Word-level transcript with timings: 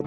Das 0.00 0.06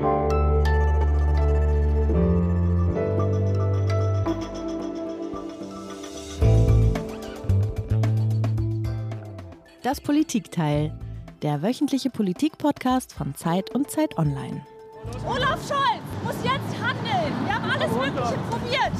Politikteil, 10.01 10.97
der 11.41 11.61
wöchentliche 11.61 12.09
Politik-Podcast 12.09 13.11
von 13.11 13.35
Zeit 13.35 13.75
und 13.75 13.91
Zeit 13.91 14.17
Online. 14.17 14.65
Olaf 15.27 15.59
Scholz 15.67 15.99
muss 16.23 16.35
jetzt 16.41 16.81
handeln. 16.81 17.33
Wir 17.45 17.53
haben 17.53 17.69
alles 17.69 17.91
Mögliche 17.91 18.37
probiert. 18.49 18.93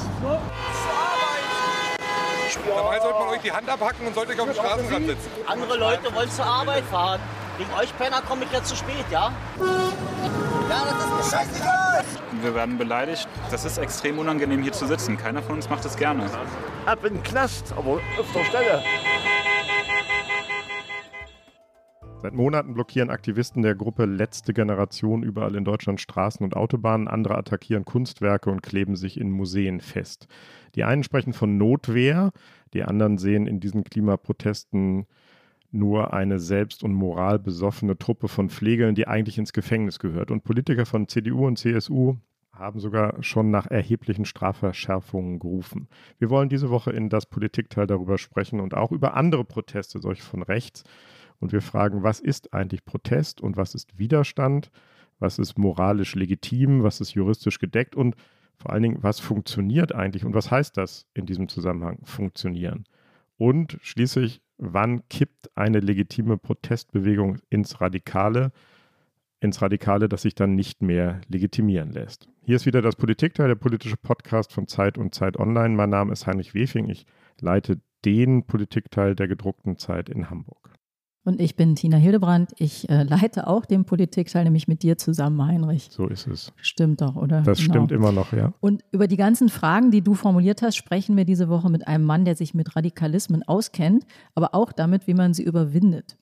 Dabei 2.66 3.00
sollte 3.00 3.18
man 3.18 3.28
euch 3.30 3.40
die 3.40 3.52
Hand 3.52 3.66
abhacken 3.66 4.06
und 4.08 4.14
sollte 4.14 4.32
euch 4.32 4.40
auf 4.40 4.46
dem 4.46 4.54
Straßenrand 4.54 5.06
sitzen. 5.06 5.30
Andere 5.46 5.78
Leute 5.78 6.14
wollen 6.14 6.30
zur 6.30 6.44
Arbeit 6.44 6.84
fahren. 6.84 7.20
Wegen 7.56 7.72
euch 7.80 7.96
Penner 7.96 8.20
komme 8.20 8.44
ich 8.44 8.52
jetzt 8.52 8.68
zu 8.68 8.76
spät, 8.76 9.06
ja? 9.10 9.32
Ja, 10.72 10.86
das 10.86 11.04
ist 11.04 11.34
mir 11.34 11.38
scheißegal. 11.38 12.04
Wir 12.40 12.54
werden 12.54 12.78
beleidigt. 12.78 13.28
Das 13.50 13.66
ist 13.66 13.76
extrem 13.76 14.18
unangenehm, 14.18 14.62
hier 14.62 14.72
zu 14.72 14.86
sitzen. 14.86 15.18
Keiner 15.18 15.42
von 15.42 15.56
uns 15.56 15.68
macht 15.68 15.84
das 15.84 15.98
gerne. 15.98 16.24
Ab 16.86 17.04
in 17.04 17.12
den 17.12 17.22
Knast, 17.22 17.74
aber 17.76 18.00
öfter 18.18 18.42
Stelle. 18.46 18.82
Seit 22.22 22.32
Monaten 22.32 22.72
blockieren 22.72 23.10
Aktivisten 23.10 23.62
der 23.62 23.74
Gruppe 23.74 24.06
Letzte 24.06 24.54
Generation 24.54 25.22
überall 25.22 25.56
in 25.56 25.66
Deutschland 25.66 26.00
Straßen 26.00 26.42
und 26.42 26.56
Autobahnen. 26.56 27.06
Andere 27.06 27.36
attackieren 27.36 27.84
Kunstwerke 27.84 28.48
und 28.48 28.62
kleben 28.62 28.96
sich 28.96 29.20
in 29.20 29.30
Museen 29.30 29.82
fest. 29.82 30.26
Die 30.74 30.84
einen 30.84 31.02
sprechen 31.02 31.34
von 31.34 31.58
Notwehr, 31.58 32.30
die 32.72 32.82
anderen 32.82 33.18
sehen 33.18 33.46
in 33.46 33.60
diesen 33.60 33.84
Klimaprotesten 33.84 35.06
nur 35.72 36.12
eine 36.12 36.38
selbst- 36.38 36.82
und 36.82 36.92
moralbesoffene 36.92 37.98
Truppe 37.98 38.28
von 38.28 38.50
Pflegeln, 38.50 38.94
die 38.94 39.08
eigentlich 39.08 39.38
ins 39.38 39.52
Gefängnis 39.52 39.98
gehört. 39.98 40.30
Und 40.30 40.44
Politiker 40.44 40.86
von 40.86 41.08
CDU 41.08 41.46
und 41.46 41.58
CSU 41.58 42.16
haben 42.52 42.80
sogar 42.80 43.22
schon 43.22 43.50
nach 43.50 43.66
erheblichen 43.66 44.26
Strafverschärfungen 44.26 45.38
gerufen. 45.38 45.88
Wir 46.18 46.28
wollen 46.28 46.50
diese 46.50 46.68
Woche 46.68 46.92
in 46.92 47.08
das 47.08 47.26
Politikteil 47.26 47.86
darüber 47.86 48.18
sprechen 48.18 48.60
und 48.60 48.74
auch 48.74 48.92
über 48.92 49.14
andere 49.14 49.44
Proteste, 49.44 49.98
solche 50.00 50.22
von 50.22 50.42
rechts. 50.42 50.84
Und 51.40 51.52
wir 51.52 51.62
fragen, 51.62 52.02
was 52.02 52.20
ist 52.20 52.52
eigentlich 52.52 52.84
Protest 52.84 53.40
und 53.40 53.56
was 53.56 53.74
ist 53.74 53.98
Widerstand? 53.98 54.70
Was 55.18 55.38
ist 55.38 55.58
moralisch 55.58 56.14
legitim? 56.14 56.82
Was 56.82 57.00
ist 57.00 57.14
juristisch 57.14 57.58
gedeckt? 57.58 57.96
Und 57.96 58.16
vor 58.58 58.72
allen 58.72 58.82
Dingen, 58.82 58.98
was 59.02 59.18
funktioniert 59.18 59.94
eigentlich 59.94 60.24
und 60.24 60.34
was 60.34 60.50
heißt 60.50 60.76
das 60.76 61.06
in 61.14 61.26
diesem 61.26 61.48
Zusammenhang 61.48 61.98
funktionieren? 62.04 62.84
Und 63.38 63.78
schließlich, 63.82 64.41
wann 64.64 65.08
kippt 65.08 65.50
eine 65.56 65.80
legitime 65.80 66.38
Protestbewegung 66.38 67.38
ins 67.50 67.80
Radikale? 67.80 68.52
ins 69.42 69.60
Radikale, 69.60 70.08
das 70.08 70.22
sich 70.22 70.36
dann 70.36 70.54
nicht 70.54 70.82
mehr 70.82 71.20
legitimieren 71.26 71.90
lässt. 71.90 72.28
Hier 72.44 72.54
ist 72.54 72.64
wieder 72.64 72.80
das 72.80 72.94
Politikteil, 72.94 73.48
der 73.48 73.56
politische 73.56 73.96
Podcast 73.96 74.52
von 74.52 74.68
Zeit 74.68 74.98
und 74.98 75.16
Zeit 75.16 75.36
Online. 75.36 75.74
Mein 75.74 75.90
Name 75.90 76.12
ist 76.12 76.28
Heinrich 76.28 76.54
Wefing. 76.54 76.88
Ich 76.88 77.06
leite 77.40 77.80
den 78.04 78.46
Politikteil 78.46 79.16
der 79.16 79.26
gedruckten 79.26 79.78
Zeit 79.78 80.08
in 80.08 80.30
Hamburg. 80.30 80.71
Und 81.24 81.40
ich 81.40 81.54
bin 81.54 81.76
Tina 81.76 81.96
Hildebrand. 81.96 82.52
Ich 82.58 82.88
äh, 82.88 83.04
leite 83.04 83.46
auch 83.46 83.64
den 83.64 83.84
Politikteil, 83.84 84.44
nämlich 84.44 84.66
mit 84.66 84.82
dir 84.82 84.98
zusammen, 84.98 85.44
Heinrich. 85.46 85.88
So 85.90 86.08
ist 86.08 86.26
es. 86.26 86.52
Stimmt 86.56 87.00
doch, 87.00 87.14
oder? 87.14 87.42
Das 87.42 87.58
genau. 87.58 87.74
stimmt 87.74 87.92
immer 87.92 88.10
noch, 88.10 88.32
ja. 88.32 88.52
Und 88.60 88.82
über 88.90 89.06
die 89.06 89.16
ganzen 89.16 89.48
Fragen, 89.48 89.92
die 89.92 90.02
du 90.02 90.14
formuliert 90.14 90.62
hast, 90.62 90.76
sprechen 90.76 91.16
wir 91.16 91.24
diese 91.24 91.48
Woche 91.48 91.70
mit 91.70 91.86
einem 91.86 92.04
Mann, 92.04 92.24
der 92.24 92.34
sich 92.34 92.54
mit 92.54 92.74
Radikalismen 92.74 93.44
auskennt, 93.44 94.04
aber 94.34 94.54
auch 94.54 94.72
damit, 94.72 95.06
wie 95.06 95.14
man 95.14 95.32
sie 95.32 95.44
überwindet. 95.44 96.16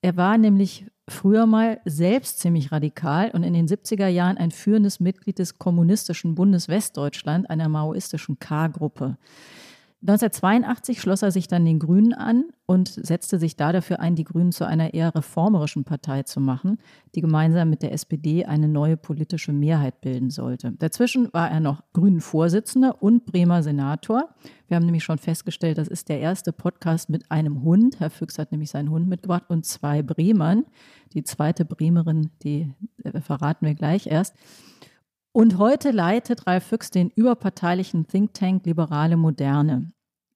Er 0.00 0.16
war 0.16 0.38
nämlich 0.38 0.86
früher 1.08 1.46
mal 1.46 1.80
selbst 1.84 2.38
ziemlich 2.38 2.72
radikal 2.72 3.30
und 3.32 3.42
in 3.42 3.52
den 3.52 3.66
70er 3.66 4.08
Jahren 4.08 4.38
ein 4.38 4.50
führendes 4.50 5.00
Mitglied 5.00 5.38
des 5.38 5.58
Kommunistischen 5.58 6.34
Bundes 6.34 6.68
Westdeutschland, 6.68 7.50
einer 7.50 7.68
maoistischen 7.68 8.38
K-Gruppe. 8.38 9.18
1982 10.00 11.00
schloss 11.00 11.22
er 11.22 11.32
sich 11.32 11.48
dann 11.48 11.64
den 11.64 11.80
Grünen 11.80 12.12
an 12.12 12.44
und 12.66 12.88
setzte 12.88 13.36
sich 13.40 13.56
da 13.56 13.72
dafür 13.72 13.98
ein, 13.98 14.14
die 14.14 14.22
Grünen 14.22 14.52
zu 14.52 14.64
einer 14.64 14.94
eher 14.94 15.12
reformerischen 15.12 15.82
Partei 15.82 16.22
zu 16.22 16.38
machen, 16.38 16.78
die 17.16 17.20
gemeinsam 17.20 17.68
mit 17.68 17.82
der 17.82 17.92
SPD 17.92 18.44
eine 18.44 18.68
neue 18.68 18.96
politische 18.96 19.52
Mehrheit 19.52 20.00
bilden 20.00 20.30
sollte. 20.30 20.70
Dazwischen 20.78 21.32
war 21.32 21.50
er 21.50 21.58
noch 21.58 21.82
Grünen-Vorsitzender 21.94 23.02
und 23.02 23.26
Bremer 23.26 23.64
Senator. 23.64 24.28
Wir 24.68 24.76
haben 24.76 24.84
nämlich 24.84 25.02
schon 25.02 25.18
festgestellt, 25.18 25.78
das 25.78 25.88
ist 25.88 26.08
der 26.08 26.20
erste 26.20 26.52
Podcast 26.52 27.10
mit 27.10 27.28
einem 27.32 27.64
Hund. 27.64 27.98
Herr 27.98 28.10
Füchs 28.10 28.38
hat 28.38 28.52
nämlich 28.52 28.70
seinen 28.70 28.90
Hund 28.90 29.08
mitgebracht 29.08 29.46
und 29.48 29.66
zwei 29.66 30.02
Bremern. 30.02 30.64
Die 31.12 31.24
zweite 31.24 31.64
Bremerin, 31.64 32.30
die 32.44 32.72
äh, 33.02 33.20
verraten 33.20 33.66
wir 33.66 33.74
gleich 33.74 34.06
erst. 34.06 34.36
Und 35.32 35.58
heute 35.58 35.90
leitet 35.90 36.46
Ralf 36.46 36.64
Füchs 36.64 36.90
den 36.90 37.10
überparteilichen 37.10 38.06
Think 38.06 38.34
Tank 38.34 38.64
Liberale 38.66 39.16
Moderne. 39.16 39.92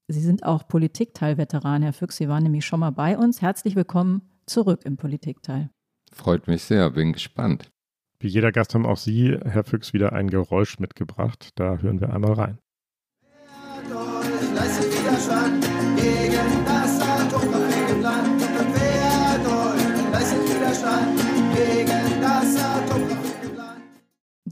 Sie 0.08 0.20
sind 0.20 0.44
auch 0.44 0.68
Politikteil-Veteran, 0.68 1.82
Herr 1.82 1.92
Füchs. 1.92 2.16
Sie 2.16 2.28
waren 2.28 2.42
nämlich 2.42 2.66
schon 2.66 2.80
mal 2.80 2.90
bei 2.90 3.16
uns. 3.16 3.40
Herzlich 3.40 3.74
willkommen 3.74 4.22
zurück 4.46 4.82
im 4.84 4.96
Politikteil. 4.96 5.70
Freut 6.12 6.46
mich 6.46 6.62
sehr, 6.62 6.90
bin 6.90 7.12
gespannt. 7.12 7.70
Wie 8.18 8.28
jeder 8.28 8.52
Gast 8.52 8.74
haben 8.74 8.86
auch 8.86 8.98
Sie, 8.98 9.36
Herr 9.42 9.64
Füchs, 9.64 9.92
wieder 9.92 10.12
ein 10.12 10.28
Geräusch 10.28 10.78
mitgebracht. 10.78 11.50
Da 11.54 11.78
hören 11.78 12.00
wir 12.00 12.12
einmal 12.12 12.34
rein. 12.34 12.58
Widerstand 14.52 15.66
gegen 15.96 16.61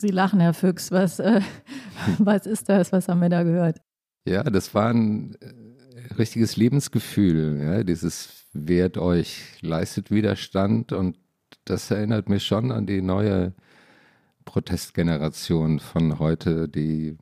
Sie 0.00 0.08
lachen, 0.08 0.40
Herr 0.40 0.54
Füchs. 0.54 0.90
Was, 0.90 1.18
äh, 1.18 1.40
was 2.18 2.46
ist 2.46 2.68
das? 2.68 2.92
Was 2.92 3.08
haben 3.08 3.20
wir 3.20 3.28
da 3.28 3.42
gehört? 3.42 3.78
Ja, 4.24 4.42
das 4.42 4.74
war 4.74 4.90
ein 4.90 5.36
äh, 5.40 6.14
richtiges 6.14 6.56
Lebensgefühl. 6.56 7.60
Ja, 7.62 7.84
dieses 7.84 8.46
wehrt 8.52 8.98
euch, 8.98 9.60
leistet 9.62 10.10
Widerstand 10.10 10.92
und 10.92 11.18
das 11.64 11.90
erinnert 11.90 12.28
mich 12.28 12.44
schon 12.44 12.72
an 12.72 12.86
die 12.86 13.02
neue 13.02 13.54
Protestgeneration 14.44 15.78
von 15.78 16.18
heute, 16.18 16.68
die 16.68 17.16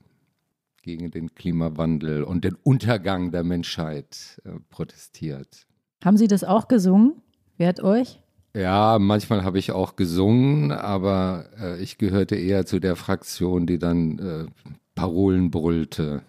gegen 0.82 1.10
den 1.10 1.34
Klimawandel 1.34 2.22
und 2.22 2.44
den 2.44 2.54
Untergang 2.54 3.30
der 3.30 3.44
Menschheit 3.44 4.40
äh, 4.44 4.52
protestiert. 4.70 5.66
Haben 6.04 6.16
Sie 6.16 6.28
das 6.28 6.44
auch 6.44 6.68
gesungen? 6.68 7.20
Wehrt 7.56 7.82
euch? 7.82 8.20
Ja, 8.54 8.98
manchmal 8.98 9.44
habe 9.44 9.58
ich 9.58 9.72
auch 9.72 9.96
gesungen, 9.96 10.72
aber 10.72 11.46
äh, 11.60 11.80
ich 11.82 11.98
gehörte 11.98 12.34
eher 12.34 12.66
zu 12.66 12.80
der 12.80 12.96
Fraktion, 12.96 13.66
die 13.66 13.78
dann 13.78 14.18
äh, 14.18 14.46
Parolen 14.94 15.50
brüllte. 15.50 16.22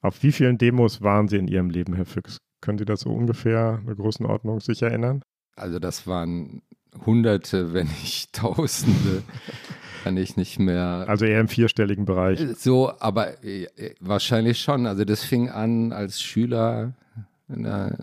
Auf 0.00 0.22
wie 0.22 0.32
vielen 0.32 0.58
Demos 0.58 1.02
waren 1.02 1.28
Sie 1.28 1.36
in 1.36 1.48
Ihrem 1.48 1.70
Leben, 1.70 1.94
Herr 1.94 2.06
Füchs? 2.06 2.38
Können 2.60 2.78
Sie 2.78 2.84
das 2.84 3.00
so 3.00 3.10
ungefähr 3.10 3.80
eine 3.84 3.96
Größenordnung 3.96 4.60
sich 4.60 4.82
erinnern? 4.82 5.22
Also 5.56 5.78
das 5.78 6.06
waren 6.06 6.62
Hunderte, 7.04 7.74
wenn 7.74 7.86
nicht 7.86 8.32
Tausende. 8.32 9.22
kann 10.04 10.16
ich 10.16 10.36
nicht 10.36 10.58
mehr. 10.58 11.04
Also 11.08 11.24
eher 11.24 11.40
im 11.40 11.48
vierstelligen 11.48 12.04
Bereich. 12.04 12.40
So, 12.56 12.92
aber 13.00 13.42
äh, 13.44 13.66
wahrscheinlich 14.00 14.60
schon. 14.60 14.86
Also 14.86 15.04
das 15.04 15.24
fing 15.24 15.48
an 15.50 15.92
als 15.92 16.20
Schüler 16.20 16.94
in 17.48 17.62
der 17.62 17.96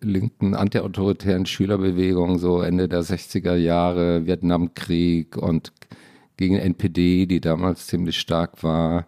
linken 0.00 0.54
antiautoritären 0.54 1.46
Schülerbewegung, 1.46 2.38
so 2.38 2.60
Ende 2.60 2.88
der 2.88 3.02
60er 3.02 3.54
Jahre, 3.56 4.26
Vietnamkrieg 4.26 5.36
und 5.36 5.72
gegen 6.36 6.56
NPD, 6.56 7.26
die 7.26 7.40
damals 7.40 7.86
ziemlich 7.86 8.18
stark 8.18 8.62
war. 8.62 9.06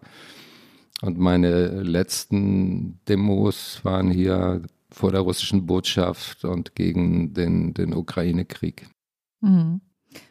Und 1.01 1.17
meine 1.17 1.83
letzten 1.83 2.99
Demos 3.07 3.83
waren 3.83 4.09
hier 4.09 4.61
vor 4.89 5.11
der 5.11 5.21
russischen 5.21 5.65
Botschaft 5.65 6.45
und 6.45 6.75
gegen 6.75 7.33
den, 7.33 7.73
den 7.73 7.93
Ukraine-Krieg. 7.93 8.89
Mhm. 9.41 9.81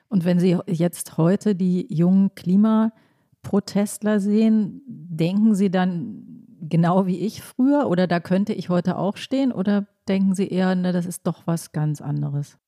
Und 0.08 0.24
wenn 0.24 0.40
Sie 0.40 0.58
jetzt 0.66 1.18
heute 1.18 1.54
die 1.54 1.86
jungen 1.92 2.34
Klimaprotestler 2.34 4.18
sehen, 4.20 4.82
denken 4.86 5.54
Sie 5.54 5.70
dann 5.70 6.35
genau 6.68 7.06
wie 7.06 7.18
ich 7.18 7.42
früher 7.42 7.86
oder 7.88 8.06
da 8.06 8.20
könnte 8.20 8.52
ich 8.52 8.68
heute 8.68 8.96
auch 8.96 9.16
stehen 9.16 9.52
oder 9.52 9.86
denken 10.08 10.34
Sie 10.34 10.48
eher, 10.48 10.74
ne, 10.74 10.92
das 10.92 11.06
ist 11.06 11.26
doch 11.26 11.46
was 11.46 11.72
ganz 11.72 12.00
anderes? 12.00 12.58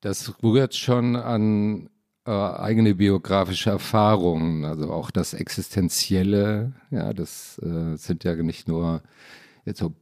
Das 0.00 0.42
rührt 0.42 0.74
schon 0.74 1.16
an 1.16 1.90
äh, 2.26 2.30
eigene 2.30 2.94
biografische 2.94 3.70
Erfahrungen, 3.70 4.64
also 4.64 4.92
auch 4.92 5.10
das 5.10 5.34
Existenzielle, 5.34 6.74
ja, 6.90 7.12
das 7.12 7.58
äh, 7.58 7.96
sind 7.96 8.24
ja 8.24 8.36
nicht 8.36 8.68
nur 8.68 9.02
jetzt 9.64 9.80
so 9.80 9.94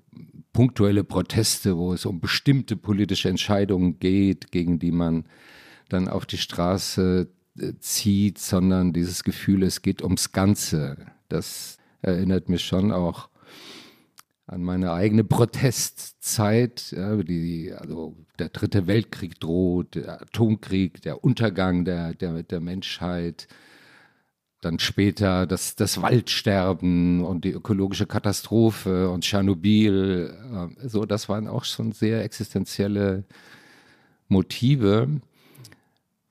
punktuelle 0.52 1.04
Proteste, 1.04 1.76
wo 1.76 1.93
es 1.93 2.06
um 2.06 2.20
bestimmte 2.20 2.76
politische 2.76 3.28
Entscheidungen 3.28 3.98
geht, 3.98 4.50
gegen 4.50 4.78
die 4.78 4.93
man 4.93 5.25
dann 5.88 6.08
auf 6.08 6.26
die 6.26 6.38
Straße 6.38 7.28
äh, 7.58 7.72
zieht, 7.78 8.38
sondern 8.38 8.93
dieses 8.93 9.22
Gefühl, 9.22 9.62
es 9.62 9.82
geht 9.82 10.02
ums 10.02 10.32
Ganze. 10.32 10.96
Das 11.28 11.78
erinnert 12.02 12.48
mich 12.48 12.64
schon 12.64 12.93
auch 12.93 13.28
an 14.46 14.62
meine 14.62 14.93
eigene 14.93 15.25
Protestzeit, 15.25 16.93
ja, 16.96 17.16
die, 17.16 17.72
also 17.76 18.16
der 18.38 18.48
dritte 18.50 18.87
Weltkrieg 18.87 19.40
droht, 19.40 19.96
der 19.96 20.22
Atomkrieg, 20.22 21.02
der 21.02 21.25
Untergang 21.25 21.84
der, 21.84 22.14
der, 22.14 22.43
der 22.43 22.60
Menschheit. 22.60 23.48
dann 24.62 24.78
später 24.78 25.46
das, 25.46 25.76
das 25.76 26.00
Waldsterben 26.00 27.22
und 27.22 27.44
die 27.44 27.52
ökologische 27.52 28.06
Katastrophe 28.06 29.10
und 29.10 29.22
Tschernobyl. 29.22 30.34
Äh, 30.82 30.88
so, 30.88 31.04
das 31.06 31.28
waren 31.28 31.48
auch 31.48 31.64
schon 31.64 31.93
sehr 31.93 32.22
existenzielle 32.25 33.25
Motive. 34.28 35.20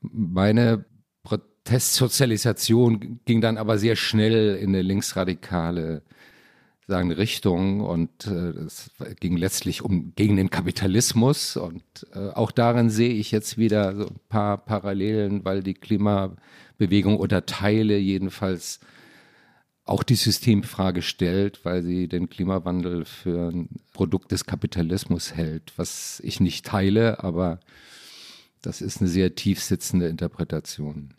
Meine 0.02 0.86
Protestsozialisation 1.24 3.20
ging 3.26 3.42
dann 3.42 3.58
aber 3.58 3.78
sehr 3.78 3.96
schnell 3.96 4.56
in 4.56 4.70
eine 4.70 4.82
linksradikale 4.82 6.02
sagen, 6.88 7.12
Richtung 7.12 7.82
und 7.82 8.28
äh, 8.28 8.52
es 8.66 8.92
ging 9.20 9.38
letztlich 9.38 9.82
um 9.82 10.14
gegen 10.16 10.36
den 10.36 10.50
Kapitalismus 10.50 11.58
und 11.58 11.84
äh, 12.14 12.30
auch 12.30 12.52
darin 12.52 12.90
sehe 12.90 13.14
ich 13.14 13.32
jetzt 13.32 13.58
wieder 13.58 13.96
so 13.96 14.08
ein 14.08 14.20
paar 14.30 14.58
Parallelen, 14.58 15.44
weil 15.46 15.64
die 15.64 15.74
Klimabewegung 15.74 17.18
oder 17.18 17.46
Teile 17.46 17.98
jedenfalls 17.98 18.80
auch 19.84 20.04
die 20.04 20.16
Systemfrage 20.16 21.02
stellt, 21.02 21.64
weil 21.64 21.84
sie 21.84 22.08
den 22.08 22.30
Klimawandel 22.30 23.06
für 23.06 23.52
ein 23.52 23.70
Produkt 23.94 24.32
des 24.32 24.46
Kapitalismus 24.46 25.34
hält, 25.34 25.74
was 25.78 26.20
ich 26.24 26.40
nicht 26.40 26.66
teile, 26.66 27.24
aber 27.24 27.60
das 28.62 28.82
ist 28.82 29.00
eine 29.00 29.10
sehr 29.10 29.36
tief 29.36 29.62
sitzende 29.62 30.08
Interpretation. 30.08 31.14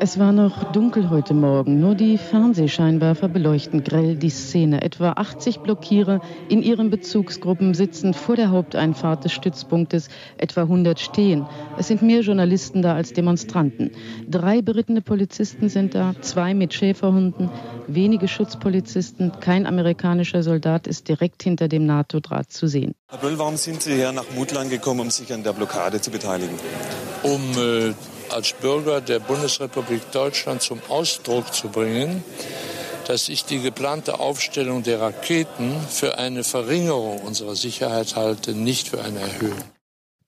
Es 0.00 0.16
war 0.16 0.30
noch 0.30 0.70
dunkel 0.70 1.10
heute 1.10 1.34
Morgen, 1.34 1.80
nur 1.80 1.96
die 1.96 2.18
Fernsehscheinwerfer 2.18 3.28
beleuchten 3.28 3.82
grell 3.82 4.14
die 4.14 4.30
Szene. 4.30 4.82
Etwa 4.82 5.12
80 5.12 5.60
Blockierer 5.60 6.20
in 6.48 6.62
ihren 6.62 6.90
Bezugsgruppen 6.90 7.74
sitzen 7.74 8.14
vor 8.14 8.36
der 8.36 8.50
Haupteinfahrt 8.50 9.24
des 9.24 9.32
Stützpunktes, 9.32 10.08
etwa 10.36 10.62
100 10.62 11.00
stehen. 11.00 11.46
Es 11.78 11.88
sind 11.88 12.02
mehr 12.02 12.20
Journalisten 12.20 12.80
da 12.80 12.94
als 12.94 13.12
Demonstranten. 13.12 13.90
Drei 14.28 14.62
berittene 14.62 15.02
Polizisten 15.02 15.68
sind 15.68 15.96
da, 15.96 16.14
zwei 16.20 16.54
mit 16.54 16.74
Schäferhunden, 16.74 17.50
wenige 17.88 18.28
Schutzpolizisten, 18.28 19.32
kein 19.40 19.66
amerikanischer 19.66 20.44
Soldat 20.44 20.86
ist 20.86 21.08
direkt 21.08 21.42
hinter 21.42 21.66
dem 21.66 21.86
NATO-Draht 21.86 22.52
zu 22.52 22.68
sehen. 22.68 22.94
Herr 23.08 23.18
Böll, 23.18 23.38
warum 23.38 23.56
sind 23.56 23.82
Sie 23.82 23.94
hier 23.94 24.12
nach 24.12 24.26
Mutland 24.36 24.70
gekommen, 24.70 25.00
um 25.00 25.10
sich 25.10 25.32
an 25.32 25.42
der 25.42 25.54
Blockade 25.54 26.00
zu 26.00 26.12
beteiligen? 26.12 26.54
Um 27.24 27.40
äh 27.58 27.94
als 28.32 28.52
Bürger 28.52 29.00
der 29.00 29.18
Bundesrepublik 29.20 30.10
Deutschland 30.12 30.62
zum 30.62 30.80
Ausdruck 30.88 31.52
zu 31.52 31.68
bringen, 31.68 32.22
dass 33.06 33.28
ich 33.28 33.44
die 33.44 33.60
geplante 33.60 34.20
Aufstellung 34.20 34.82
der 34.82 35.00
Raketen 35.00 35.74
für 35.88 36.18
eine 36.18 36.44
Verringerung 36.44 37.20
unserer 37.20 37.56
Sicherheit 37.56 38.16
halte, 38.16 38.52
nicht 38.52 38.88
für 38.88 39.02
eine 39.02 39.20
Erhöhung. 39.20 39.64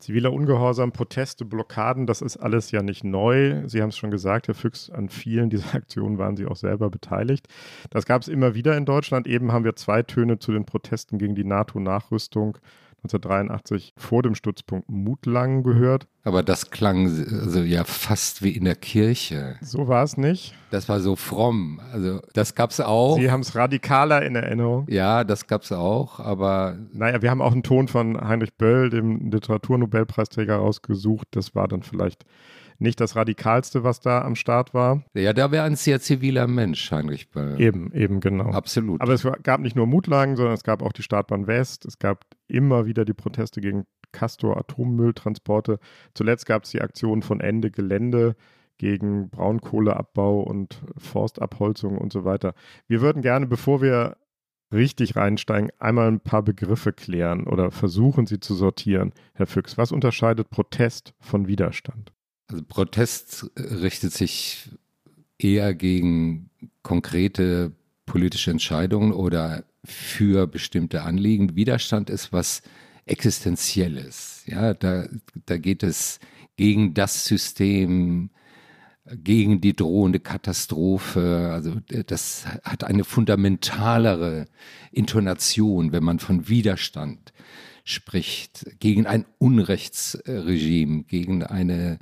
Ziviler 0.01 0.33
Ungehorsam, 0.33 0.93
Proteste, 0.93 1.45
Blockaden, 1.45 2.07
das 2.07 2.23
ist 2.23 2.39
alles 2.39 2.71
ja 2.71 2.83
nicht 2.83 3.05
neu. 3.05 3.69
Sie 3.69 3.83
haben 3.83 3.91
es 3.91 3.99
schon 3.99 4.11
gesagt, 4.11 4.49
Herr 4.49 4.55
Füchs, 4.55 4.89
an 4.89 5.11
vielen 5.11 5.51
dieser 5.51 5.75
Aktionen 5.75 6.17
waren 6.17 6.37
Sie 6.37 6.47
auch 6.47 6.57
selber 6.57 6.89
beteiligt. 6.89 7.49
Das 7.91 8.07
gab 8.07 8.23
es 8.23 8.29
immer 8.29 8.55
wieder 8.55 8.77
in 8.79 8.87
Deutschland. 8.87 9.27
Eben 9.27 9.53
haben 9.53 9.65
wir 9.65 9.77
zwei 9.77 10.03
Töne 10.03 10.39
zu 10.39 10.53
den 10.53 10.65
Protesten 10.65 11.19
gegen 11.19 11.35
die 11.35 11.45
NATO-Nachrüstung 11.45 12.57
1983 13.05 13.95
vor 13.97 14.23
dem 14.23 14.35
Stützpunkt 14.35 14.89
Mutlang 14.89 15.63
gehört. 15.63 16.07
Aber 16.23 16.43
das 16.43 16.71
klang 16.71 17.07
also 17.07 17.61
ja 17.63 17.85
fast 17.85 18.43
wie 18.43 18.51
in 18.51 18.65
der 18.65 18.75
Kirche. 18.75 19.57
So 19.63 19.89
war 19.89 20.05
es 20.05 20.17
nicht. 20.17 20.55
Das 20.71 20.89
war 20.89 21.01
so 21.01 21.17
fromm. 21.17 21.81
Also 21.93 22.21
das 22.35 22.55
gab 22.55 22.71
es 22.71 22.81
auch. 22.81 23.17
Sie 23.17 23.31
haben 23.31 23.41
es 23.41 23.55
radikaler 23.55 24.23
in 24.23 24.37
Erinnerung. 24.37 24.87
Ja, 24.89 25.25
das 25.25 25.47
gab 25.47 25.63
es 25.63 25.73
auch, 25.73 26.21
aber. 26.21 26.77
Naja, 26.93 27.23
wir 27.23 27.31
haben 27.31 27.41
auch 27.41 27.53
einen 27.53 27.63
Ton 27.63 27.89
von 27.89 28.21
Heinrich 28.21 28.55
Böll, 28.55 28.91
dem 28.91 29.31
Literaturnobelpreisträger, 29.31 30.57
rausgesucht. 30.57 31.29
Das 31.31 31.55
war 31.55 31.69
dann 31.69 31.83
vielleicht 31.83 32.25
nicht 32.81 33.01
das 33.01 33.15
Radikalste, 33.15 33.85
was 33.85 34.01
da 34.01 34.23
am 34.23 34.35
Start 34.35 34.75
war. 34.75 35.05
Ja, 35.15 35.33
da 35.33 35.53
wäre 35.53 35.65
ein 35.65 35.77
sehr 35.77 36.01
ziviler 36.01 36.47
Mensch, 36.47 36.91
Heinrich 36.91 37.31
Böll. 37.31 37.61
Eben, 37.61 37.93
eben, 37.93 38.21
genau. 38.21 38.51
Absolut. 38.51 39.01
Aber 39.01 39.13
es 39.13 39.27
gab 39.43 39.61
nicht 39.61 39.77
nur 39.77 39.87
Mutlagen, 39.87 40.37
sondern 40.37 40.55
es 40.55 40.65
gab 40.65 40.83
auch 40.83 40.93
die 40.93 41.03
Startbahn 41.03 41.47
West, 41.47 41.85
es 41.85 41.99
gab 41.99 42.25
immer 42.49 42.87
wieder 42.87 43.05
die 43.05 43.15
Proteste 43.15 43.61
gegen 43.61 43.85
Castor 44.13 44.57
Atommülltransporte. 44.57 45.79
Zuletzt 46.15 46.47
gab 46.47 46.65
es 46.65 46.71
die 46.71 46.81
Aktion 46.81 47.23
von 47.23 47.41
Ende 47.41 47.71
Gelände 47.71 48.35
gegen 48.79 49.29
Braunkohleabbau 49.29 50.41
und 50.41 50.83
Forstabholzung 50.97 51.99
und 51.99 52.13
so 52.13 52.25
weiter. 52.25 52.55
Wir 52.89 53.03
würden 53.03 53.21
gerne, 53.21 53.47
bevor 53.47 53.83
wir 53.83 54.17
richtig 54.73 55.17
reinsteigen, 55.17 55.71
einmal 55.79 56.09
ein 56.09 56.21
paar 56.21 56.43
Begriffe 56.43 56.93
klären 56.93 57.47
oder 57.47 57.71
versuchen 57.71 58.27
sie 58.27 58.41
zu 58.41 58.55
sortieren. 58.55 59.13
Herr 59.35 59.47
Füchs, 59.47 59.77
was 59.77 59.93
unterscheidet 59.93 60.49
Protest 60.49 61.13
von 61.21 61.47
Widerstand? 61.47 62.13
Also 62.51 62.65
Protest 62.65 63.47
richtet 63.57 64.13
sich 64.13 64.71
eher 65.39 65.73
gegen 65.73 66.51
konkrete 66.83 67.73
politische 68.07 68.51
Entscheidungen 68.51 69.13
oder 69.13 69.65
für 69.85 70.49
bestimmte 70.49 71.03
Anliegen. 71.03 71.55
Widerstand 71.55 72.11
ist 72.11 72.33
was 72.33 72.63
Existenzielles. 73.07 74.43
Ja, 74.47 74.75
da, 74.75 75.07
da 75.47 75.59
geht 75.59 75.83
es 75.83 76.19
gegen 76.57 76.93
das 76.93 77.25
System, 77.25 78.31
gegen 79.07 79.61
die 79.61 79.75
drohende 79.75 80.21
Katastrophe. 80.21 81.51
Also 81.53 81.77
das 82.07 82.47
hat 82.65 82.85
eine 82.85 83.05
fundamentalere 83.05 84.47
Intonation, 84.93 85.93
wenn 85.93 86.05
man 86.05 86.19
von 86.19 86.49
Widerstand 86.49 87.33
spricht, 87.85 88.67
gegen 88.79 89.07
ein 89.07 89.25
Unrechtsregime, 89.39 91.05
gegen 91.05 91.43
eine 91.43 91.99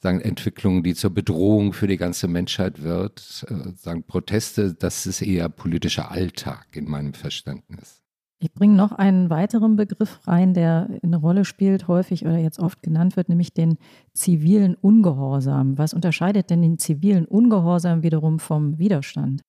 sagen, 0.00 0.20
Entwicklung, 0.20 0.82
die 0.82 0.94
zur 0.94 1.10
Bedrohung 1.10 1.72
für 1.72 1.86
die 1.86 1.96
ganze 1.96 2.28
Menschheit 2.28 2.82
wird, 2.82 3.46
äh, 3.48 3.72
sagen 3.76 4.04
Proteste, 4.04 4.74
das 4.74 5.06
ist 5.06 5.22
eher 5.22 5.48
politischer 5.48 6.10
Alltag 6.10 6.66
in 6.72 6.88
meinem 6.88 7.14
Verständnis. 7.14 8.02
Ich 8.40 8.52
bringe 8.52 8.74
noch 8.74 8.92
einen 8.92 9.30
weiteren 9.30 9.74
Begriff 9.74 10.20
rein, 10.28 10.54
der 10.54 10.88
eine 11.02 11.16
Rolle 11.16 11.44
spielt, 11.44 11.88
häufig 11.88 12.24
oder 12.24 12.38
jetzt 12.38 12.60
oft 12.60 12.82
genannt 12.84 13.16
wird, 13.16 13.28
nämlich 13.28 13.52
den 13.52 13.78
zivilen 14.14 14.76
Ungehorsam. 14.76 15.76
Was 15.76 15.92
unterscheidet 15.92 16.48
denn 16.50 16.62
den 16.62 16.78
zivilen 16.78 17.24
Ungehorsam 17.24 18.04
wiederum 18.04 18.38
vom 18.38 18.78
Widerstand? 18.78 19.42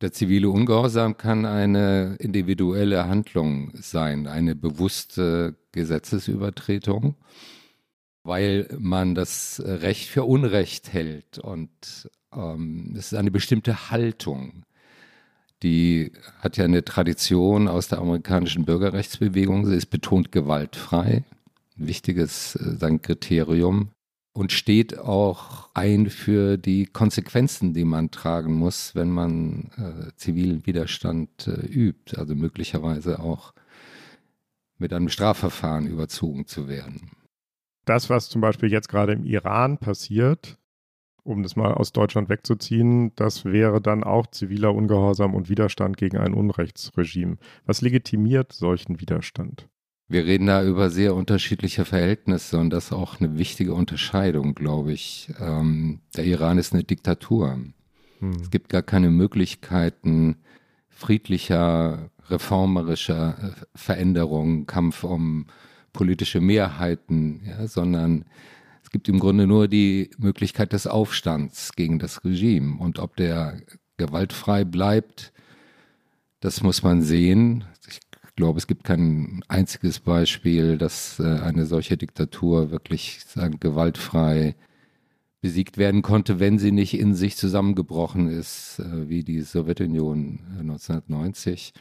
Der 0.00 0.12
zivile 0.12 0.50
Ungehorsam 0.50 1.16
kann 1.16 1.46
eine 1.46 2.16
individuelle 2.18 3.06
Handlung 3.06 3.70
sein, 3.74 4.26
eine 4.26 4.56
bewusste 4.56 5.54
Gesetzesübertretung 5.70 7.14
weil 8.24 8.68
man 8.78 9.14
das 9.14 9.62
Recht 9.64 10.08
für 10.08 10.24
Unrecht 10.24 10.92
hält. 10.92 11.38
Und 11.38 12.10
ähm, 12.34 12.94
es 12.96 13.12
ist 13.12 13.18
eine 13.18 13.30
bestimmte 13.30 13.90
Haltung. 13.90 14.64
Die 15.62 16.10
hat 16.40 16.56
ja 16.56 16.64
eine 16.64 16.84
Tradition 16.84 17.68
aus 17.68 17.88
der 17.88 17.98
amerikanischen 17.98 18.64
Bürgerrechtsbewegung. 18.64 19.66
Sie 19.66 19.76
ist 19.76 19.86
betont 19.86 20.32
gewaltfrei, 20.32 21.24
wichtiges 21.76 22.56
äh, 22.56 22.76
sein 22.78 23.02
Kriterium 23.02 23.90
und 24.32 24.52
steht 24.52 24.98
auch 24.98 25.68
ein 25.74 26.08
für 26.08 26.56
die 26.56 26.86
Konsequenzen, 26.86 27.74
die 27.74 27.84
man 27.84 28.10
tragen 28.10 28.54
muss, 28.54 28.94
wenn 28.94 29.10
man 29.10 29.70
äh, 29.76 30.16
zivilen 30.16 30.66
Widerstand 30.66 31.46
äh, 31.46 31.66
übt, 31.66 32.16
also 32.16 32.34
möglicherweise 32.34 33.20
auch 33.20 33.52
mit 34.78 34.92
einem 34.92 35.08
Strafverfahren 35.08 35.86
überzogen 35.86 36.46
zu 36.46 36.68
werden 36.68 37.10
das, 37.84 38.10
was 38.10 38.28
zum 38.28 38.40
Beispiel 38.40 38.70
jetzt 38.70 38.88
gerade 38.88 39.12
im 39.12 39.24
Iran 39.24 39.78
passiert, 39.78 40.58
um 41.22 41.42
das 41.42 41.56
mal 41.56 41.72
aus 41.72 41.92
Deutschland 41.92 42.28
wegzuziehen, 42.28 43.14
das 43.16 43.44
wäre 43.44 43.80
dann 43.80 44.04
auch 44.04 44.26
ziviler 44.26 44.74
Ungehorsam 44.74 45.34
und 45.34 45.48
Widerstand 45.48 45.96
gegen 45.96 46.18
ein 46.18 46.34
Unrechtsregime. 46.34 47.38
Was 47.64 47.80
legitimiert 47.80 48.52
solchen 48.52 49.00
Widerstand? 49.00 49.68
Wir 50.06 50.26
reden 50.26 50.46
da 50.46 50.62
über 50.62 50.90
sehr 50.90 51.14
unterschiedliche 51.14 51.86
Verhältnisse 51.86 52.58
und 52.58 52.70
das 52.70 52.86
ist 52.86 52.92
auch 52.92 53.20
eine 53.20 53.38
wichtige 53.38 53.72
Unterscheidung, 53.72 54.54
glaube 54.54 54.92
ich. 54.92 55.32
Ähm, 55.40 56.00
der 56.14 56.24
Iran 56.24 56.58
ist 56.58 56.74
eine 56.74 56.84
Diktatur. 56.84 57.58
Hm. 58.18 58.30
Es 58.42 58.50
gibt 58.50 58.68
gar 58.68 58.82
keine 58.82 59.10
Möglichkeiten 59.10 60.36
friedlicher, 60.90 62.10
reformerischer 62.28 63.36
äh, 63.38 63.64
Veränderungen, 63.74 64.66
Kampf 64.66 65.04
um 65.04 65.46
politische 65.94 66.42
Mehrheiten, 66.42 67.40
ja, 67.46 67.66
sondern 67.66 68.26
es 68.82 68.90
gibt 68.90 69.08
im 69.08 69.18
Grunde 69.18 69.46
nur 69.46 69.66
die 69.66 70.10
Möglichkeit 70.18 70.74
des 70.74 70.86
Aufstands 70.86 71.72
gegen 71.72 71.98
das 71.98 72.22
Regime. 72.22 72.78
Und 72.78 72.98
ob 72.98 73.16
der 73.16 73.62
gewaltfrei 73.96 74.64
bleibt, 74.64 75.32
das 76.40 76.62
muss 76.62 76.82
man 76.82 77.00
sehen. 77.00 77.64
Ich 77.88 78.00
glaube, 78.36 78.58
es 78.58 78.66
gibt 78.66 78.84
kein 78.84 79.42
einziges 79.48 80.00
Beispiel, 80.00 80.76
dass 80.76 81.18
äh, 81.18 81.22
eine 81.22 81.64
solche 81.64 81.96
Diktatur 81.96 82.70
wirklich 82.70 83.20
sagen, 83.24 83.58
gewaltfrei 83.60 84.54
besiegt 85.40 85.78
werden 85.78 86.02
konnte, 86.02 86.40
wenn 86.40 86.58
sie 86.58 86.72
nicht 86.72 86.98
in 86.98 87.14
sich 87.14 87.36
zusammengebrochen 87.36 88.28
ist, 88.28 88.80
äh, 88.80 89.08
wie 89.08 89.22
die 89.22 89.40
Sowjetunion 89.40 90.40
1990. 90.58 91.72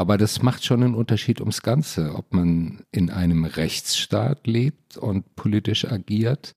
Aber 0.00 0.16
das 0.16 0.40
macht 0.40 0.64
schon 0.64 0.82
einen 0.82 0.94
Unterschied 0.94 1.40
ums 1.40 1.60
Ganze, 1.60 2.14
ob 2.14 2.32
man 2.32 2.84
in 2.90 3.10
einem 3.10 3.44
Rechtsstaat 3.44 4.46
lebt 4.46 4.96
und 4.96 5.36
politisch 5.36 5.84
agiert 5.84 6.52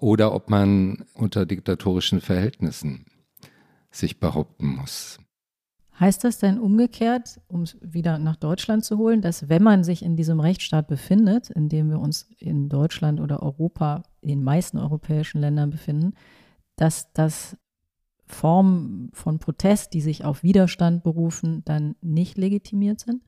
oder 0.00 0.34
ob 0.34 0.48
man 0.48 1.04
unter 1.12 1.44
diktatorischen 1.44 2.22
Verhältnissen 2.22 3.04
sich 3.90 4.18
behaupten 4.18 4.68
muss. 4.68 5.18
Heißt 6.00 6.24
das 6.24 6.38
denn 6.38 6.58
umgekehrt, 6.58 7.38
um 7.48 7.64
es 7.64 7.76
wieder 7.82 8.16
nach 8.18 8.36
Deutschland 8.36 8.82
zu 8.82 8.96
holen, 8.96 9.20
dass 9.20 9.50
wenn 9.50 9.62
man 9.62 9.84
sich 9.84 10.02
in 10.02 10.16
diesem 10.16 10.40
Rechtsstaat 10.40 10.88
befindet, 10.88 11.50
in 11.50 11.68
dem 11.68 11.90
wir 11.90 12.00
uns 12.00 12.30
in 12.38 12.70
Deutschland 12.70 13.20
oder 13.20 13.42
Europa, 13.42 14.04
in 14.22 14.30
den 14.30 14.42
meisten 14.42 14.78
europäischen 14.78 15.42
Ländern 15.42 15.68
befinden, 15.68 16.14
dass 16.76 17.12
das 17.12 17.58
Formen 18.26 19.10
von 19.12 19.38
Protest, 19.38 19.94
die 19.94 20.00
sich 20.00 20.24
auf 20.24 20.42
Widerstand 20.42 21.02
berufen, 21.02 21.62
dann 21.64 21.96
nicht 22.00 22.36
legitimiert 22.36 23.00
sind? 23.00 23.22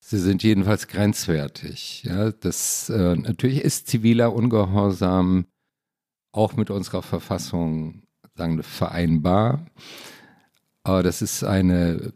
Sie 0.00 0.18
sind 0.18 0.42
jedenfalls 0.42 0.88
grenzwertig. 0.88 2.02
Ja, 2.04 2.32
das 2.32 2.88
äh, 2.90 3.16
natürlich 3.16 3.62
ist 3.62 3.86
ziviler 3.86 4.34
Ungehorsam 4.34 5.46
auch 6.32 6.56
mit 6.56 6.70
unserer 6.70 7.02
Verfassung 7.02 8.02
sagen 8.36 8.56
wir, 8.56 8.64
vereinbar. 8.64 9.66
Aber 10.82 11.02
das 11.02 11.22
ist 11.22 11.44
eine 11.44 12.12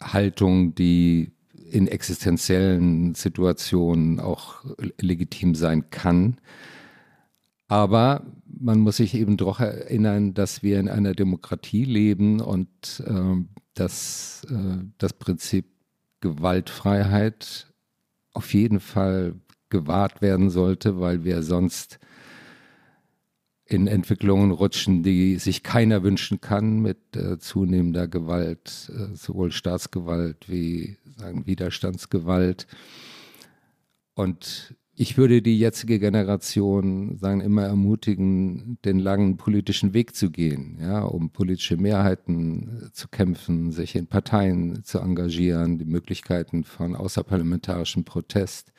Haltung, 0.00 0.74
die 0.74 1.32
in 1.70 1.86
existenziellen 1.86 3.14
Situationen 3.14 4.20
auch 4.20 4.64
legitim 5.00 5.54
sein 5.54 5.90
kann. 5.90 6.38
Aber 7.68 8.26
man 8.60 8.80
muss 8.80 8.96
sich 8.96 9.14
eben 9.14 9.36
doch 9.36 9.60
erinnern, 9.60 10.34
dass 10.34 10.62
wir 10.62 10.80
in 10.80 10.88
einer 10.88 11.14
Demokratie 11.14 11.84
leben 11.84 12.40
und 12.40 13.02
äh, 13.06 13.44
dass 13.74 14.46
äh, 14.50 14.84
das 14.98 15.12
Prinzip 15.12 15.66
Gewaltfreiheit 16.20 17.72
auf 18.32 18.52
jeden 18.54 18.80
Fall 18.80 19.34
gewahrt 19.70 20.22
werden 20.22 20.50
sollte, 20.50 21.00
weil 21.00 21.24
wir 21.24 21.42
sonst 21.42 21.98
in 23.64 23.86
Entwicklungen 23.86 24.50
rutschen, 24.50 25.02
die 25.02 25.36
sich 25.36 25.62
keiner 25.62 26.02
wünschen 26.02 26.40
kann, 26.40 26.80
mit 26.80 26.98
äh, 27.14 27.38
zunehmender 27.38 28.08
Gewalt, 28.08 28.90
äh, 28.94 29.14
sowohl 29.14 29.52
Staatsgewalt 29.52 30.48
wie 30.48 30.96
sagen, 31.18 31.46
Widerstandsgewalt. 31.46 32.66
Und 34.14 34.74
ich 35.00 35.16
würde 35.16 35.42
die 35.42 35.56
jetzige 35.56 36.00
Generation 36.00 37.18
sagen 37.18 37.40
immer 37.40 37.62
ermutigen, 37.62 38.78
den 38.84 38.98
langen 38.98 39.36
politischen 39.36 39.94
Weg 39.94 40.16
zu 40.16 40.28
gehen, 40.32 40.76
ja, 40.80 41.02
um 41.02 41.30
politische 41.30 41.76
Mehrheiten 41.76 42.82
äh, 42.82 42.92
zu 42.92 43.06
kämpfen, 43.06 43.70
sich 43.70 43.94
in 43.94 44.08
Parteien 44.08 44.82
zu 44.82 44.98
engagieren, 44.98 45.78
die 45.78 45.84
Möglichkeiten 45.84 46.64
von 46.64 46.96
außerparlamentarischem 46.96 48.04
Protest 48.04 48.72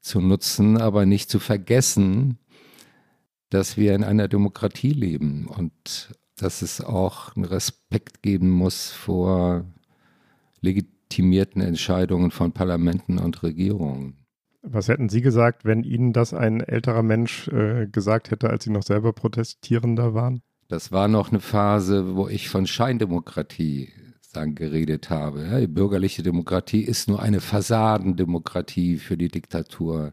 zu 0.00 0.22
nutzen, 0.22 0.78
aber 0.78 1.04
nicht 1.04 1.28
zu 1.28 1.40
vergessen, 1.40 2.38
dass 3.50 3.76
wir 3.76 3.94
in 3.94 4.04
einer 4.04 4.28
Demokratie 4.28 4.94
leben 4.94 5.46
und 5.46 6.16
dass 6.36 6.62
es 6.62 6.80
auch 6.80 7.36
einen 7.36 7.44
Respekt 7.44 8.22
geben 8.22 8.48
muss 8.48 8.90
vor 8.90 9.66
legitimierten 10.62 11.60
Entscheidungen 11.60 12.30
von 12.30 12.52
Parlamenten 12.52 13.18
und 13.18 13.42
Regierungen. 13.42 14.21
Was 14.62 14.88
hätten 14.88 15.08
Sie 15.08 15.22
gesagt, 15.22 15.64
wenn 15.64 15.82
Ihnen 15.82 16.12
das 16.12 16.32
ein 16.32 16.60
älterer 16.60 17.02
Mensch 17.02 17.48
äh, 17.48 17.88
gesagt 17.88 18.30
hätte, 18.30 18.48
als 18.48 18.64
Sie 18.64 18.70
noch 18.70 18.84
selber 18.84 19.12
Protestierender 19.12 20.14
waren? 20.14 20.42
Das 20.68 20.92
war 20.92 21.08
noch 21.08 21.30
eine 21.30 21.40
Phase, 21.40 22.14
wo 22.14 22.28
ich 22.28 22.48
von 22.48 22.66
Scheindemokratie 22.66 23.92
sagen, 24.22 24.54
geredet 24.54 25.10
habe. 25.10 25.58
Die 25.60 25.66
bürgerliche 25.66 26.22
Demokratie 26.22 26.82
ist 26.82 27.08
nur 27.08 27.20
eine 27.20 27.40
Fassadendemokratie 27.40 28.96
für 28.98 29.16
die 29.16 29.28
Diktatur 29.28 30.12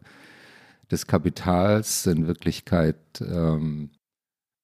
des 0.90 1.06
Kapitals. 1.06 2.06
In 2.06 2.26
Wirklichkeit 2.26 2.96
ähm, 3.20 3.90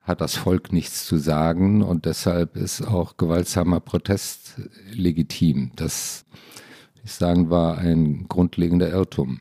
hat 0.00 0.20
das 0.20 0.36
Volk 0.36 0.72
nichts 0.72 1.06
zu 1.06 1.16
sagen 1.16 1.82
und 1.82 2.04
deshalb 2.04 2.56
ist 2.56 2.82
auch 2.82 3.16
gewaltsamer 3.16 3.80
Protest 3.80 4.60
legitim. 4.90 5.72
Das, 5.76 6.26
ich 7.02 7.12
sagen, 7.12 7.50
war 7.50 7.78
ein 7.78 8.26
grundlegender 8.28 8.90
Irrtum. 8.90 9.40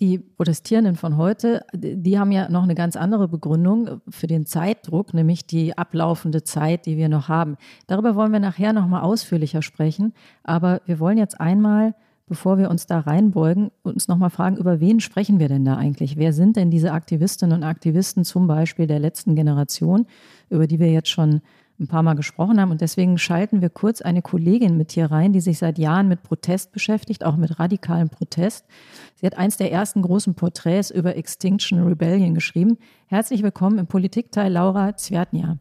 Die 0.00 0.18
Protestierenden 0.18 0.94
von 0.94 1.16
heute, 1.16 1.64
die 1.74 2.18
haben 2.18 2.30
ja 2.30 2.48
noch 2.48 2.62
eine 2.62 2.76
ganz 2.76 2.94
andere 2.94 3.26
Begründung 3.26 4.00
für 4.08 4.28
den 4.28 4.46
Zeitdruck, 4.46 5.12
nämlich 5.12 5.46
die 5.46 5.76
ablaufende 5.76 6.44
Zeit, 6.44 6.86
die 6.86 6.96
wir 6.96 7.08
noch 7.08 7.28
haben. 7.28 7.56
Darüber 7.88 8.14
wollen 8.14 8.32
wir 8.32 8.38
nachher 8.38 8.72
noch 8.72 8.86
mal 8.86 9.00
ausführlicher 9.00 9.60
sprechen. 9.60 10.14
Aber 10.44 10.82
wir 10.86 11.00
wollen 11.00 11.18
jetzt 11.18 11.40
einmal 11.40 11.94
bevor 12.28 12.58
wir 12.58 12.70
uns 12.70 12.86
da 12.86 13.00
reinbeugen, 13.00 13.70
uns 13.82 14.06
nochmal 14.06 14.30
fragen, 14.30 14.56
über 14.56 14.80
wen 14.80 15.00
sprechen 15.00 15.38
wir 15.38 15.48
denn 15.48 15.64
da 15.64 15.76
eigentlich? 15.76 16.16
Wer 16.16 16.32
sind 16.32 16.56
denn 16.56 16.70
diese 16.70 16.92
Aktivistinnen 16.92 17.56
und 17.56 17.64
Aktivisten 17.64 18.24
zum 18.24 18.46
Beispiel 18.46 18.86
der 18.86 18.98
letzten 18.98 19.34
Generation, 19.34 20.06
über 20.50 20.66
die 20.66 20.78
wir 20.78 20.90
jetzt 20.90 21.08
schon 21.08 21.40
ein 21.80 21.88
paar 21.88 22.02
Mal 22.02 22.14
gesprochen 22.14 22.60
haben? 22.60 22.70
Und 22.70 22.80
deswegen 22.80 23.18
schalten 23.18 23.60
wir 23.62 23.70
kurz 23.70 24.02
eine 24.02 24.22
Kollegin 24.22 24.76
mit 24.76 24.92
hier 24.92 25.10
rein, 25.10 25.32
die 25.32 25.40
sich 25.40 25.58
seit 25.58 25.78
Jahren 25.78 26.08
mit 26.08 26.22
Protest 26.22 26.72
beschäftigt, 26.72 27.24
auch 27.24 27.36
mit 27.36 27.58
radikalem 27.58 28.08
Protest. 28.08 28.66
Sie 29.14 29.26
hat 29.26 29.36
eins 29.36 29.56
der 29.56 29.72
ersten 29.72 30.02
großen 30.02 30.34
Porträts 30.34 30.90
über 30.90 31.16
Extinction 31.16 31.86
Rebellion 31.86 32.34
geschrieben. 32.34 32.78
Herzlich 33.06 33.42
willkommen 33.42 33.78
im 33.78 33.86
Politikteil 33.86 34.52
Laura 34.52 34.96
Zwertnia. 34.96 35.58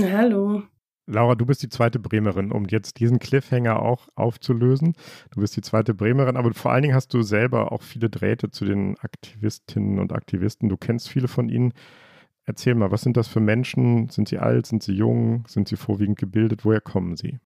Hallo. 0.00 0.62
Laura, 1.06 1.34
du 1.34 1.44
bist 1.44 1.62
die 1.62 1.68
zweite 1.68 1.98
Bremerin, 1.98 2.52
um 2.52 2.66
jetzt 2.66 3.00
diesen 3.00 3.18
Cliffhanger 3.18 3.82
auch 3.82 4.08
aufzulösen. 4.14 4.92
Du 5.32 5.40
bist 5.40 5.56
die 5.56 5.60
zweite 5.60 5.92
Bremerin, 5.92 6.36
aber 6.36 6.54
vor 6.54 6.70
allen 6.70 6.82
Dingen 6.82 6.94
hast 6.94 7.12
du 7.12 7.22
selber 7.22 7.72
auch 7.72 7.82
viele 7.82 8.08
Drähte 8.08 8.50
zu 8.50 8.64
den 8.64 8.96
Aktivistinnen 9.00 9.98
und 9.98 10.12
Aktivisten. 10.12 10.68
Du 10.68 10.76
kennst 10.76 11.08
viele 11.08 11.26
von 11.26 11.48
ihnen. 11.48 11.74
Erzähl 12.46 12.74
mal, 12.74 12.90
was 12.90 13.02
sind 13.02 13.16
das 13.16 13.28
für 13.28 13.40
Menschen? 13.40 14.08
Sind 14.08 14.28
sie 14.28 14.38
alt? 14.38 14.66
Sind 14.66 14.82
sie 14.82 14.92
jung? 14.92 15.44
Sind 15.46 15.68
sie 15.68 15.76
vorwiegend 15.76 16.18
gebildet? 16.18 16.64
Woher 16.64 16.80
kommen 16.80 17.16
sie? 17.16 17.38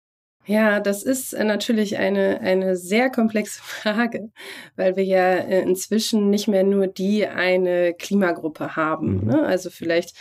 Ja, 0.46 0.80
das 0.80 1.02
ist 1.02 1.32
äh, 1.32 1.44
natürlich 1.44 1.96
eine, 1.96 2.40
eine 2.40 2.76
sehr 2.76 3.10
komplexe 3.10 3.60
Frage, 3.62 4.30
weil 4.76 4.96
wir 4.96 5.04
ja 5.04 5.34
äh, 5.36 5.62
inzwischen 5.62 6.30
nicht 6.30 6.48
mehr 6.48 6.64
nur 6.64 6.86
die 6.86 7.26
eine 7.26 7.94
Klimagruppe 7.94 8.76
haben. 8.76 9.20
Mhm. 9.20 9.26
Ne? 9.26 9.46
Also 9.46 9.70
vielleicht 9.70 10.16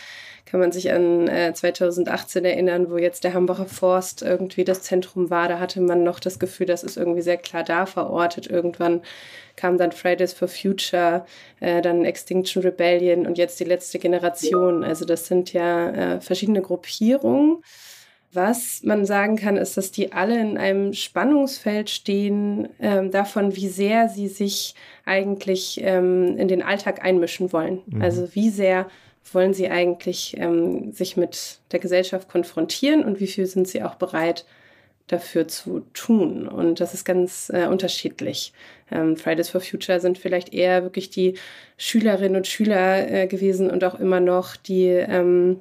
kann 0.45 0.59
man 0.59 0.71
sich 0.71 0.91
an 0.91 1.27
äh, 1.27 1.53
2018 1.53 2.45
erinnern, 2.45 2.91
wo 2.91 2.97
jetzt 2.97 3.23
der 3.23 3.33
Hambacher 3.33 3.65
Forst 3.65 4.21
irgendwie 4.21 4.63
das 4.63 4.83
Zentrum 4.83 5.29
war. 5.29 5.47
Da 5.47 5.59
hatte 5.59 5.81
man 5.81 6.03
noch 6.03 6.19
das 6.19 6.37
Gefühl, 6.37 6.67
das 6.67 6.83
ist 6.83 6.97
irgendwie 6.97 7.21
sehr 7.21 7.37
klar 7.37 7.63
da 7.63 7.85
verortet. 7.85 8.47
Irgendwann 8.47 9.01
kam 9.55 9.77
dann 9.77 9.91
Fridays 9.91 10.33
for 10.33 10.47
Future, 10.47 11.25
äh, 11.59 11.81
dann 11.81 12.05
Extinction 12.05 12.61
Rebellion 12.61 13.25
und 13.25 13.37
jetzt 13.37 13.59
die 13.59 13.65
letzte 13.65 13.99
Generation. 13.99 14.83
Also 14.83 15.05
das 15.05 15.27
sind 15.27 15.53
ja 15.53 15.89
äh, 15.89 16.21
verschiedene 16.21 16.61
Gruppierungen. 16.61 17.63
Was 18.33 18.81
man 18.83 19.05
sagen 19.05 19.35
kann, 19.35 19.57
ist, 19.57 19.77
dass 19.77 19.91
die 19.91 20.11
alle 20.11 20.39
in 20.39 20.57
einem 20.57 20.93
Spannungsfeld 20.93 21.91
stehen 21.91 22.67
ähm, 22.79 23.11
davon, 23.11 23.55
wie 23.55 23.67
sehr 23.67 24.09
sie 24.09 24.27
sich 24.27 24.73
eigentlich 25.05 25.79
ähm, 25.83 26.35
in 26.37 26.47
den 26.47 26.63
Alltag 26.63 27.05
einmischen 27.05 27.53
wollen. 27.53 27.81
Mhm. 27.85 28.01
Also 28.01 28.33
wie 28.33 28.49
sehr 28.49 28.87
wollen 29.31 29.53
sie 29.53 29.69
eigentlich 29.69 30.35
ähm, 30.37 30.91
sich 30.91 31.17
mit 31.17 31.59
der 31.71 31.79
Gesellschaft 31.79 32.29
konfrontieren 32.29 33.03
und 33.03 33.19
wie 33.19 33.27
viel 33.27 33.45
sind 33.45 33.67
sie 33.67 33.83
auch 33.83 33.95
bereit 33.95 34.45
dafür 35.07 35.47
zu 35.47 35.81
tun. 35.93 36.47
Und 36.47 36.79
das 36.79 36.93
ist 36.93 37.05
ganz 37.05 37.51
äh, 37.53 37.67
unterschiedlich. 37.67 38.53
Ähm, 38.91 39.17
Fridays 39.17 39.49
for 39.49 39.61
Future 39.61 39.99
sind 39.99 40.17
vielleicht 40.17 40.53
eher 40.53 40.83
wirklich 40.83 41.09
die 41.09 41.35
Schülerinnen 41.77 42.37
und 42.37 42.47
Schüler 42.47 43.11
äh, 43.11 43.27
gewesen 43.27 43.69
und 43.69 43.83
auch 43.83 43.99
immer 43.99 44.19
noch, 44.19 44.55
die 44.55 44.87
ähm, 44.87 45.59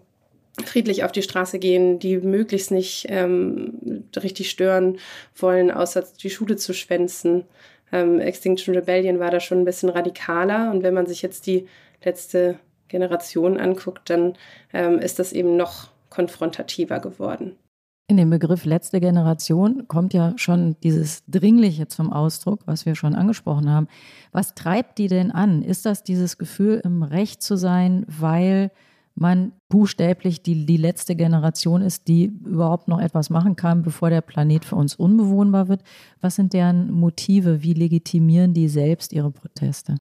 friedlich 0.65 1.03
auf 1.03 1.13
die 1.13 1.23
Straße 1.23 1.59
gehen, 1.59 1.99
die 1.99 2.19
möglichst 2.19 2.71
nicht 2.71 3.07
ähm, 3.09 4.05
richtig 4.17 4.51
stören 4.51 4.99
wollen, 5.35 5.71
außer 5.71 6.05
die 6.23 6.31
Schule 6.31 6.57
zu 6.57 6.73
schwänzen. 6.73 7.45
Ähm, 7.91 8.21
Extinction 8.21 8.75
Rebellion 8.75 9.19
war 9.19 9.31
da 9.31 9.41
schon 9.41 9.61
ein 9.61 9.65
bisschen 9.65 9.89
radikaler. 9.89 10.71
Und 10.71 10.83
wenn 10.83 10.95
man 10.95 11.07
sich 11.07 11.23
jetzt 11.23 11.47
die 11.47 11.67
letzte 12.05 12.59
Generation 12.93 13.59
anguckt, 13.59 14.09
dann 14.09 14.35
ähm, 14.73 15.01
ist 15.01 15.19
das 15.19 15.33
eben 15.33 15.57
noch 15.57 15.89
konfrontativer 16.11 17.01
geworden. 17.01 17.57
In 18.09 18.19
dem 18.19 18.31
Begriff 18.31 18.65
letzte 18.65 19.01
Generation 19.01 19.89
kommt 19.89 20.13
ja 20.13 20.35
schon 20.37 20.77
dieses 20.83 21.25
Dringliche 21.29 21.89
zum 21.89 22.13
Ausdruck, 22.13 22.61
was 22.67 22.85
wir 22.85 22.95
schon 22.95 23.15
angesprochen 23.15 23.71
haben. 23.71 23.89
Was 24.33 24.55
treibt 24.55 24.99
die 24.99 25.09
denn 25.09 25.31
an? 25.31 25.63
Ist 25.63 25.87
das 25.87 26.03
dieses 26.03 26.37
Gefühl, 26.37 26.81
im 26.85 27.03
Recht 27.03 27.43
zu 27.43 27.57
sein, 27.57 28.05
weil 28.09 28.71
man 29.15 29.53
buchstäblich 29.69 30.43
die, 30.43 30.67
die 30.67 30.77
letzte 30.77 31.17
Generation 31.17 31.83
ist, 31.83 32.09
die 32.09 32.27
überhaupt 32.27 32.89
noch 32.89 33.01
etwas 33.01 33.31
machen 33.31 33.57
kann, 33.57 33.83
bevor 33.83 34.11
der 34.11 34.21
Planet 34.21 34.65
für 34.65 34.77
uns 34.77 34.95
unbewohnbar 34.95 35.69
wird? 35.69 35.83
Was 36.21 36.37
sind 36.37 36.53
deren 36.53 36.91
Motive? 36.91 37.63
Wie 37.63 37.75
legitimieren 37.75 38.53
die 38.53 38.69
selbst 38.69 39.13
ihre 39.13 39.31
Proteste? 39.31 39.97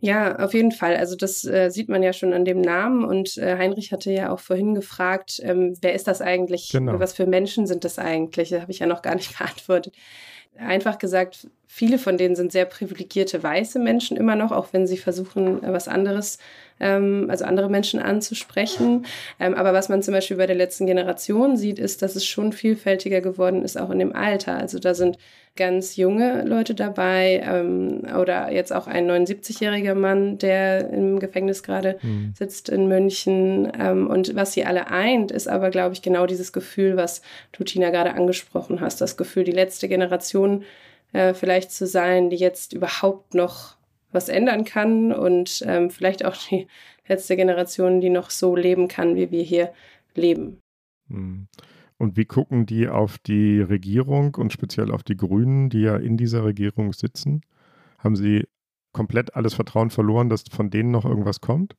Ja, 0.00 0.36
auf 0.38 0.54
jeden 0.54 0.70
Fall. 0.70 0.96
Also 0.96 1.16
das 1.16 1.44
äh, 1.44 1.70
sieht 1.70 1.88
man 1.88 2.02
ja 2.02 2.12
schon 2.12 2.32
an 2.32 2.44
dem 2.44 2.60
Namen. 2.60 3.04
Und 3.04 3.36
äh, 3.36 3.56
Heinrich 3.56 3.92
hatte 3.92 4.12
ja 4.12 4.30
auch 4.30 4.38
vorhin 4.38 4.74
gefragt, 4.74 5.40
ähm, 5.42 5.74
wer 5.80 5.94
ist 5.94 6.06
das 6.06 6.20
eigentlich? 6.20 6.70
Genau. 6.70 7.00
Was 7.00 7.12
für 7.12 7.26
Menschen 7.26 7.66
sind 7.66 7.84
das 7.84 7.98
eigentlich? 7.98 8.50
Das 8.50 8.62
habe 8.62 8.70
ich 8.70 8.78
ja 8.78 8.86
noch 8.86 9.02
gar 9.02 9.14
nicht 9.14 9.36
beantwortet. 9.38 9.94
Einfach 10.56 10.98
gesagt, 10.98 11.48
viele 11.70 11.98
von 11.98 12.16
denen 12.16 12.34
sind 12.34 12.50
sehr 12.50 12.64
privilegierte 12.64 13.42
weiße 13.42 13.78
Menschen 13.78 14.16
immer 14.16 14.34
noch, 14.34 14.50
auch 14.50 14.68
wenn 14.72 14.86
sie 14.86 14.96
versuchen, 14.96 15.60
was 15.62 15.86
anderes, 15.86 16.38
ähm, 16.80 17.26
also 17.28 17.44
andere 17.44 17.68
Menschen 17.68 18.00
anzusprechen. 18.00 19.04
Ähm, 19.38 19.54
aber 19.54 19.74
was 19.74 19.90
man 19.90 20.02
zum 20.02 20.14
Beispiel 20.14 20.38
bei 20.38 20.46
der 20.46 20.56
letzten 20.56 20.86
Generation 20.86 21.58
sieht, 21.58 21.78
ist, 21.78 22.00
dass 22.00 22.16
es 22.16 22.24
schon 22.24 22.52
vielfältiger 22.52 23.20
geworden 23.20 23.62
ist, 23.62 23.78
auch 23.78 23.90
in 23.90 23.98
dem 23.98 24.16
Alter. 24.16 24.56
Also 24.56 24.78
da 24.78 24.94
sind 24.94 25.18
ganz 25.56 25.96
junge 25.96 26.44
Leute 26.44 26.74
dabei 26.74 27.42
ähm, 27.44 28.04
oder 28.18 28.50
jetzt 28.50 28.72
auch 28.72 28.86
ein 28.86 29.10
79-jähriger 29.10 29.94
Mann, 29.94 30.38
der 30.38 30.88
im 30.90 31.18
Gefängnis 31.18 31.62
gerade 31.62 31.98
mhm. 32.00 32.32
sitzt 32.34 32.70
in 32.70 32.88
München. 32.88 33.70
Ähm, 33.78 34.06
und 34.06 34.34
was 34.34 34.54
sie 34.54 34.64
alle 34.64 34.90
eint, 34.90 35.32
ist 35.32 35.48
aber, 35.48 35.68
glaube 35.68 35.92
ich, 35.92 36.00
genau 36.00 36.26
dieses 36.26 36.54
Gefühl, 36.54 36.96
was 36.96 37.20
du, 37.52 37.62
Tina, 37.62 37.90
gerade 37.90 38.14
angesprochen 38.14 38.80
hast. 38.80 39.02
Das 39.02 39.18
Gefühl, 39.18 39.44
die 39.44 39.52
letzte 39.52 39.86
Generation 39.88 40.64
äh, 41.12 41.34
vielleicht 41.34 41.70
zu 41.70 41.86
sein, 41.86 42.30
die 42.30 42.36
jetzt 42.36 42.72
überhaupt 42.72 43.34
noch 43.34 43.76
was 44.10 44.28
ändern 44.28 44.64
kann 44.64 45.12
und 45.12 45.62
ähm, 45.66 45.90
vielleicht 45.90 46.24
auch 46.24 46.36
die 46.36 46.66
letzte 47.06 47.36
Generation, 47.36 48.00
die 48.00 48.10
noch 48.10 48.30
so 48.30 48.56
leben 48.56 48.88
kann, 48.88 49.16
wie 49.16 49.30
wir 49.30 49.42
hier 49.42 49.72
leben. 50.14 50.60
Hm. 51.08 51.48
Und 51.98 52.16
wie 52.16 52.26
gucken 52.26 52.64
die 52.64 52.88
auf 52.88 53.18
die 53.18 53.60
Regierung 53.60 54.34
und 54.36 54.52
speziell 54.52 54.92
auf 54.92 55.02
die 55.02 55.16
Grünen, 55.16 55.68
die 55.68 55.80
ja 55.80 55.96
in 55.96 56.16
dieser 56.16 56.44
Regierung 56.44 56.92
sitzen? 56.92 57.42
Haben 57.98 58.14
sie 58.14 58.46
komplett 58.92 59.34
alles 59.34 59.54
Vertrauen 59.54 59.90
verloren, 59.90 60.28
dass 60.28 60.44
von 60.50 60.70
denen 60.70 60.92
noch 60.92 61.04
irgendwas 61.04 61.40
kommt? 61.40 61.74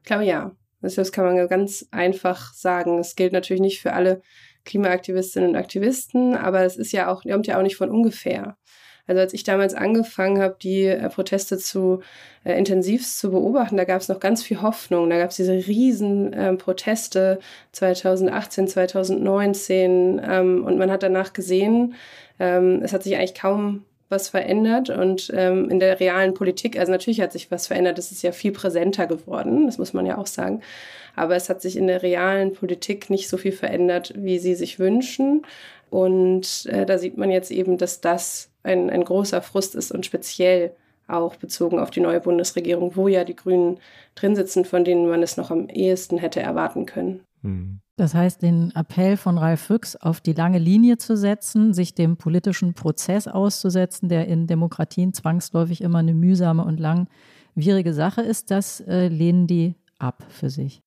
Ich 0.00 0.04
glaube 0.04 0.24
ja. 0.24 0.54
Das 0.80 1.10
kann 1.10 1.24
man 1.24 1.48
ganz 1.48 1.88
einfach 1.90 2.52
sagen. 2.52 2.98
Es 2.98 3.16
gilt 3.16 3.32
natürlich 3.32 3.60
nicht 3.60 3.80
für 3.80 3.94
alle 3.94 4.22
Klimaaktivistinnen 4.68 5.50
und 5.50 5.56
Aktivisten, 5.56 6.36
aber 6.36 6.62
es 6.62 6.76
ist 6.76 6.92
ja 6.92 7.10
auch, 7.10 7.22
kommt 7.22 7.46
ja 7.46 7.58
auch 7.58 7.62
nicht 7.62 7.76
von 7.76 7.90
ungefähr. 7.90 8.56
Also 9.08 9.22
als 9.22 9.32
ich 9.32 9.42
damals 9.42 9.74
angefangen 9.74 10.40
habe, 10.40 10.56
die 10.62 10.84
äh, 10.84 11.08
Proteste 11.08 11.56
zu 11.56 12.00
äh, 12.44 12.56
intensivst 12.58 13.18
zu 13.18 13.30
beobachten, 13.30 13.78
da 13.78 13.84
gab 13.84 14.02
es 14.02 14.08
noch 14.08 14.20
ganz 14.20 14.42
viel 14.42 14.60
Hoffnung. 14.60 15.08
Da 15.08 15.18
gab 15.18 15.30
es 15.30 15.36
diese 15.36 15.54
riesen 15.54 16.34
äh, 16.34 16.54
Proteste 16.54 17.40
2018, 17.72 18.68
2019 18.68 20.20
ähm, 20.22 20.64
und 20.64 20.76
man 20.76 20.90
hat 20.90 21.02
danach 21.02 21.32
gesehen, 21.32 21.94
ähm, 22.38 22.82
es 22.82 22.92
hat 22.92 23.02
sich 23.02 23.16
eigentlich 23.16 23.34
kaum 23.34 23.84
was 24.08 24.28
verändert 24.28 24.90
und 24.90 25.30
ähm, 25.34 25.68
in 25.70 25.80
der 25.80 26.00
realen 26.00 26.34
Politik, 26.34 26.78
also 26.78 26.92
natürlich 26.92 27.20
hat 27.20 27.32
sich 27.32 27.50
was 27.50 27.66
verändert, 27.66 27.98
es 27.98 28.10
ist 28.10 28.22
ja 28.22 28.32
viel 28.32 28.52
präsenter 28.52 29.06
geworden, 29.06 29.66
das 29.66 29.78
muss 29.78 29.92
man 29.92 30.06
ja 30.06 30.18
auch 30.18 30.26
sagen, 30.26 30.62
aber 31.14 31.36
es 31.36 31.48
hat 31.48 31.60
sich 31.60 31.76
in 31.76 31.86
der 31.86 32.02
realen 32.02 32.52
Politik 32.52 33.10
nicht 33.10 33.28
so 33.28 33.36
viel 33.36 33.52
verändert, 33.52 34.14
wie 34.16 34.38
sie 34.38 34.54
sich 34.54 34.78
wünschen 34.78 35.42
und 35.90 36.66
äh, 36.66 36.86
da 36.86 36.98
sieht 36.98 37.18
man 37.18 37.30
jetzt 37.30 37.50
eben, 37.50 37.78
dass 37.78 38.00
das 38.00 38.50
ein, 38.62 38.90
ein 38.90 39.04
großer 39.04 39.42
Frust 39.42 39.74
ist 39.74 39.92
und 39.92 40.06
speziell 40.06 40.72
auch 41.06 41.36
bezogen 41.36 41.78
auf 41.78 41.90
die 41.90 42.00
neue 42.00 42.20
Bundesregierung, 42.20 42.94
wo 42.94 43.08
ja 43.08 43.24
die 43.24 43.36
Grünen 43.36 43.78
drin 44.14 44.36
sitzen, 44.36 44.64
von 44.64 44.84
denen 44.84 45.08
man 45.08 45.22
es 45.22 45.36
noch 45.36 45.50
am 45.50 45.68
ehesten 45.68 46.18
hätte 46.18 46.40
erwarten 46.40 46.86
können. 46.86 47.24
Hm. 47.42 47.80
Das 47.98 48.14
heißt, 48.14 48.42
den 48.42 48.72
Appell 48.76 49.16
von 49.16 49.38
Ralf 49.38 49.60
Füchs 49.60 49.96
auf 49.96 50.20
die 50.20 50.32
lange 50.32 50.58
Linie 50.58 50.98
zu 50.98 51.16
setzen, 51.16 51.74
sich 51.74 51.96
dem 51.96 52.16
politischen 52.16 52.72
Prozess 52.72 53.26
auszusetzen, 53.26 54.08
der 54.08 54.28
in 54.28 54.46
Demokratien 54.46 55.12
zwangsläufig 55.12 55.80
immer 55.80 55.98
eine 55.98 56.14
mühsame 56.14 56.64
und 56.64 56.78
langwierige 56.78 57.92
Sache 57.92 58.20
ist, 58.20 58.52
das 58.52 58.80
äh, 58.82 59.08
lehnen 59.08 59.48
die 59.48 59.74
ab 59.98 60.22
für 60.28 60.48
sich. 60.48 60.80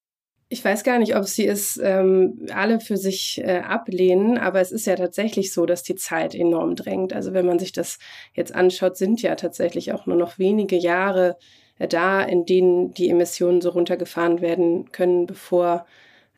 Ich 0.47 0.63
weiß 0.63 0.85
gar 0.85 0.99
nicht, 0.99 1.17
ob 1.17 1.25
sie 1.25 1.45
es 1.45 1.77
ähm, 1.83 2.45
alle 2.53 2.79
für 2.79 2.95
sich 2.95 3.41
äh, 3.43 3.59
ablehnen, 3.59 4.37
aber 4.37 4.61
es 4.61 4.71
ist 4.71 4.85
ja 4.85 4.95
tatsächlich 4.95 5.51
so, 5.51 5.65
dass 5.65 5.83
die 5.83 5.95
Zeit 5.95 6.33
enorm 6.33 6.77
drängt. 6.77 7.11
Also 7.11 7.33
wenn 7.33 7.45
man 7.45 7.59
sich 7.59 7.73
das 7.73 7.99
jetzt 8.35 8.55
anschaut, 8.55 8.95
sind 8.95 9.21
ja 9.21 9.35
tatsächlich 9.35 9.91
auch 9.91 10.05
nur 10.05 10.15
noch 10.15 10.39
wenige 10.39 10.77
Jahre 10.77 11.35
äh, 11.77 11.89
da, 11.89 12.21
in 12.21 12.45
denen 12.45 12.93
die 12.93 13.09
Emissionen 13.09 13.59
so 13.59 13.71
runtergefahren 13.71 14.39
werden 14.39 14.93
können, 14.93 15.25
bevor 15.25 15.85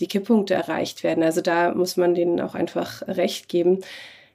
die 0.04 0.08
Kipppunkte 0.10 0.54
erreicht 0.54 1.06
werden. 1.06 1.24
Also 1.24 1.40
da 1.40 1.74
muss 1.74 1.96
man 1.96 2.14
denen 2.14 2.42
auch 2.42 2.56
einfach 2.56 3.08
recht 3.08 3.48
geben. 3.48 3.80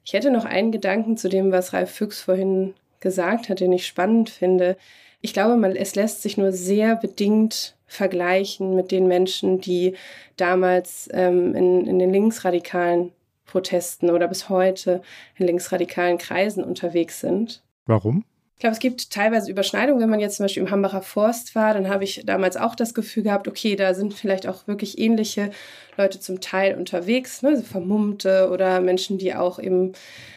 Ich 0.02 0.14
hätte 0.14 0.30
noch 0.30 0.46
einen 0.46 0.72
Gedanken 0.72 1.18
zu 1.18 1.28
dem, 1.28 1.52
was 1.52 1.74
Ralf 1.74 1.90
Füchs 1.90 2.22
vorhin 2.22 2.72
gesagt 3.00 3.50
hat, 3.50 3.60
den 3.60 3.72
ich 3.72 3.86
spannend 3.86 4.30
finde. 4.30 4.78
Ich 5.20 5.34
glaube, 5.34 5.58
man, 5.58 5.76
es 5.76 5.94
lässt 5.94 6.22
sich 6.22 6.38
nur 6.38 6.52
sehr 6.52 6.96
bedingt 6.96 7.76
vergleichen 7.86 8.74
mit 8.74 8.90
den 8.90 9.08
Menschen, 9.08 9.60
die 9.60 9.94
damals 10.38 11.10
ähm, 11.12 11.54
in, 11.54 11.86
in 11.86 11.98
den 11.98 12.12
linksradikalen 12.12 13.12
Protesten 13.44 14.08
oder 14.08 14.26
bis 14.26 14.48
heute 14.48 15.02
in 15.36 15.46
linksradikalen 15.46 16.16
Kreisen 16.16 16.64
unterwegs 16.64 17.20
sind. 17.20 17.62
Warum? 17.84 18.24
Ich 18.58 18.60
glaube, 18.60 18.72
es 18.72 18.80
gibt 18.80 19.12
teilweise 19.12 19.52
Überschneidungen. 19.52 20.02
Wenn 20.02 20.10
man 20.10 20.18
jetzt 20.18 20.38
zum 20.38 20.42
Beispiel 20.42 20.64
im 20.64 20.72
Hambacher 20.72 21.00
Forst 21.00 21.54
war, 21.54 21.74
dann 21.74 21.88
habe 21.88 22.02
ich 22.02 22.24
damals 22.26 22.56
auch 22.56 22.74
das 22.74 22.92
Gefühl 22.92 23.22
gehabt, 23.22 23.46
okay, 23.46 23.76
da 23.76 23.94
sind 23.94 24.14
vielleicht 24.14 24.48
auch 24.48 24.66
wirklich 24.66 24.98
ähnliche 24.98 25.52
Leute 25.96 26.18
zum 26.18 26.40
Teil 26.40 26.76
unterwegs, 26.76 27.42
ne? 27.42 27.56
so 27.56 27.62
Vermummte 27.62 28.50
oder 28.50 28.80
Menschen, 28.80 29.16
die 29.16 29.32
auch 29.32 29.60
eben 29.60 29.92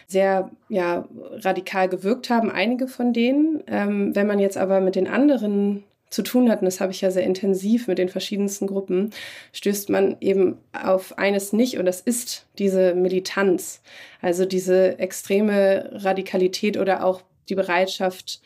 sehr 0.06 0.52
ja, 0.70 1.08
radikal 1.32 1.90
gewirkt 1.90 2.30
haben, 2.30 2.52
einige 2.52 2.88
von 2.88 3.12
denen. 3.12 3.64
Ähm, 3.66 4.16
wenn 4.16 4.28
man 4.28 4.38
jetzt 4.38 4.58
aber 4.58 4.82
mit 4.82 4.94
den 4.94 5.08
anderen 5.08 5.84
zu 6.12 6.22
tun 6.22 6.52
hat, 6.52 6.60
und 6.60 6.66
das 6.66 6.80
habe 6.80 6.92
ich 6.92 7.02
ja 7.02 7.10
sehr 7.10 7.24
intensiv 7.24 7.88
mit 7.88 7.98
den 7.98 8.10
verschiedensten 8.10 8.68
Gruppen, 8.68 9.10
stößt 9.52 9.90
man 9.90 10.18
eben 10.20 10.60
auf 10.74 11.18
eines 11.18 11.54
nicht, 11.54 11.80
und 11.80 11.88
das 11.88 12.02
ist 12.02 12.46
diese 12.60 12.94
Militanz, 12.94 13.82
also 14.22 14.46
diese 14.46 15.00
extreme 15.00 15.90
Radikalität 15.94 16.78
oder 16.78 17.04
auch 17.04 17.24
die 17.50 17.56
Bereitschaft 17.56 18.42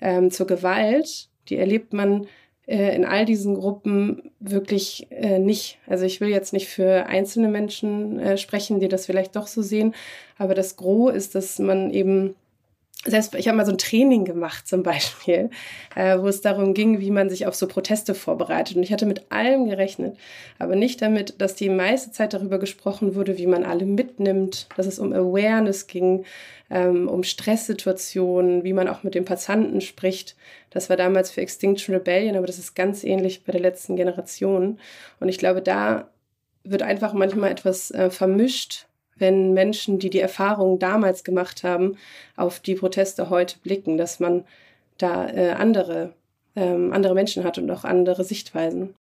ähm, 0.00 0.30
zur 0.30 0.46
Gewalt, 0.46 1.28
die 1.48 1.56
erlebt 1.56 1.92
man 1.92 2.26
äh, 2.66 2.94
in 2.94 3.04
all 3.04 3.24
diesen 3.24 3.54
Gruppen 3.54 4.30
wirklich 4.40 5.06
äh, 5.10 5.38
nicht. 5.38 5.78
Also 5.86 6.04
ich 6.04 6.20
will 6.20 6.28
jetzt 6.28 6.52
nicht 6.52 6.68
für 6.68 7.06
einzelne 7.06 7.48
Menschen 7.48 8.18
äh, 8.20 8.36
sprechen, 8.36 8.78
die 8.78 8.88
das 8.88 9.06
vielleicht 9.06 9.36
doch 9.36 9.46
so 9.46 9.62
sehen, 9.62 9.94
aber 10.36 10.54
das 10.54 10.76
Gros 10.76 11.14
ist, 11.14 11.34
dass 11.34 11.58
man 11.58 11.90
eben 11.90 12.34
selbst 13.04 13.34
ich 13.36 13.46
habe 13.46 13.56
mal 13.56 13.64
so 13.64 13.72
ein 13.72 13.78
Training 13.78 14.24
gemacht 14.24 14.66
zum 14.66 14.82
Beispiel, 14.82 15.50
äh, 15.94 16.18
wo 16.18 16.26
es 16.26 16.40
darum 16.40 16.74
ging, 16.74 16.98
wie 16.98 17.12
man 17.12 17.30
sich 17.30 17.46
auf 17.46 17.54
so 17.54 17.68
Proteste 17.68 18.14
vorbereitet. 18.14 18.76
Und 18.76 18.82
ich 18.82 18.92
hatte 18.92 19.06
mit 19.06 19.30
allem 19.30 19.68
gerechnet, 19.68 20.16
aber 20.58 20.74
nicht 20.74 21.00
damit, 21.00 21.40
dass 21.40 21.54
die 21.54 21.68
meiste 21.68 22.10
Zeit 22.10 22.34
darüber 22.34 22.58
gesprochen 22.58 23.14
wurde, 23.14 23.38
wie 23.38 23.46
man 23.46 23.64
alle 23.64 23.86
mitnimmt, 23.86 24.68
dass 24.76 24.86
es 24.86 24.98
um 24.98 25.12
Awareness 25.12 25.86
ging, 25.86 26.24
ähm, 26.70 27.08
um 27.08 27.22
Stresssituationen, 27.22 28.64
wie 28.64 28.72
man 28.72 28.88
auch 28.88 29.04
mit 29.04 29.14
den 29.14 29.24
Passanten 29.24 29.80
spricht. 29.80 30.36
Das 30.70 30.90
war 30.90 30.96
damals 30.96 31.30
für 31.30 31.40
Extinction 31.40 31.94
Rebellion, 31.94 32.36
aber 32.36 32.46
das 32.46 32.58
ist 32.58 32.74
ganz 32.74 33.04
ähnlich 33.04 33.44
bei 33.44 33.52
der 33.52 33.60
letzten 33.60 33.94
Generation. 33.94 34.80
Und 35.20 35.28
ich 35.28 35.38
glaube, 35.38 35.62
da 35.62 36.10
wird 36.64 36.82
einfach 36.82 37.12
manchmal 37.12 37.52
etwas 37.52 37.92
äh, 37.92 38.10
vermischt 38.10 38.87
wenn 39.18 39.54
Menschen, 39.54 39.98
die 39.98 40.10
die 40.10 40.20
Erfahrungen 40.20 40.78
damals 40.78 41.24
gemacht 41.24 41.64
haben, 41.64 41.96
auf 42.36 42.60
die 42.60 42.74
Proteste 42.74 43.30
heute 43.30 43.58
blicken, 43.58 43.96
dass 43.96 44.20
man 44.20 44.44
da 44.98 45.28
äh, 45.28 45.50
andere, 45.52 46.12
ähm, 46.56 46.92
andere 46.92 47.14
Menschen 47.14 47.44
hat 47.44 47.58
und 47.58 47.70
auch 47.70 47.84
andere 47.84 48.24
Sichtweisen. 48.24 48.94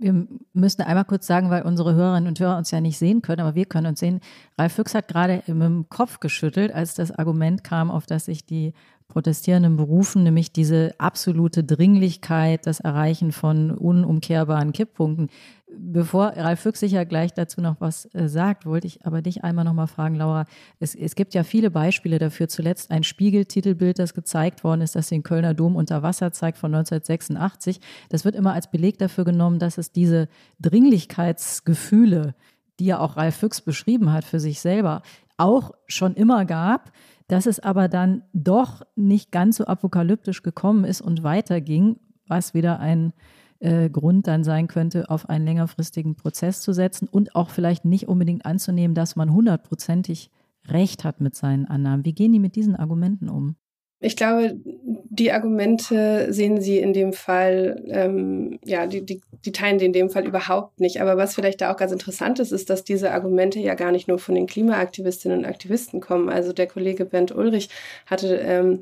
Wir 0.00 0.28
müssen 0.52 0.82
einmal 0.82 1.04
kurz 1.04 1.26
sagen, 1.26 1.50
weil 1.50 1.62
unsere 1.62 1.94
Hörerinnen 1.94 2.28
und 2.28 2.38
Hörer 2.38 2.56
uns 2.56 2.70
ja 2.70 2.80
nicht 2.80 2.98
sehen 2.98 3.20
können, 3.20 3.40
aber 3.40 3.56
wir 3.56 3.66
können 3.66 3.88
uns 3.88 3.98
sehen. 3.98 4.20
Ralf 4.56 4.74
Füchs 4.74 4.94
hat 4.94 5.08
gerade 5.08 5.42
mit 5.46 5.48
dem 5.48 5.88
Kopf 5.88 6.20
geschüttelt, 6.20 6.72
als 6.72 6.94
das 6.94 7.10
Argument 7.10 7.64
kam, 7.64 7.90
auf 7.90 8.06
das 8.06 8.26
sich 8.26 8.46
die 8.46 8.74
Protestierenden 9.08 9.76
berufen, 9.76 10.22
nämlich 10.22 10.52
diese 10.52 10.94
absolute 10.98 11.64
Dringlichkeit, 11.64 12.66
das 12.66 12.78
Erreichen 12.78 13.32
von 13.32 13.72
unumkehrbaren 13.72 14.72
Kipppunkten. 14.72 15.30
Bevor 15.70 16.28
Ralf 16.34 16.60
Füchs 16.60 16.80
sicher 16.80 17.04
gleich 17.04 17.34
dazu 17.34 17.60
noch 17.60 17.76
was 17.80 18.06
äh, 18.14 18.28
sagt, 18.28 18.64
wollte 18.64 18.86
ich 18.86 19.04
aber 19.04 19.20
dich 19.20 19.44
einmal 19.44 19.64
noch 19.64 19.74
mal 19.74 19.86
fragen, 19.86 20.14
Laura. 20.14 20.46
Es, 20.80 20.94
es 20.94 21.14
gibt 21.14 21.34
ja 21.34 21.44
viele 21.44 21.70
Beispiele 21.70 22.18
dafür. 22.18 22.48
Zuletzt 22.48 22.90
ein 22.90 23.04
Spiegeltitelbild, 23.04 23.98
das 23.98 24.14
gezeigt 24.14 24.64
worden 24.64 24.80
ist, 24.80 24.96
das 24.96 25.08
den 25.08 25.22
Kölner 25.22 25.52
Dom 25.52 25.76
unter 25.76 26.02
Wasser 26.02 26.32
zeigt 26.32 26.56
von 26.56 26.74
1986. 26.74 27.80
Das 28.08 28.24
wird 28.24 28.34
immer 28.34 28.54
als 28.54 28.70
Beleg 28.70 28.98
dafür 28.98 29.24
genommen, 29.24 29.58
dass 29.58 29.76
es 29.76 29.92
diese 29.92 30.28
Dringlichkeitsgefühle, 30.60 32.34
die 32.80 32.86
ja 32.86 32.98
auch 32.98 33.18
Ralf 33.18 33.36
Füchs 33.36 33.60
beschrieben 33.60 34.12
hat 34.12 34.24
für 34.24 34.40
sich 34.40 34.60
selber, 34.60 35.02
auch 35.36 35.72
schon 35.86 36.14
immer 36.14 36.46
gab, 36.46 36.92
dass 37.28 37.44
es 37.44 37.60
aber 37.60 37.88
dann 37.88 38.22
doch 38.32 38.82
nicht 38.96 39.32
ganz 39.32 39.58
so 39.58 39.66
apokalyptisch 39.66 40.42
gekommen 40.42 40.84
ist 40.84 41.02
und 41.02 41.22
weiterging, 41.22 41.96
was 42.26 42.54
wieder 42.54 42.80
ein 42.80 43.12
äh, 43.60 43.90
Grund 43.90 44.26
dann 44.26 44.44
sein 44.44 44.68
könnte, 44.68 45.10
auf 45.10 45.28
einen 45.28 45.44
längerfristigen 45.44 46.14
Prozess 46.14 46.60
zu 46.60 46.72
setzen 46.72 47.08
und 47.08 47.34
auch 47.34 47.50
vielleicht 47.50 47.84
nicht 47.84 48.08
unbedingt 48.08 48.46
anzunehmen, 48.46 48.94
dass 48.94 49.16
man 49.16 49.32
hundertprozentig 49.32 50.30
recht 50.68 51.04
hat 51.04 51.20
mit 51.20 51.34
seinen 51.34 51.66
Annahmen. 51.66 52.04
Wie 52.04 52.14
gehen 52.14 52.32
die 52.32 52.40
mit 52.40 52.56
diesen 52.56 52.76
Argumenten 52.76 53.28
um? 53.28 53.56
Ich 54.00 54.14
glaube, 54.14 54.56
die 54.64 55.32
Argumente 55.32 56.32
sehen 56.32 56.60
Sie 56.60 56.78
in 56.78 56.92
dem 56.92 57.12
Fall, 57.12 57.82
ähm, 57.88 58.60
ja, 58.64 58.86
die, 58.86 59.04
die, 59.04 59.20
die 59.44 59.50
teilen 59.50 59.80
Sie 59.80 59.86
in 59.86 59.92
dem 59.92 60.08
Fall 60.08 60.24
überhaupt 60.24 60.78
nicht. 60.78 61.00
Aber 61.00 61.16
was 61.16 61.34
vielleicht 61.34 61.60
da 61.60 61.72
auch 61.72 61.76
ganz 61.76 61.90
interessant 61.90 62.38
ist, 62.38 62.52
ist, 62.52 62.70
dass 62.70 62.84
diese 62.84 63.10
Argumente 63.10 63.58
ja 63.58 63.74
gar 63.74 63.90
nicht 63.90 64.06
nur 64.06 64.20
von 64.20 64.36
den 64.36 64.46
Klimaaktivistinnen 64.46 65.38
und 65.38 65.44
Aktivisten 65.46 66.00
kommen. 66.00 66.28
Also 66.28 66.52
der 66.52 66.68
Kollege 66.68 67.06
Bernd 67.06 67.34
Ulrich 67.34 67.70
hatte 68.06 68.36
ähm, 68.36 68.78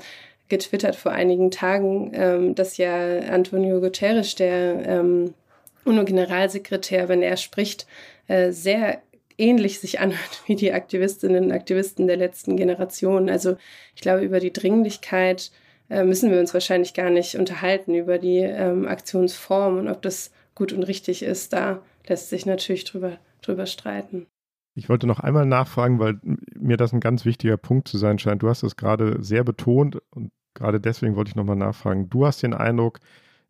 getwittert 0.48 0.96
vor 0.96 1.12
einigen 1.12 1.50
Tagen, 1.50 2.12
ähm, 2.14 2.54
dass 2.54 2.76
ja 2.76 3.20
Antonio 3.20 3.80
Guterres, 3.80 4.34
der 4.34 4.86
ähm, 4.86 5.34
UNO-Generalsekretär, 5.84 7.08
wenn 7.08 7.22
er 7.22 7.36
spricht, 7.36 7.86
äh, 8.28 8.52
sehr 8.52 9.00
ähnlich 9.38 9.80
sich 9.80 10.00
anhört 10.00 10.42
wie 10.46 10.56
die 10.56 10.72
Aktivistinnen 10.72 11.46
und 11.46 11.52
Aktivisten 11.52 12.06
der 12.06 12.16
letzten 12.16 12.56
Generation. 12.56 13.28
Also 13.28 13.56
ich 13.94 14.02
glaube, 14.02 14.22
über 14.22 14.40
die 14.40 14.52
Dringlichkeit 14.52 15.50
äh, 15.88 16.04
müssen 16.04 16.30
wir 16.30 16.40
uns 16.40 16.54
wahrscheinlich 16.54 16.94
gar 16.94 17.10
nicht 17.10 17.36
unterhalten, 17.36 17.94
über 17.94 18.18
die 18.18 18.38
ähm, 18.38 18.86
Aktionsform 18.86 19.78
und 19.78 19.88
ob 19.88 20.02
das 20.02 20.32
gut 20.54 20.72
und 20.72 20.82
richtig 20.82 21.22
ist. 21.22 21.52
Da 21.52 21.82
lässt 22.08 22.30
sich 22.30 22.46
natürlich 22.46 22.84
drüber, 22.84 23.18
drüber 23.42 23.66
streiten. 23.66 24.26
Ich 24.74 24.88
wollte 24.88 25.06
noch 25.06 25.20
einmal 25.20 25.46
nachfragen, 25.46 25.98
weil 25.98 26.18
mir 26.66 26.76
das 26.76 26.92
ein 26.92 27.00
ganz 27.00 27.24
wichtiger 27.24 27.56
Punkt 27.56 27.88
zu 27.88 27.98
sein 27.98 28.18
scheint. 28.18 28.42
Du 28.42 28.48
hast 28.48 28.62
es 28.62 28.76
gerade 28.76 29.22
sehr 29.22 29.44
betont 29.44 29.98
und 30.10 30.32
gerade 30.54 30.80
deswegen 30.80 31.16
wollte 31.16 31.30
ich 31.30 31.36
nochmal 31.36 31.56
nachfragen. 31.56 32.08
Du 32.08 32.26
hast 32.26 32.42
den 32.42 32.54
Eindruck, 32.54 33.00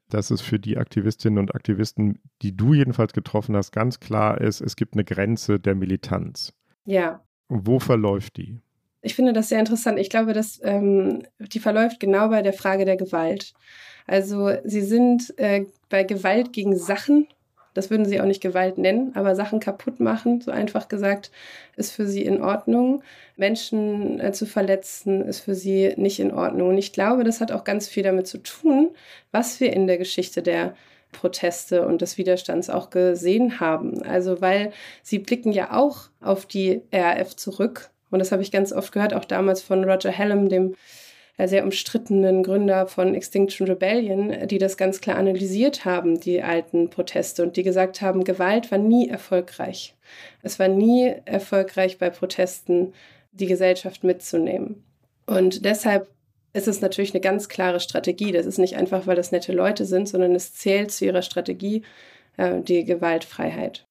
dass 0.09 0.31
es 0.31 0.41
für 0.41 0.59
die 0.59 0.77
Aktivistinnen 0.77 1.39
und 1.39 1.55
Aktivisten, 1.55 2.21
die 2.43 2.57
du 2.57 2.75
jedenfalls 2.75 3.13
getroffen 3.13 3.57
hast, 3.57 3.73
ganz 3.73 4.01
klar 4.01 4.41
ist, 4.41 4.61
es 4.61 4.77
gibt 4.77 4.95
eine 4.95 5.05
Grenze 5.05 5.59
der 5.59 5.75
Militanz. 5.75 6.53
Ja. 6.85 7.23
Wo 7.49 7.79
verläuft 7.79 8.37
die? 8.37 8.61
Ich 9.03 9.15
finde 9.15 9.33
das 9.33 9.49
sehr 9.49 9.61
interessant. 9.61 9.99
Ich 9.99 10.11
glaube, 10.11 10.33
dass 10.33 10.61
ähm, 10.63 11.23
die 11.39 11.61
verläuft 11.61 12.01
genau 12.01 12.29
bei 12.29 12.43
der 12.43 12.53
Frage 12.53 12.85
der 12.85 12.97
Gewalt. 12.97 13.53
Also 14.07 14.51
sie 14.65 14.83
sind 14.83 15.37
äh, 15.39 15.67
bei 15.89 16.05
Gewalt 16.05 16.53
gegen 16.53 16.77
Sachen 16.77 17.27
das 17.77 17.91
würden 17.91 18.07
sie 18.07 18.21
auch 18.21 18.27
nicht 18.27 18.43
Gewalt 18.43 18.79
nennen, 18.79 19.13
aber 19.15 19.35
Sachen 19.35 19.61
kaputt 19.61 20.01
machen, 20.01 20.41
so 20.41 20.51
einfach 20.51 20.89
gesagt, 20.89 21.31
ist 21.77 21.93
für 21.93 22.07
sie 22.07 22.23
in 22.23 22.43
Ordnung. 22.43 23.03
Menschen 23.37 24.19
äh, 24.19 24.33
zu 24.33 24.47
verletzen, 24.47 25.23
ist 25.27 25.41
für 25.41 25.55
sie 25.55 25.93
nicht 25.97 26.19
in 26.19 26.33
Ordnung. 26.33 26.71
Und 26.71 26.79
ich 26.79 26.93
glaube, 26.93 27.25
das 27.25 27.41
hat 27.41 27.53
auch 27.53 27.65
ganz 27.65 27.87
viel 27.87 28.03
damit 28.03 28.27
zu 28.27 28.39
tun, 28.39 28.91
was 29.31 29.61
wir 29.61 29.73
in 29.73 29.87
der 29.87 29.99
Geschichte 29.99 30.43
der 30.43 30.75
Proteste 31.13 31.87
und 31.87 32.01
des 32.01 32.19
Widerstands 32.19 32.71
auch 32.71 32.91
gesehen 32.91 33.61
haben. 33.61 34.03
Also, 34.03 34.41
weil 34.41 34.73
sie 35.03 35.19
blicken 35.19 35.53
ja 35.53 35.77
auch 35.77 36.09
auf 36.21 36.47
die 36.47 36.83
RAF 36.93 37.37
zurück. 37.37 37.91
Und 38.11 38.21
das 38.21 38.33
habe 38.33 38.43
ich 38.43 38.53
ganz 38.53 38.73
oft 38.73 38.93
gehört, 38.93 39.13
auch 39.13 39.25
damals 39.25 39.61
von 39.63 39.85
Roger 39.85 40.17
Hallam, 40.17 40.49
dem 40.49 40.77
sehr 41.45 41.65
umstrittenen 41.65 42.43
Gründer 42.43 42.87
von 42.87 43.15
Extinction 43.15 43.67
Rebellion, 43.67 44.49
die 44.49 44.59
das 44.59 44.77
ganz 44.77 45.01
klar 45.01 45.17
analysiert 45.17 45.85
haben, 45.85 46.19
die 46.19 46.43
alten 46.43 46.89
Proteste, 46.89 47.43
und 47.43 47.57
die 47.57 47.63
gesagt 47.63 48.01
haben, 48.01 48.25
Gewalt 48.25 48.71
war 48.71 48.79
nie 48.79 49.09
erfolgreich. 49.09 49.95
Es 50.43 50.59
war 50.59 50.69
nie 50.69 51.15
erfolgreich 51.27 51.99
bei 51.99 52.09
Protesten, 52.09 52.95
die 53.33 53.47
Gesellschaft 53.47 54.03
mitzunehmen. 54.03 54.83
Und 55.27 55.65
deshalb 55.65 56.09
ist 56.55 56.69
es 56.69 56.81
natürlich 56.81 57.13
eine 57.13 57.21
ganz 57.21 57.51
klare 57.51 57.81
Strategie. 57.81 58.33
Das 58.33 58.47
ist 58.47 58.59
nicht 58.59 58.77
einfach, 58.77 59.07
weil 59.07 59.17
das 59.17 59.31
nette 59.31 59.53
Leute 59.53 59.85
sind, 59.85 60.09
sondern 60.09 60.35
es 60.35 60.55
zählt 60.55 60.91
zu 60.91 61.05
ihrer 61.05 61.23
Strategie 61.23 61.83
äh, 62.39 62.63
die 62.63 62.85
Gewaltfreiheit. 62.85 63.87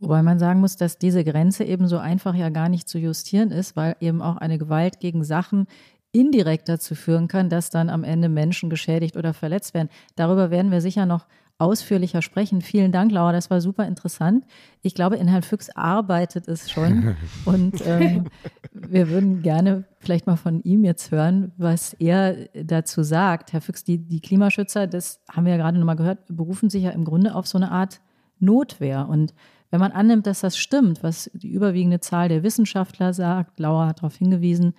Wobei 0.00 0.22
man 0.22 0.38
sagen 0.38 0.60
muss, 0.60 0.76
dass 0.76 0.98
diese 0.98 1.24
Grenze 1.24 1.64
eben 1.64 1.86
so 1.86 1.98
einfach 1.98 2.34
ja 2.34 2.48
gar 2.48 2.68
nicht 2.68 2.88
zu 2.88 2.98
justieren 2.98 3.50
ist, 3.50 3.76
weil 3.76 3.96
eben 4.00 4.22
auch 4.22 4.36
eine 4.36 4.58
Gewalt 4.58 4.98
gegen 5.00 5.24
Sachen 5.24 5.66
indirekt 6.12 6.68
dazu 6.68 6.94
führen 6.94 7.28
kann, 7.28 7.48
dass 7.48 7.70
dann 7.70 7.88
am 7.88 8.04
Ende 8.04 8.28
Menschen 8.28 8.70
geschädigt 8.70 9.16
oder 9.16 9.34
verletzt 9.34 9.74
werden. 9.74 9.88
Darüber 10.16 10.50
werden 10.50 10.70
wir 10.70 10.80
sicher 10.80 11.06
noch 11.06 11.26
ausführlicher 11.60 12.22
sprechen. 12.22 12.62
Vielen 12.62 12.90
Dank, 12.90 13.12
Laura, 13.12 13.32
das 13.32 13.50
war 13.50 13.60
super 13.60 13.86
interessant. 13.86 14.44
Ich 14.80 14.94
glaube, 14.94 15.16
in 15.16 15.28
Herrn 15.28 15.42
Füchs 15.42 15.68
arbeitet 15.70 16.48
es 16.48 16.70
schon 16.70 17.16
und 17.44 17.86
ähm, 17.86 18.28
wir 18.72 19.10
würden 19.10 19.42
gerne 19.42 19.84
vielleicht 19.98 20.26
mal 20.26 20.36
von 20.36 20.62
ihm 20.62 20.84
jetzt 20.84 21.10
hören, 21.10 21.52
was 21.58 21.92
er 21.94 22.48
dazu 22.54 23.02
sagt. 23.02 23.52
Herr 23.52 23.60
Füchs, 23.60 23.84
die, 23.84 23.98
die 23.98 24.20
Klimaschützer, 24.20 24.86
das 24.86 25.20
haben 25.30 25.44
wir 25.44 25.52
ja 25.52 25.58
gerade 25.58 25.78
nochmal 25.78 25.96
gehört, 25.96 26.20
berufen 26.28 26.70
sich 26.70 26.84
ja 26.84 26.90
im 26.90 27.04
Grunde 27.04 27.34
auf 27.34 27.46
so 27.46 27.58
eine 27.58 27.70
Art 27.70 28.00
Notwehr 28.38 29.06
und 29.08 29.34
wenn 29.70 29.80
man 29.80 29.92
annimmt, 29.92 30.26
dass 30.26 30.40
das 30.40 30.56
stimmt, 30.56 31.02
was 31.02 31.30
die 31.32 31.50
überwiegende 31.50 32.00
Zahl 32.00 32.28
der 32.28 32.42
Wissenschaftler 32.42 33.12
sagt, 33.12 33.60
Laura 33.60 33.86
hat 33.86 33.98
darauf 33.98 34.16
hingewiesen, 34.16 34.74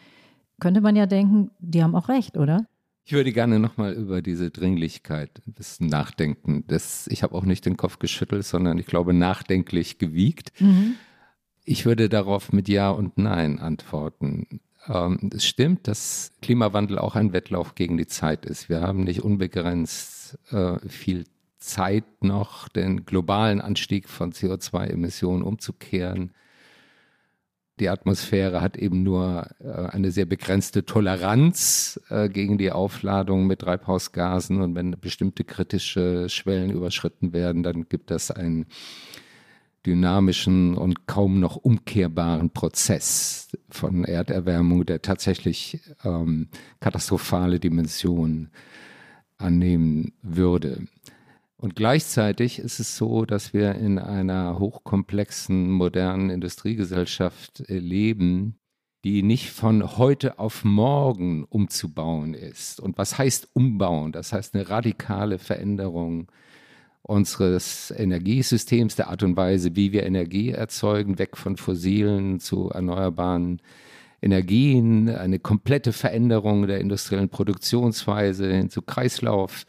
könnte 0.61 0.79
man 0.79 0.95
ja 0.95 1.07
denken, 1.07 1.51
die 1.59 1.83
haben 1.83 1.95
auch 1.95 2.07
recht, 2.07 2.37
oder? 2.37 2.65
Ich 3.03 3.13
würde 3.13 3.33
gerne 3.33 3.59
nochmal 3.59 3.93
über 3.93 4.21
diese 4.21 4.51
Dringlichkeit 4.51 5.41
ein 5.45 5.53
bisschen 5.53 5.87
nachdenken. 5.87 6.63
Das, 6.67 7.07
ich 7.07 7.23
habe 7.23 7.35
auch 7.35 7.43
nicht 7.43 7.65
den 7.65 7.75
Kopf 7.75 7.99
geschüttelt, 7.99 8.45
sondern 8.45 8.77
ich 8.77 8.85
glaube 8.85 9.13
nachdenklich 9.13 9.97
gewiegt. 9.97 10.53
Mhm. 10.61 10.95
Ich 11.65 11.85
würde 11.85 12.09
darauf 12.09 12.53
mit 12.53 12.69
Ja 12.69 12.91
und 12.91 13.17
Nein 13.17 13.59
antworten. 13.59 14.61
Ähm, 14.87 15.31
es 15.33 15.45
stimmt, 15.45 15.87
dass 15.87 16.31
Klimawandel 16.41 16.99
auch 16.99 17.15
ein 17.15 17.33
Wettlauf 17.33 17.75
gegen 17.75 17.97
die 17.97 18.07
Zeit 18.07 18.45
ist. 18.45 18.69
Wir 18.69 18.81
haben 18.81 19.03
nicht 19.03 19.23
unbegrenzt 19.23 20.37
äh, 20.51 20.77
viel 20.87 21.25
Zeit 21.57 22.05
noch, 22.21 22.67
den 22.69 23.05
globalen 23.05 23.61
Anstieg 23.61 24.07
von 24.07 24.31
CO2-Emissionen 24.31 25.41
umzukehren 25.41 26.31
die 27.81 27.89
Atmosphäre 27.89 28.61
hat 28.61 28.77
eben 28.77 29.01
nur 29.01 29.47
äh, 29.59 29.87
eine 29.87 30.11
sehr 30.11 30.25
begrenzte 30.25 30.85
Toleranz 30.85 31.99
äh, 32.09 32.29
gegen 32.29 32.59
die 32.59 32.71
Aufladung 32.71 33.47
mit 33.47 33.59
Treibhausgasen. 33.59 34.61
Und 34.61 34.75
wenn 34.75 34.91
bestimmte 35.01 35.43
kritische 35.43 36.29
Schwellen 36.29 36.69
überschritten 36.69 37.33
werden, 37.33 37.63
dann 37.63 37.89
gibt 37.89 38.11
es 38.11 38.29
einen 38.29 38.67
dynamischen 39.83 40.77
und 40.77 41.07
kaum 41.07 41.39
noch 41.39 41.55
umkehrbaren 41.55 42.51
Prozess 42.51 43.49
von 43.67 44.05
Erderwärmung, 44.05 44.85
der 44.85 45.01
tatsächlich 45.01 45.79
ähm, 46.03 46.49
katastrophale 46.79 47.59
Dimensionen 47.59 48.51
annehmen 49.39 50.13
würde. 50.21 50.85
Und 51.61 51.75
gleichzeitig 51.75 52.57
ist 52.57 52.79
es 52.79 52.97
so, 52.97 53.23
dass 53.23 53.53
wir 53.53 53.75
in 53.75 53.99
einer 53.99 54.57
hochkomplexen, 54.57 55.69
modernen 55.69 56.31
Industriegesellschaft 56.31 57.63
leben, 57.67 58.57
die 59.03 59.21
nicht 59.21 59.51
von 59.51 59.95
heute 59.97 60.39
auf 60.39 60.63
morgen 60.63 61.43
umzubauen 61.43 62.33
ist. 62.33 62.79
Und 62.79 62.97
was 62.97 63.19
heißt 63.19 63.49
umbauen? 63.53 64.11
Das 64.11 64.33
heißt 64.33 64.55
eine 64.55 64.71
radikale 64.71 65.37
Veränderung 65.37 66.31
unseres 67.03 67.93
Energiesystems, 67.95 68.95
der 68.95 69.09
Art 69.09 69.21
und 69.21 69.37
Weise, 69.37 69.75
wie 69.75 69.91
wir 69.91 70.01
Energie 70.01 70.49
erzeugen, 70.49 71.19
weg 71.19 71.37
von 71.37 71.57
fossilen 71.57 72.39
zu 72.39 72.71
erneuerbaren 72.71 73.61
Energien, 74.19 75.09
eine 75.09 75.37
komplette 75.37 75.93
Veränderung 75.93 76.65
der 76.65 76.79
industriellen 76.79 77.29
Produktionsweise 77.29 78.51
hin 78.51 78.71
zu 78.71 78.81
Kreislauf. 78.81 79.65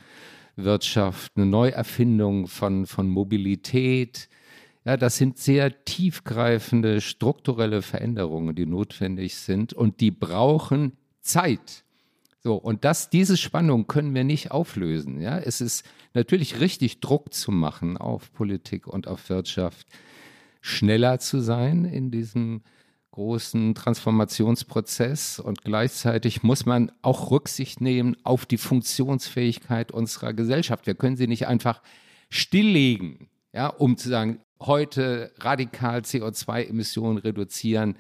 Wirtschaft, 0.57 1.33
eine 1.37 1.47
Neuerfindung 1.47 2.47
von, 2.47 2.87
von 2.87 3.09
Mobilität. 3.09 4.29
Ja, 4.85 4.97
das 4.97 5.17
sind 5.17 5.39
sehr 5.39 5.85
tiefgreifende 5.85 7.01
strukturelle 7.01 7.83
Veränderungen, 7.83 8.55
die 8.55 8.67
notwendig 8.67 9.37
sind 9.37 9.73
und 9.73 10.01
die 10.01 10.11
brauchen 10.11 10.93
Zeit. 11.21 11.85
So, 12.41 12.57
und 12.57 12.85
das, 12.85 13.09
diese 13.09 13.37
Spannung 13.37 13.87
können 13.87 14.15
wir 14.15 14.25
nicht 14.25 14.51
auflösen. 14.51 15.21
Ja, 15.21 15.39
es 15.39 15.61
ist 15.61 15.87
natürlich 16.13 16.59
richtig, 16.59 16.99
Druck 16.99 17.33
zu 17.33 17.53
machen 17.53 17.97
auf 17.97 18.33
Politik 18.33 18.89
und 18.89 19.07
auf 19.07 19.29
Wirtschaft, 19.29 19.87
schneller 20.61 21.21
zu 21.21 21.41
sein 21.41 21.85
in 21.85 22.11
diesem 22.11 22.63
großen 23.13 23.75
Transformationsprozess 23.75 25.39
und 25.39 25.63
gleichzeitig 25.63 26.43
muss 26.43 26.67
man 26.67 26.91
auch 27.03 27.31
Rücksicht 27.31 27.81
nehmen 27.81 28.17
auf 28.25 28.47
die 28.47 28.59
Funktionsfähigkeit 28.59 29.93
unserer 29.93 30.33
Gesellschaft. 30.33 30.87
Wir 30.87 30.95
können 30.95 31.17
sie 31.17 31.29
nicht 31.29 31.47
einfach 31.47 31.83
stilllegen, 32.31 33.29
ja, 33.53 33.69
um 33.69 33.97
zu 33.97 34.09
sagen, 34.09 34.41
heute 34.61 35.33
radikal 35.39 36.01
CO2-Emissionen 36.01 37.19
reduzieren 37.19 37.97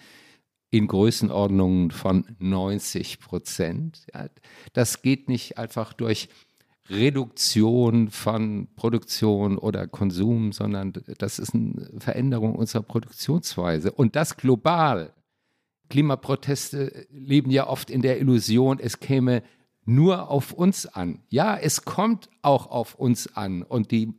in 0.70 0.86
Größenordnungen 0.86 1.90
von 1.90 2.24
90 2.38 3.20
Prozent. 3.20 4.06
Ja, 4.14 4.28
das 4.72 5.02
geht 5.02 5.28
nicht 5.28 5.58
einfach 5.58 5.92
durch 5.92 6.30
Reduktion 6.90 8.10
von 8.10 8.68
Produktion 8.76 9.56
oder 9.58 9.86
Konsum, 9.86 10.52
sondern 10.52 10.92
das 11.18 11.38
ist 11.38 11.54
eine 11.54 11.90
Veränderung 11.98 12.54
unserer 12.56 12.82
Produktionsweise. 12.82 13.92
Und 13.92 14.16
das 14.16 14.36
global. 14.36 15.12
Klimaproteste 15.88 17.06
leben 17.10 17.50
ja 17.50 17.66
oft 17.66 17.90
in 17.90 18.00
der 18.00 18.18
Illusion, 18.18 18.78
es 18.80 18.98
käme 18.98 19.42
nur 19.84 20.30
auf 20.30 20.52
uns 20.52 20.86
an. 20.86 21.20
Ja, 21.28 21.56
es 21.56 21.84
kommt 21.84 22.30
auch 22.40 22.70
auf 22.70 22.94
uns 22.94 23.36
an. 23.36 23.62
Und 23.62 23.90
die 23.90 24.14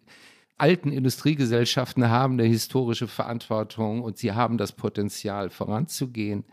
alten 0.58 0.92
Industriegesellschaften 0.92 2.10
haben 2.10 2.34
eine 2.34 2.44
historische 2.44 3.08
Verantwortung 3.08 4.04
und 4.04 4.18
sie 4.20 4.34
haben 4.34 4.58
das 4.58 4.72
Potenzial 4.72 5.50
voranzugehen. 5.50 6.46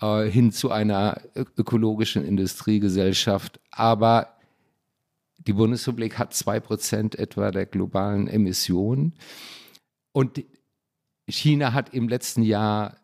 äh, 0.00 0.30
hin 0.30 0.52
zu 0.52 0.70
einer 0.70 1.20
ökologischen 1.56 2.24
Industriegesellschaft. 2.24 3.60
Aber 3.70 4.36
die 5.46 5.52
Bundesrepublik 5.52 6.18
hat 6.18 6.34
zwei 6.34 6.60
Prozent 6.60 7.18
etwa 7.18 7.50
der 7.50 7.66
globalen 7.66 8.28
Emissionen. 8.28 9.14
Und 10.12 10.44
China 11.28 11.72
hat 11.72 11.94
im 11.94 12.08
letzten 12.08 12.42
Jahr 12.42 12.96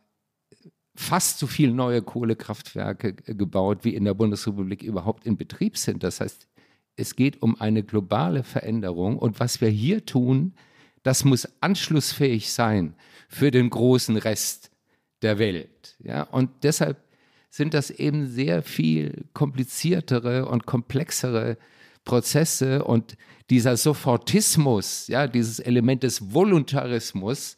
fast 0.94 1.38
so 1.38 1.46
viele 1.46 1.72
neue 1.72 2.02
Kohlekraftwerke 2.02 3.14
gebaut, 3.14 3.84
wie 3.84 3.94
in 3.94 4.04
der 4.04 4.14
Bundesrepublik 4.14 4.82
überhaupt 4.82 5.26
in 5.26 5.36
Betrieb 5.36 5.76
sind. 5.76 6.02
Das 6.02 6.20
heißt, 6.20 6.48
es 6.96 7.14
geht 7.14 7.40
um 7.42 7.60
eine 7.60 7.84
globale 7.84 8.42
Veränderung. 8.42 9.18
Und 9.18 9.38
was 9.38 9.60
wir 9.60 9.68
hier 9.68 10.04
tun, 10.04 10.54
das 11.04 11.24
muss 11.24 11.48
anschlussfähig 11.60 12.52
sein 12.52 12.94
für 13.28 13.50
den 13.50 13.70
großen 13.70 14.16
Rest 14.16 14.70
der 15.22 15.38
Welt. 15.38 15.96
Ja? 16.00 16.22
Und 16.22 16.50
deshalb 16.64 17.02
sind 17.50 17.74
das 17.74 17.90
eben 17.90 18.26
sehr 18.26 18.62
viel 18.62 19.24
kompliziertere 19.32 20.46
und 20.46 20.66
komplexere 20.66 21.56
Prozesse 22.08 22.84
und 22.84 23.18
dieser 23.50 23.76
Sofortismus, 23.76 25.08
ja, 25.08 25.26
dieses 25.26 25.60
Element 25.60 26.02
des 26.02 26.32
Voluntarismus, 26.32 27.56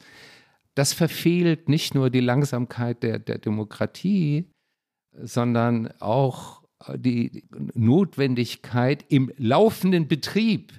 das 0.75 0.93
verfehlt 0.93 1.69
nicht 1.69 1.95
nur 1.95 2.11
die 2.11 2.21
Langsamkeit 2.21 3.05
der, 3.05 3.21
der 3.21 3.39
Demokratie, 3.39 4.51
sondern 5.13 5.93
auch 6.01 6.63
die 6.97 7.45
Notwendigkeit 7.75 9.05
im 9.09 9.33
laufenden 9.37 10.09
Betrieb 10.09 10.73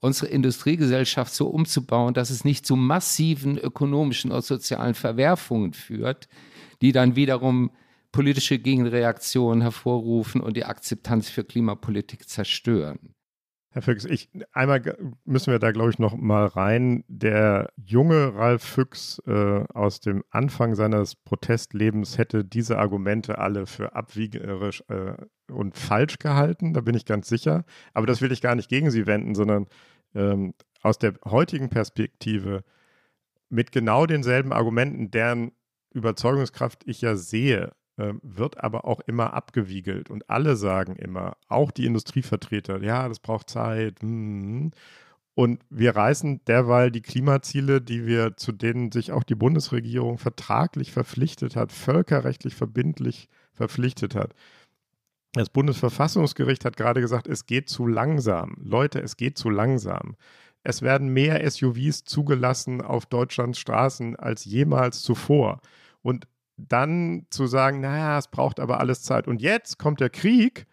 unsere 0.00 0.30
Industriegesellschaft 0.30 1.32
so 1.32 1.48
umzubauen, 1.48 2.12
dass 2.12 2.28
es 2.28 2.44
nicht 2.44 2.66
zu 2.66 2.76
massiven 2.76 3.56
ökonomischen 3.56 4.32
und 4.32 4.44
sozialen 4.44 4.94
Verwerfungen 4.94 5.72
führt, 5.72 6.28
die 6.82 6.92
dann 6.92 7.16
wiederum 7.16 7.70
politische 8.12 8.58
Gegenreaktionen 8.58 9.60
hervorrufen 9.60 10.40
und 10.40 10.56
die 10.56 10.64
Akzeptanz 10.64 11.28
für 11.28 11.44
Klimapolitik 11.44 12.28
zerstören. 12.28 13.14
Herr 13.70 13.82
Füchs, 13.82 14.06
ich, 14.06 14.30
einmal 14.52 14.82
müssen 15.24 15.52
wir 15.52 15.58
da, 15.58 15.72
glaube 15.72 15.90
ich, 15.90 15.98
noch 15.98 16.16
mal 16.16 16.46
rein. 16.46 17.04
Der 17.06 17.70
junge 17.76 18.34
Ralf 18.34 18.64
Füchs 18.64 19.20
äh, 19.26 19.64
aus 19.74 20.00
dem 20.00 20.24
Anfang 20.30 20.74
seines 20.74 21.14
Protestlebens 21.14 22.16
hätte 22.16 22.44
diese 22.44 22.78
Argumente 22.78 23.38
alle 23.38 23.66
für 23.66 23.94
abwiegerisch 23.94 24.82
äh, 24.88 25.12
und 25.52 25.76
falsch 25.76 26.18
gehalten, 26.18 26.72
da 26.72 26.80
bin 26.80 26.94
ich 26.94 27.04
ganz 27.04 27.28
sicher. 27.28 27.64
Aber 27.92 28.06
das 28.06 28.22
will 28.22 28.32
ich 28.32 28.40
gar 28.40 28.54
nicht 28.54 28.70
gegen 28.70 28.90
Sie 28.90 29.06
wenden, 29.06 29.34
sondern 29.34 29.66
ähm, 30.14 30.54
aus 30.82 30.98
der 30.98 31.14
heutigen 31.26 31.68
Perspektive 31.68 32.64
mit 33.50 33.70
genau 33.70 34.06
denselben 34.06 34.52
Argumenten, 34.52 35.10
deren 35.10 35.52
Überzeugungskraft 35.92 36.84
ich 36.86 37.02
ja 37.02 37.16
sehe, 37.16 37.72
wird 38.22 38.62
aber 38.62 38.84
auch 38.84 39.00
immer 39.00 39.34
abgewiegelt. 39.34 40.10
Und 40.10 40.30
alle 40.30 40.56
sagen 40.56 40.96
immer, 40.96 41.36
auch 41.48 41.70
die 41.70 41.86
Industrievertreter, 41.86 42.82
ja, 42.82 43.08
das 43.08 43.18
braucht 43.18 43.50
Zeit. 43.50 43.96
Mm. 44.02 44.68
Und 45.34 45.60
wir 45.70 45.94
reißen 45.94 46.40
derweil 46.46 46.90
die 46.90 47.02
Klimaziele, 47.02 47.80
die 47.80 48.06
wir, 48.06 48.36
zu 48.36 48.50
denen 48.50 48.90
sich 48.90 49.12
auch 49.12 49.22
die 49.22 49.36
Bundesregierung 49.36 50.18
vertraglich 50.18 50.90
verpflichtet 50.90 51.54
hat, 51.54 51.70
völkerrechtlich 51.70 52.56
verbindlich 52.56 53.28
verpflichtet 53.52 54.14
hat. 54.14 54.34
Das 55.32 55.50
Bundesverfassungsgericht 55.50 56.64
hat 56.64 56.76
gerade 56.76 57.00
gesagt, 57.00 57.28
es 57.28 57.46
geht 57.46 57.68
zu 57.68 57.86
langsam. 57.86 58.56
Leute, 58.60 59.00
es 59.00 59.16
geht 59.16 59.38
zu 59.38 59.50
langsam. 59.50 60.16
Es 60.64 60.82
werden 60.82 61.08
mehr 61.12 61.48
SUVs 61.48 62.04
zugelassen 62.04 62.80
auf 62.80 63.06
Deutschlands 63.06 63.58
Straßen 63.58 64.16
als 64.16 64.44
jemals 64.44 65.02
zuvor. 65.02 65.60
Und 66.02 66.26
dann 66.58 67.26
zu 67.30 67.46
sagen, 67.46 67.80
naja, 67.80 68.18
es 68.18 68.28
braucht 68.28 68.60
aber 68.60 68.80
alles 68.80 69.02
Zeit. 69.02 69.28
Und 69.28 69.40
jetzt 69.40 69.78
kommt 69.78 70.00
der 70.00 70.10
Krieg 70.10 70.66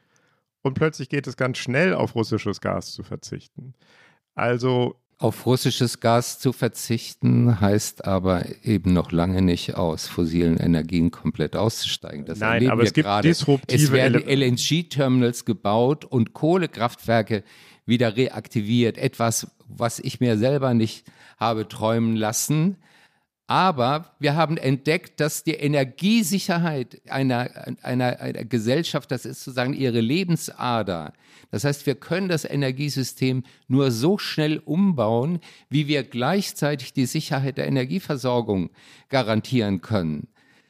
und 0.62 0.74
plötzlich 0.74 1.10
geht 1.10 1.28
es 1.28 1.38
ganz 1.38 1.58
schnell 1.58 1.94
auf 1.94 2.16
russisches 2.16 2.60
Gas 2.60 2.92
zu 2.94 3.04
verzichten. 3.04 3.76
Also 4.34 5.00
auf 5.18 5.46
russisches 5.46 6.02
Gas 6.02 6.40
zu 6.40 6.52
verzichten 6.52 7.62
heißt 7.62 8.04
aber 8.04 8.44
eben 8.64 8.92
noch 8.92 9.14
lange 9.14 9.42
nicht 9.42 9.76
aus 9.76 10.08
fossilen 10.08 10.58
Energien 10.58 11.10
komplett 11.10 11.56
auszusteigen. 11.56 12.26
Das 12.26 12.40
Nein, 12.40 12.70
aber 12.70 12.84
es 12.84 12.92
gibt 12.92 13.06
gerade. 13.06 13.28
disruptive 13.28 13.82
Es 13.82 13.92
werden 13.92 14.24
LNG-Terminals 14.28 15.46
gebaut 15.46 16.04
und 16.04 16.34
Kohlekraftwerke 16.34 17.44
wieder 17.86 18.18
reaktiviert. 18.18 18.98
Etwas, 18.98 19.48
was 19.68 20.00
ich 20.00 20.20
mir 20.20 20.38
selber 20.38 20.74
nicht 20.74 21.06
habe 21.38 21.68
träumen 21.68 22.18
lassen. 22.18 22.78
Aber 23.48 24.16
wir 24.20 24.36
haben 24.36 24.58
entdeckt, 24.58 25.20
dass 25.20 25.44
die 25.44 25.54
Energiesicherheit 25.54 27.00
einer, 27.08 27.50
einer, 27.84 28.20
einer 28.20 28.44
Gesellschaft, 28.44 29.12
das 29.12 29.26
ist 29.26 29.44
sozusagen 29.44 29.74
ihre 29.74 30.02
Lebensader. 30.02 31.14
Das 31.52 31.64
heißt, 31.64 31.86
wir 31.86 31.94
können 31.94 32.28
das 32.28 32.44
Energiesystem 32.44 33.44
nur 33.68 33.92
so 33.92 34.18
schnell 34.18 34.58
umbauen, 34.58 35.40
wie 35.70 35.88
wir 35.88 36.04
gleichzeitig 36.04 36.94
die 36.94 37.06
Sicherheit 37.06 37.60
der 37.60 37.68
Energieversorgung 37.68 38.72
garantieren 39.10 39.82
können. 39.82 40.28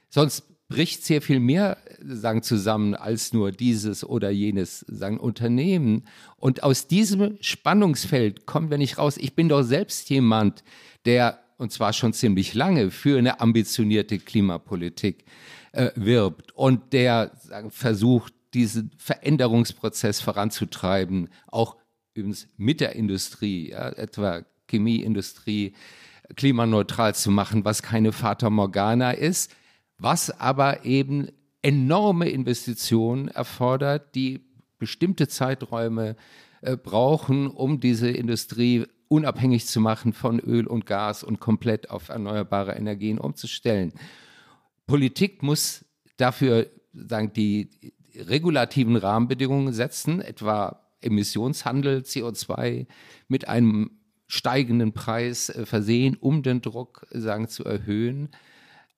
Sonst 0.10 0.44
bricht 0.68 1.06
sehr 1.06 1.22
viel 1.22 1.40
mehr 1.40 1.78
sagen, 2.04 2.44
zusammen 2.44 2.94
als 2.94 3.32
nur 3.32 3.52
dieses 3.52 4.04
oder 4.04 4.32
jenes 4.32 4.80
sagen, 4.90 5.18
Unternehmen. 5.18 6.06
Und 6.38 6.64
aus 6.64 6.88
diesem 6.88 7.38
Spannungsfeld 7.40 8.46
kommen 8.46 8.70
wir 8.70 8.78
nicht 8.78 8.98
raus. 8.98 9.16
Ich 9.18 9.36
bin 9.36 9.48
doch 9.48 9.62
selbst 9.62 10.10
jemand, 10.10 10.64
der 11.06 11.45
und 11.58 11.72
zwar 11.72 11.94
schon 11.94 12.14
ziemlich 12.14 12.54
lange, 12.54 12.92
für 12.92 13.18
eine 13.18 13.40
ambitionierte 13.40 14.20
Klimapolitik 14.20 15.26
äh, 15.72 15.92
wirbt. 15.96 16.52
Und 16.54 16.94
der 16.94 17.32
sagen, 17.42 17.72
versucht, 17.72 18.34
diesen 18.54 18.92
Veränderungsprozess 18.98 20.22
voranzutreiben, 20.22 21.30
auch 21.48 21.76
übrigens 22.14 22.48
mit 22.58 22.80
der 22.80 22.96
Industrie, 22.96 23.72
ja, 23.72 23.90
etwa 23.90 24.44
Chemieindustrie, 24.70 25.74
klimaneutral 26.36 27.14
zu 27.14 27.30
machen, 27.30 27.66
was 27.66 27.84
keine 27.84 28.12
Fata 28.12 28.50
Morgana 28.50 29.12
ist, 29.12 29.54
was 29.98 30.32
aber 30.40 30.86
eben 30.86 31.30
enorme 31.62 32.30
Investitionen 32.30 33.28
erfordert, 33.28 34.16
die 34.16 34.42
bestimmte 34.80 35.28
Zeiträume 35.28 36.16
äh, 36.62 36.78
brauchen, 36.78 37.48
um 37.48 37.80
diese 37.80 38.10
Industrie 38.10 38.86
unabhängig 39.08 39.68
zu 39.68 39.80
machen 39.80 40.14
von 40.14 40.40
Öl 40.40 40.68
und 40.68 40.86
Gas 40.86 41.24
und 41.24 41.40
komplett 41.40 41.90
auf 41.90 42.10
erneuerbare 42.10 42.74
Energien 42.74 43.18
umzustellen. 43.18 43.94
Politik 44.88 45.44
muss 45.44 45.86
dafür 46.18 46.68
sagen, 46.94 47.34
die 47.34 47.70
regulativen 48.16 48.96
Rahmenbedingungen 48.96 49.74
setzen, 49.74 50.22
etwa 50.22 50.82
Emissionshandel, 51.02 52.00
CO2 52.00 52.88
mit 53.28 53.48
einem 53.48 53.92
steigenden 54.28 54.94
Preis 54.94 55.50
äh, 55.50 55.66
versehen, 55.66 56.18
um 56.20 56.44
den 56.44 56.62
Druck 56.62 57.06
sagen, 57.12 57.48
zu 57.48 57.64
erhöhen. 57.64 58.30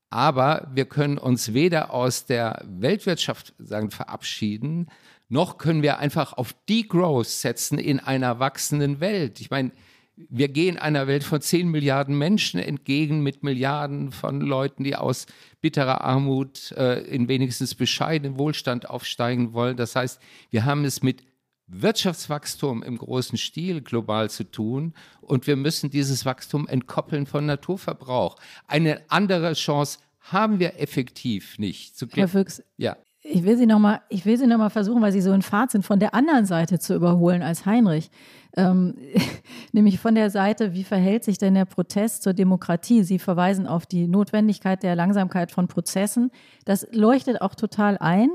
Aber 0.09 0.71
wir 0.73 0.85
können 0.85 1.17
uns 1.17 1.53
weder 1.53 1.93
aus 1.93 2.25
der 2.25 2.63
Weltwirtschaft 2.65 3.53
sagen, 3.57 3.91
verabschieden, 3.91 4.87
noch 5.29 5.57
können 5.57 5.81
wir 5.81 5.99
einfach 5.99 6.33
auf 6.33 6.53
Degrowth 6.69 7.27
setzen 7.27 7.77
in 7.77 7.99
einer 7.99 8.39
wachsenden 8.39 9.01
Welt. 9.01 9.41
Ich 9.41 9.49
meine, 9.49 9.71
wir 10.17 10.47
gehen 10.47 10.77
einer 10.77 11.05
Welt 11.05 11.23
von 11.23 11.39
10 11.39 11.69
Milliarden 11.69 12.17
Menschen 12.17 12.59
entgegen 12.59 13.21
mit 13.21 13.43
Milliarden 13.43 14.11
von 14.11 14.41
Leuten, 14.41 14.83
die 14.83 14.95
aus 14.95 15.27
bitterer 15.61 16.01
Armut 16.01 16.71
äh, 16.71 17.01
in 17.01 17.27
wenigstens 17.27 17.75
bescheidenen 17.75 18.39
Wohlstand 18.39 18.89
aufsteigen 18.89 19.53
wollen. 19.53 19.77
Das 19.77 19.95
heißt, 19.95 20.19
wir 20.49 20.65
haben 20.65 20.85
es 20.85 21.03
mit 21.03 21.23
Wirtschaftswachstum 21.67 22.81
im 22.81 22.97
großen 22.97 23.37
Stil 23.37 23.81
global 23.81 24.29
zu 24.29 24.45
tun 24.45 24.93
und 25.21 25.45
wir 25.45 25.55
müssen 25.55 25.91
dieses 25.91 26.25
Wachstum 26.25 26.67
entkoppeln 26.67 27.27
von 27.27 27.45
Naturverbrauch. 27.45 28.37
Eine 28.67 29.01
andere 29.09 29.53
Chance 29.53 29.99
haben 30.19 30.59
wir 30.59 30.79
effektiv 30.79 31.59
nicht. 31.59 31.93
Herr 32.13 32.27
Füchs, 32.27 32.63
ja. 32.77 32.95
ich 33.21 33.43
will 33.43 33.57
Sie 33.57 33.65
nochmal 33.65 34.01
noch 34.09 34.71
versuchen, 34.71 35.01
weil 35.01 35.11
Sie 35.11 35.21
so 35.21 35.33
in 35.33 35.41
Fahrt 35.41 35.71
sind, 35.71 35.85
von 35.85 35.99
der 35.99 36.13
anderen 36.13 36.45
Seite 36.45 36.79
zu 36.79 36.95
überholen 36.95 37.43
als 37.43 37.65
Heinrich. 37.65 38.09
Ähm, 38.57 38.95
nämlich 39.71 39.99
von 39.99 40.15
der 40.15 40.29
Seite, 40.29 40.73
wie 40.73 40.83
verhält 40.83 41.23
sich 41.23 41.37
denn 41.37 41.53
der 41.53 41.65
Protest 41.65 42.23
zur 42.23 42.33
Demokratie? 42.33 43.03
Sie 43.03 43.19
verweisen 43.19 43.67
auf 43.67 43.85
die 43.85 44.07
Notwendigkeit 44.07 44.83
der 44.83 44.95
Langsamkeit 44.95 45.51
von 45.51 45.67
Prozessen. 45.67 46.31
Das 46.65 46.87
leuchtet 46.91 47.41
auch 47.41 47.55
total 47.55 47.97
ein. 47.99 48.29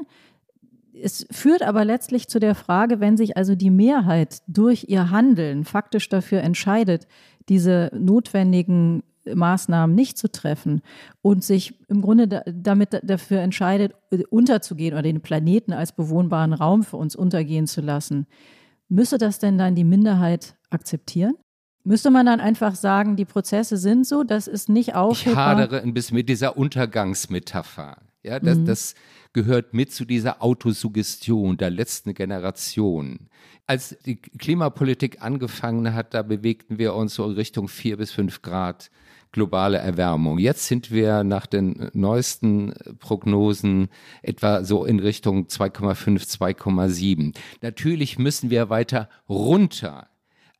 Es 0.94 1.26
führt 1.30 1.62
aber 1.62 1.85
letztlich 1.85 2.28
zu 2.28 2.38
der 2.38 2.54
Frage, 2.54 3.00
wenn 3.00 3.16
sich 3.16 3.37
also 3.37 3.54
die 3.54 3.70
Mehrheit 3.70 4.42
durch 4.46 4.87
ihr 4.88 5.11
Handeln 5.11 5.64
faktisch 5.64 6.08
dafür 6.08 6.42
entscheidet, 6.42 7.08
diese 7.48 7.90
notwendigen 7.94 9.02
Maßnahmen 9.24 9.94
nicht 9.94 10.18
zu 10.18 10.30
treffen 10.30 10.82
und 11.22 11.44
sich 11.44 11.78
im 11.88 12.02
Grunde 12.02 12.28
da, 12.28 12.42
damit 12.46 13.00
dafür 13.02 13.40
entscheidet, 13.40 13.94
unterzugehen 14.30 14.94
oder 14.94 15.02
den 15.02 15.20
Planeten 15.20 15.72
als 15.72 15.92
bewohnbaren 15.92 16.52
Raum 16.52 16.82
für 16.82 16.96
uns 16.96 17.16
untergehen 17.16 17.66
zu 17.66 17.80
lassen, 17.80 18.26
Müsste 18.92 19.16
das 19.16 19.38
denn 19.38 19.57
dann 19.57 19.74
die 19.74 19.85
Minderheit 19.85 20.55
akzeptieren? 20.68 21.33
Müsste 21.83 22.11
man 22.11 22.26
dann 22.26 22.40
einfach 22.40 22.74
sagen, 22.74 23.16
die 23.16 23.24
Prozesse 23.24 23.78
sind 23.78 24.07
so, 24.07 24.22
das 24.22 24.46
ist 24.46 24.68
nicht 24.68 24.94
aufhebbar? 24.94 25.33
Ich 25.33 25.61
hadere 25.62 25.81
ein 25.83 25.94
bisschen 25.94 26.16
mit 26.16 26.28
dieser 26.28 26.59
Untergangsmetapher. 26.59 27.96
Ja, 28.22 28.38
das, 28.38 28.59
Mhm. 28.59 28.66
das 28.66 28.94
gehört 29.33 29.72
mit 29.72 29.92
zu 29.94 30.05
dieser 30.05 30.42
Autosuggestion 30.42 31.57
der 31.57 31.70
letzten 31.70 32.12
Generation. 32.12 33.31
Als 33.66 33.96
die 34.05 34.16
Klimapolitik 34.16 35.22
angefangen 35.22 35.94
hat, 35.94 36.12
da 36.12 36.22
bewegten 36.22 36.76
wir 36.78 36.94
uns 36.94 37.14
so 37.14 37.24
in 37.24 37.33
Richtung 37.33 37.68
vier 37.68 37.96
bis 37.96 38.12
fünf 38.12 38.42
Grad 38.42 38.90
globale 39.33 39.79
Erwärmung. 39.79 40.38
Jetzt 40.38 40.66
sind 40.66 40.90
wir 40.90 41.25
nach 41.25 41.47
den 41.47 41.90
neuesten 41.95 42.75
Prognosen 42.99 43.88
etwa 44.23 44.62
so 44.62 44.85
in 44.85 45.01
Richtung 45.01 45.47
2,5, 45.47 46.38
2,7. 46.38 47.35
Natürlich 47.62 48.18
müssen 48.18 48.51
wir 48.51 48.71
weiter 48.71 49.09
runter, 49.29 50.09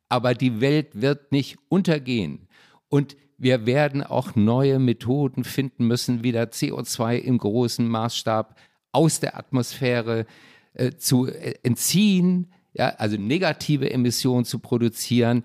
aber 0.09 0.33
die 0.33 0.59
Welt 0.59 1.01
wird 1.01 1.31
nicht 1.31 1.57
untergehen. 1.69 2.47
Und 2.89 3.15
wir 3.37 3.65
werden 3.65 4.03
auch 4.03 4.35
neue 4.35 4.79
Methoden 4.79 5.43
finden 5.43 5.87
müssen, 5.87 6.23
wieder 6.23 6.43
CO2 6.43 7.17
im 7.17 7.37
großen 7.37 7.87
Maßstab 7.87 8.55
aus 8.91 9.19
der 9.19 9.37
Atmosphäre 9.37 10.25
äh, 10.73 10.91
zu 10.91 11.27
äh, 11.27 11.55
entziehen, 11.63 12.53
ja, 12.73 12.89
also 12.97 13.17
negative 13.17 13.91
Emissionen 13.91 14.45
zu 14.45 14.59
produzieren. 14.59 15.43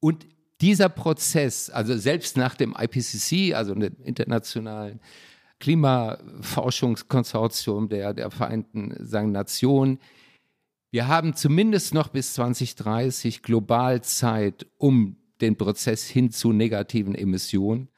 Und 0.00 0.26
dieser 0.60 0.88
Prozess, 0.88 1.70
also 1.70 1.96
selbst 1.96 2.36
nach 2.36 2.54
dem 2.54 2.76
IPCC, 2.78 3.54
also 3.54 3.74
dem 3.74 3.96
internationalen 4.04 5.00
Klimaforschungskonsortium 5.58 7.88
der, 7.88 8.14
der 8.14 8.30
Vereinten 8.30 8.94
sagen, 8.98 9.32
Nationen, 9.32 9.98
wir 10.90 11.06
haben 11.06 11.34
zumindest 11.34 11.94
noch 11.94 12.08
bis 12.08 12.34
2030 12.34 13.42
global 13.42 14.02
Zeit, 14.02 14.66
um 14.76 15.16
den 15.40 15.56
Prozess 15.56 16.06
hin 16.06 16.30
zu 16.30 16.52
negativen 16.52 17.14
Emissionen 17.14 17.88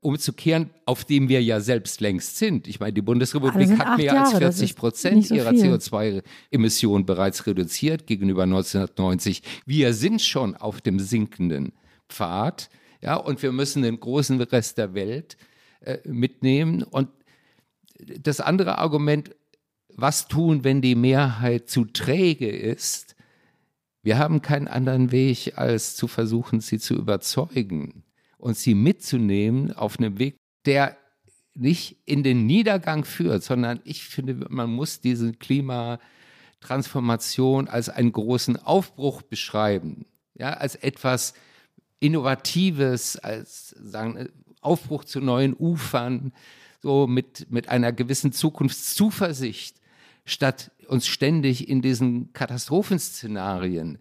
umzukehren, 0.00 0.70
auf 0.84 1.04
dem 1.04 1.28
wir 1.28 1.42
ja 1.42 1.60
selbst 1.60 2.00
längst 2.00 2.36
sind. 2.36 2.68
Ich 2.68 2.78
meine, 2.78 2.92
die 2.92 3.02
Bundesrepublik 3.02 3.68
sind 3.68 3.80
hat 3.80 3.98
mehr 3.98 4.12
als 4.12 4.32
Jahre, 4.32 4.44
das 4.44 4.58
40 4.58 4.70
ist 4.70 4.76
Prozent 4.76 5.26
so 5.26 5.34
ihrer 5.34 5.50
viel. 5.50 5.74
CO2-Emissionen 5.74 7.04
bereits 7.04 7.46
reduziert 7.46 8.06
gegenüber 8.06 8.44
1990. 8.44 9.42
Wir 9.66 9.94
sind 9.94 10.22
schon 10.22 10.54
auf 10.54 10.80
dem 10.80 11.00
sinkenden 11.00 11.72
Pfad, 12.08 12.70
ja, 13.00 13.14
und 13.14 13.42
wir 13.42 13.52
müssen 13.52 13.82
den 13.82 14.00
großen 14.00 14.40
Rest 14.40 14.78
der 14.78 14.94
Welt 14.94 15.36
äh, 15.80 15.98
mitnehmen. 16.04 16.82
Und 16.82 17.10
das 17.98 18.40
andere 18.40 18.78
Argument, 18.78 19.34
was 19.94 20.28
tun, 20.28 20.64
wenn 20.64 20.80
die 20.80 20.94
Mehrheit 20.94 21.68
zu 21.68 21.84
träge 21.84 22.48
ist? 22.48 23.14
Wir 24.02 24.16
haben 24.18 24.40
keinen 24.42 24.68
anderen 24.68 25.12
Weg, 25.12 25.58
als 25.58 25.96
zu 25.96 26.08
versuchen, 26.08 26.60
sie 26.60 26.78
zu 26.78 26.94
überzeugen 26.94 28.04
und 28.38 28.56
sie 28.56 28.74
mitzunehmen 28.74 29.72
auf 29.72 29.98
einem 29.98 30.18
Weg, 30.18 30.36
der 30.66 30.96
nicht 31.54 31.96
in 32.06 32.22
den 32.22 32.46
Niedergang 32.46 33.04
führt, 33.04 33.42
sondern 33.42 33.80
ich 33.84 34.04
finde, 34.04 34.46
man 34.48 34.70
muss 34.70 35.00
diese 35.00 35.32
Klimatransformation 35.32 37.66
als 37.66 37.88
einen 37.88 38.12
großen 38.12 38.56
Aufbruch 38.56 39.22
beschreiben, 39.22 40.06
ja, 40.34 40.52
als 40.52 40.76
etwas 40.76 41.34
Innovatives, 42.00 43.16
als 43.16 43.70
sagen, 43.70 44.28
Aufbruch 44.60 45.04
zu 45.04 45.20
neuen 45.20 45.54
Ufern, 45.54 46.32
so 46.82 47.06
mit, 47.06 47.50
mit 47.50 47.68
einer 47.68 47.92
gewissen 47.92 48.32
Zukunftszuversicht, 48.32 49.76
statt 50.24 50.70
uns 50.86 51.06
ständig 51.06 51.68
in 51.68 51.82
diesen 51.82 52.32
Katastrophenszenarien 52.32 53.98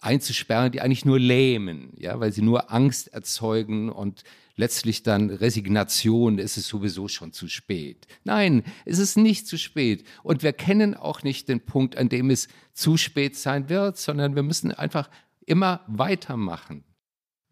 einzusperren, 0.00 0.72
die 0.72 0.80
eigentlich 0.80 1.04
nur 1.04 1.18
lähmen, 1.18 1.92
ja, 1.96 2.18
weil 2.18 2.32
sie 2.32 2.42
nur 2.42 2.72
Angst 2.72 3.08
erzeugen 3.08 3.88
und 3.88 4.24
letztlich 4.56 5.02
dann 5.02 5.30
Resignation, 5.30 6.38
es 6.38 6.56
ist 6.56 6.68
sowieso 6.68 7.08
schon 7.08 7.32
zu 7.32 7.48
spät. 7.48 8.06
Nein, 8.24 8.64
es 8.84 8.98
ist 8.98 9.16
nicht 9.16 9.46
zu 9.46 9.56
spät. 9.56 10.04
Und 10.22 10.42
wir 10.42 10.52
kennen 10.52 10.94
auch 10.94 11.22
nicht 11.22 11.48
den 11.48 11.60
Punkt, 11.60 11.96
an 11.96 12.08
dem 12.08 12.30
es 12.30 12.48
zu 12.74 12.96
spät 12.96 13.36
sein 13.36 13.68
wird, 13.68 13.96
sondern 13.96 14.34
wir 14.34 14.42
müssen 14.42 14.72
einfach 14.72 15.08
immer 15.46 15.80
weitermachen. 15.86 16.84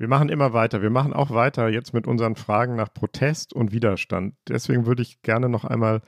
Wir 0.00 0.08
machen 0.08 0.30
immer 0.30 0.54
weiter. 0.54 0.80
Wir 0.80 0.88
machen 0.88 1.12
auch 1.12 1.30
weiter 1.30 1.68
jetzt 1.68 1.92
mit 1.92 2.06
unseren 2.06 2.34
Fragen 2.34 2.74
nach 2.74 2.90
Protest 2.90 3.52
und 3.52 3.70
Widerstand. 3.70 4.34
Deswegen 4.48 4.86
würde 4.86 5.02
ich 5.02 5.20
gerne 5.20 5.50
noch 5.50 5.66
einmal, 5.66 6.00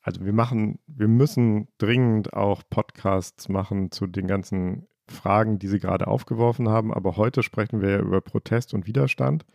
also 0.00 0.24
wir 0.24 0.32
machen, 0.32 0.80
wir 0.88 1.06
müssen 1.06 1.68
dringend 1.78 2.32
auch 2.32 2.64
Podcasts 2.68 3.48
machen 3.48 3.92
zu 3.92 4.08
den 4.08 4.26
ganzen 4.26 4.88
Fragen, 5.06 5.60
die 5.60 5.68
Sie 5.68 5.78
gerade 5.78 6.08
aufgeworfen 6.08 6.68
haben. 6.68 6.92
Aber 6.92 7.16
heute 7.16 7.44
sprechen 7.44 7.80
wir 7.80 7.90
ja 7.90 8.00
über 8.00 8.20
Protest 8.20 8.74
und 8.74 8.88
Widerstand. 8.88 9.46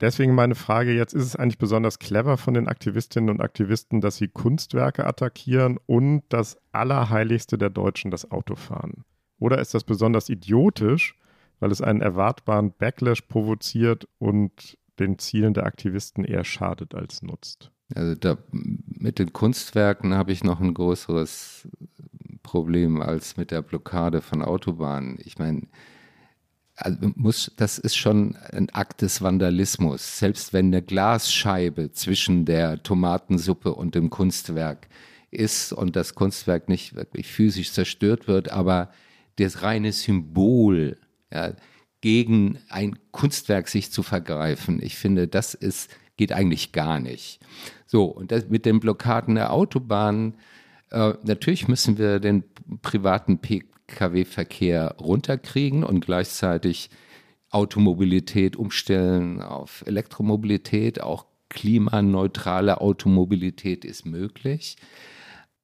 Deswegen 0.00 0.34
meine 0.34 0.54
Frage 0.54 0.92
jetzt, 0.92 1.12
ist 1.12 1.24
es 1.24 1.36
eigentlich 1.36 1.58
besonders 1.58 1.98
clever 1.98 2.38
von 2.38 2.54
den 2.54 2.66
Aktivistinnen 2.66 3.28
und 3.28 3.42
Aktivisten, 3.42 4.00
dass 4.00 4.16
sie 4.16 4.28
Kunstwerke 4.28 5.06
attackieren 5.06 5.78
und 5.84 6.22
das 6.30 6.56
Allerheiligste 6.72 7.58
der 7.58 7.68
Deutschen, 7.68 8.10
das 8.10 8.30
Autofahren? 8.30 9.04
Oder 9.38 9.58
ist 9.58 9.74
das 9.74 9.84
besonders 9.84 10.30
idiotisch, 10.30 11.14
weil 11.60 11.70
es 11.70 11.80
einen 11.80 12.00
erwartbaren 12.00 12.72
Backlash 12.72 13.22
provoziert 13.22 14.08
und 14.18 14.78
den 14.98 15.18
Zielen 15.18 15.54
der 15.54 15.66
Aktivisten 15.66 16.24
eher 16.24 16.44
schadet 16.44 16.94
als 16.94 17.22
nutzt? 17.22 17.70
Also 17.94 18.14
da, 18.14 18.38
mit 18.50 19.18
den 19.18 19.32
Kunstwerken 19.32 20.14
habe 20.14 20.32
ich 20.32 20.42
noch 20.42 20.60
ein 20.60 20.74
größeres 20.74 21.68
Problem 22.42 23.00
als 23.00 23.36
mit 23.36 23.50
der 23.50 23.62
Blockade 23.62 24.20
von 24.20 24.42
Autobahnen. 24.42 25.18
Ich 25.24 25.38
meine, 25.38 25.62
also 26.76 27.10
muss, 27.14 27.52
das 27.56 27.78
ist 27.78 27.96
schon 27.96 28.36
ein 28.52 28.70
Akt 28.70 29.02
des 29.02 29.22
Vandalismus. 29.22 30.18
Selbst 30.18 30.52
wenn 30.52 30.66
eine 30.66 30.82
Glasscheibe 30.82 31.92
zwischen 31.92 32.44
der 32.44 32.82
Tomatensuppe 32.82 33.74
und 33.74 33.94
dem 33.94 34.10
Kunstwerk 34.10 34.88
ist 35.30 35.72
und 35.72 35.96
das 35.96 36.14
Kunstwerk 36.14 36.68
nicht 36.68 36.94
wirklich 36.94 37.28
physisch 37.28 37.72
zerstört 37.72 38.28
wird, 38.28 38.50
aber 38.50 38.90
das 39.36 39.62
reine 39.62 39.92
Symbol 39.92 40.98
ja, 41.32 41.54
gegen 42.00 42.58
ein 42.68 42.98
Kunstwerk 43.10 43.68
sich 43.68 43.90
zu 43.90 44.02
vergreifen, 44.02 44.80
ich 44.82 44.96
finde, 44.96 45.28
das 45.28 45.54
ist, 45.54 45.90
geht 46.16 46.32
eigentlich 46.32 46.72
gar 46.72 47.00
nicht. 47.00 47.40
So, 47.86 48.04
und 48.04 48.32
das, 48.32 48.48
mit 48.48 48.66
den 48.66 48.80
Blockaden 48.80 49.34
der 49.34 49.52
Autobahnen, 49.52 50.34
äh, 50.90 51.14
natürlich 51.22 51.68
müssen 51.68 51.98
wir 51.98 52.20
den 52.20 52.44
privaten 52.82 53.38
Pkw-Verkehr 53.38 54.96
runterkriegen 55.00 55.84
und 55.84 56.04
gleichzeitig 56.04 56.90
Automobilität 57.50 58.56
umstellen 58.56 59.40
auf 59.40 59.82
Elektromobilität. 59.86 61.00
Auch 61.00 61.26
klimaneutrale 61.48 62.80
Automobilität 62.80 63.84
ist 63.84 64.04
möglich. 64.04 64.76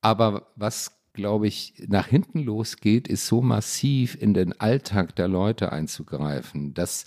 Aber 0.01 0.49
was, 0.57 1.02
glaube 1.13 1.47
ich, 1.47 1.75
nach 1.89 2.07
hinten 2.07 2.41
losgeht, 2.41 3.09
ist 3.09 3.27
so 3.27 3.43
massiv 3.43 4.17
in 4.21 4.35
den 4.35 4.59
Alltag 4.61 5.15
der 5.17 5.29
Leute 5.29 5.73
einzugreifen, 5.73 6.75
dass 6.75 7.05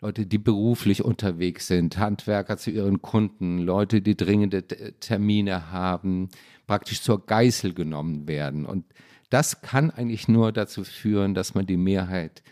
Leute, 0.00 0.26
die 0.26 0.38
beruflich 0.38 1.04
unterwegs 1.04 1.66
sind, 1.66 1.98
Handwerker 1.98 2.56
zu 2.56 2.70
ihren 2.70 3.02
Kunden, 3.02 3.58
Leute, 3.58 4.00
die 4.00 4.16
dringende 4.16 4.62
Termine 5.00 5.72
haben, 5.72 6.28
praktisch 6.66 7.02
zur 7.02 7.26
Geißel 7.26 7.74
genommen 7.74 8.28
werden. 8.28 8.64
Und 8.64 8.84
das 9.28 9.60
kann 9.60 9.90
eigentlich 9.90 10.28
nur 10.28 10.52
dazu 10.52 10.84
führen, 10.84 11.34
dass 11.34 11.54
man 11.54 11.66
die 11.66 11.76
Mehrheit 11.76 12.42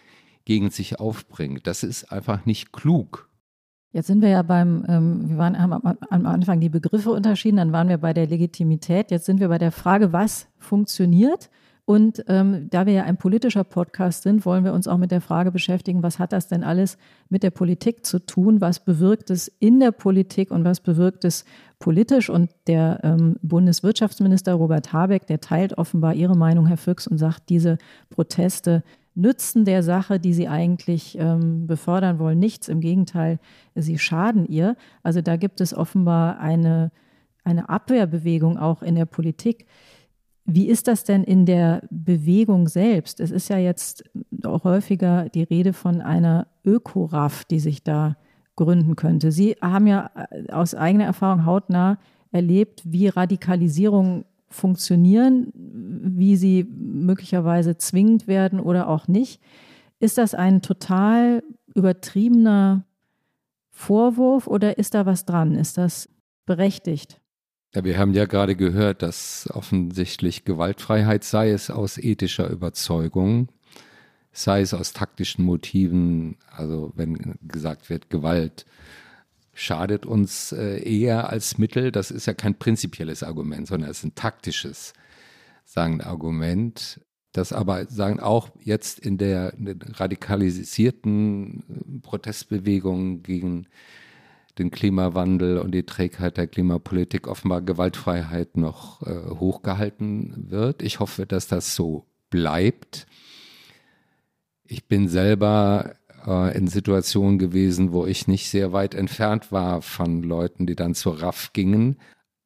gegen 0.44 0.70
sich 0.70 0.98
aufbringt. 0.98 1.66
Das 1.66 1.84
ist 1.84 2.10
einfach 2.10 2.46
nicht 2.46 2.72
klug. 2.72 3.28
Jetzt 3.92 4.08
sind 4.08 4.20
wir 4.20 4.28
ja 4.28 4.42
beim, 4.42 4.84
ähm, 4.88 5.30
wir 5.30 5.38
waren, 5.38 5.58
haben 5.58 5.72
am 5.72 6.26
Anfang 6.26 6.60
die 6.60 6.68
Begriffe 6.68 7.10
unterschieden, 7.10 7.56
dann 7.56 7.72
waren 7.72 7.88
wir 7.88 7.98
bei 7.98 8.12
der 8.12 8.26
Legitimität, 8.26 9.10
jetzt 9.10 9.26
sind 9.26 9.40
wir 9.40 9.48
bei 9.48 9.58
der 9.58 9.72
Frage, 9.72 10.12
was 10.12 10.48
funktioniert. 10.58 11.48
Und 11.86 12.24
ähm, 12.26 12.66
da 12.68 12.84
wir 12.84 12.94
ja 12.94 13.04
ein 13.04 13.16
politischer 13.16 13.62
Podcast 13.62 14.24
sind, 14.24 14.44
wollen 14.44 14.64
wir 14.64 14.72
uns 14.72 14.88
auch 14.88 14.98
mit 14.98 15.12
der 15.12 15.20
Frage 15.20 15.52
beschäftigen, 15.52 16.02
was 16.02 16.18
hat 16.18 16.32
das 16.32 16.48
denn 16.48 16.64
alles 16.64 16.98
mit 17.28 17.44
der 17.44 17.52
Politik 17.52 18.04
zu 18.04 18.18
tun? 18.18 18.60
Was 18.60 18.80
bewirkt 18.80 19.30
es 19.30 19.46
in 19.60 19.78
der 19.78 19.92
Politik 19.92 20.50
und 20.50 20.64
was 20.64 20.80
bewirkt 20.80 21.24
es 21.24 21.44
politisch? 21.78 22.28
Und 22.28 22.50
der 22.66 22.98
ähm, 23.04 23.36
Bundeswirtschaftsminister 23.40 24.54
Robert 24.54 24.92
Habeck, 24.92 25.28
der 25.28 25.40
teilt 25.40 25.78
offenbar 25.78 26.14
Ihre 26.14 26.36
Meinung, 26.36 26.66
Herr 26.66 26.76
Füchs, 26.76 27.06
und 27.06 27.18
sagt, 27.18 27.48
diese 27.50 27.78
Proteste 28.10 28.82
nützen 29.16 29.64
der 29.64 29.82
Sache, 29.82 30.20
die 30.20 30.34
sie 30.34 30.46
eigentlich 30.46 31.16
ähm, 31.18 31.66
befördern 31.66 32.18
wollen, 32.18 32.38
nichts. 32.38 32.68
Im 32.68 32.80
Gegenteil, 32.80 33.40
sie 33.74 33.98
schaden 33.98 34.46
ihr. 34.46 34.76
Also 35.02 35.22
da 35.22 35.36
gibt 35.36 35.60
es 35.60 35.74
offenbar 35.74 36.38
eine, 36.38 36.92
eine 37.42 37.68
Abwehrbewegung 37.68 38.58
auch 38.58 38.82
in 38.82 38.94
der 38.94 39.06
Politik. 39.06 39.66
Wie 40.44 40.68
ist 40.68 40.86
das 40.86 41.02
denn 41.02 41.24
in 41.24 41.46
der 41.46 41.82
Bewegung 41.90 42.68
selbst? 42.68 43.18
Es 43.18 43.30
ist 43.30 43.48
ja 43.48 43.58
jetzt 43.58 44.04
auch 44.44 44.64
häufiger 44.64 45.28
die 45.30 45.42
Rede 45.42 45.72
von 45.72 46.00
einer 46.02 46.46
Ökoraff, 46.64 47.44
die 47.44 47.58
sich 47.58 47.82
da 47.82 48.16
gründen 48.54 48.96
könnte. 48.96 49.32
Sie 49.32 49.56
haben 49.60 49.86
ja 49.86 50.10
aus 50.50 50.74
eigener 50.74 51.04
Erfahrung 51.04 51.46
hautnah 51.46 51.98
erlebt, 52.30 52.82
wie 52.84 53.08
Radikalisierung 53.08 54.24
funktionieren, 54.48 55.52
wie 55.54 56.36
sie 56.36 56.64
möglicherweise 56.64 57.76
zwingend 57.76 58.26
werden 58.26 58.60
oder 58.60 58.88
auch 58.88 59.08
nicht. 59.08 59.40
Ist 59.98 60.18
das 60.18 60.34
ein 60.34 60.62
total 60.62 61.42
übertriebener 61.74 62.84
Vorwurf 63.70 64.46
oder 64.46 64.78
ist 64.78 64.94
da 64.94 65.06
was 65.06 65.24
dran? 65.24 65.54
Ist 65.54 65.78
das 65.78 66.08
berechtigt. 66.46 67.20
Ja, 67.74 67.84
wir 67.84 67.98
haben 67.98 68.14
ja 68.14 68.24
gerade 68.24 68.56
gehört, 68.56 69.02
dass 69.02 69.50
offensichtlich 69.52 70.44
Gewaltfreiheit 70.44 71.24
sei 71.24 71.50
es 71.50 71.68
aus 71.68 71.98
ethischer 71.98 72.48
Überzeugung, 72.48 73.48
sei 74.32 74.62
es 74.62 74.72
aus 74.72 74.92
taktischen 74.92 75.44
Motiven, 75.44 76.36
also 76.50 76.92
wenn 76.94 77.36
gesagt 77.42 77.90
wird, 77.90 78.08
Gewalt 78.08 78.64
schadet 79.56 80.04
uns 80.04 80.52
äh, 80.52 80.82
eher 80.82 81.30
als 81.30 81.56
Mittel, 81.56 81.90
das 81.90 82.10
ist 82.10 82.26
ja 82.26 82.34
kein 82.34 82.58
prinzipielles 82.58 83.22
Argument, 83.22 83.66
sondern 83.66 83.90
es 83.90 83.98
ist 83.98 84.04
ein 84.04 84.14
taktisches 84.14 84.92
sagen 85.64 86.02
Argument, 86.02 87.00
das 87.32 87.52
aber 87.52 87.86
sagen 87.86 88.20
auch 88.20 88.50
jetzt 88.62 88.98
in 88.98 89.18
der, 89.18 89.54
radikalisierten 89.94 92.00
Protestbewegung 92.02 93.22
gegen 93.22 93.66
den 94.58 94.70
Klimawandel 94.70 95.58
und 95.58 95.72
die 95.72 95.84
Trägheit 95.84 96.36
der 96.36 96.46
Klimapolitik 96.46 97.26
offenbar 97.26 97.62
Gewaltfreiheit 97.62 98.56
noch 98.56 99.02
äh, 99.02 99.30
hochgehalten 99.30 100.50
wird. 100.50 100.82
Ich 100.82 101.00
hoffe, 101.00 101.26
dass 101.26 101.46
das 101.46 101.74
so 101.74 102.06
bleibt. 102.30 103.06
Ich 104.64 104.86
bin 104.86 105.08
selber 105.08 105.96
äh, 106.26 106.56
in 106.56 106.68
Situationen 106.68 107.38
gewesen, 107.38 107.92
wo 107.92 108.06
ich 108.06 108.28
nicht 108.28 108.48
sehr 108.48 108.72
weit 108.72 108.94
entfernt 108.94 109.52
war 109.52 109.82
von 109.82 110.22
Leuten, 110.22 110.66
die 110.66 110.76
dann 110.76 110.94
zur 110.94 111.22
RAF 111.22 111.52
gingen. 111.52 111.96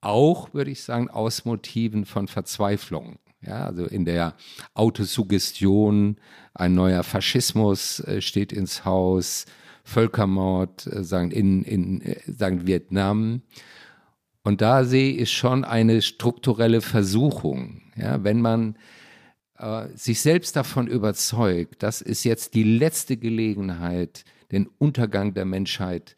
Auch, 0.01 0.55
würde 0.55 0.70
ich 0.70 0.83
sagen, 0.83 1.11
aus 1.11 1.45
Motiven 1.45 2.05
von 2.05 2.28
Verzweiflung. 2.28 3.18
Ja, 3.43 3.64
also 3.64 3.87
in 3.87 4.05
der 4.05 4.35
Autosuggestion, 4.74 6.16
ein 6.53 6.74
neuer 6.74 7.03
Faschismus 7.03 8.01
äh, 8.01 8.20
steht 8.20 8.53
ins 8.53 8.85
Haus, 8.85 9.47
Völkermord, 9.83 10.87
äh, 10.87 11.03
sagen, 11.03 11.31
in, 11.31 11.62
in 11.62 12.03
äh, 12.03 12.20
sagen 12.26 12.66
Vietnam. 12.66 13.43
Und 14.43 14.61
da 14.61 14.85
sehe 14.85 15.12
ich 15.12 15.33
schon 15.33 15.64
eine 15.64 16.03
strukturelle 16.03 16.81
Versuchung. 16.81 17.83
Ja, 17.97 18.24
wenn 18.24 18.41
man 18.41 18.76
äh, 19.61 19.88
sich 19.96 20.20
selbst 20.20 20.56
davon 20.56 20.86
überzeugt, 20.86 21.82
das 21.82 22.00
ist 22.00 22.24
jetzt 22.24 22.54
die 22.54 22.64
letzte 22.64 23.16
Gelegenheit, 23.16 24.24
den 24.52 24.68
Untergang 24.78 25.34
der 25.34 25.44
Menschheit 25.44 26.16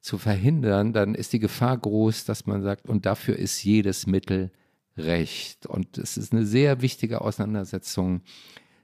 zu 0.00 0.18
verhindern, 0.18 0.92
dann 0.92 1.14
ist 1.14 1.32
die 1.32 1.38
Gefahr 1.38 1.76
groß, 1.76 2.24
dass 2.24 2.46
man 2.46 2.62
sagt, 2.62 2.88
und 2.88 3.06
dafür 3.06 3.36
ist 3.36 3.64
jedes 3.64 4.06
Mittel 4.06 4.50
recht. 4.96 5.66
Und 5.66 5.98
es 5.98 6.16
ist 6.16 6.32
eine 6.32 6.46
sehr 6.46 6.82
wichtige 6.82 7.20
Auseinandersetzung, 7.20 8.20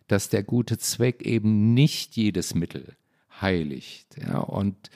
dass 0.09 0.29
der 0.29 0.43
gute 0.43 0.79
Zweck 0.79 1.23
eben 1.23 1.75
nicht 1.75 2.17
jedes 2.17 2.55
Mittel 2.55 2.97
heiligt. 3.41 4.17
Ja, 4.21 4.39
und 4.39 4.91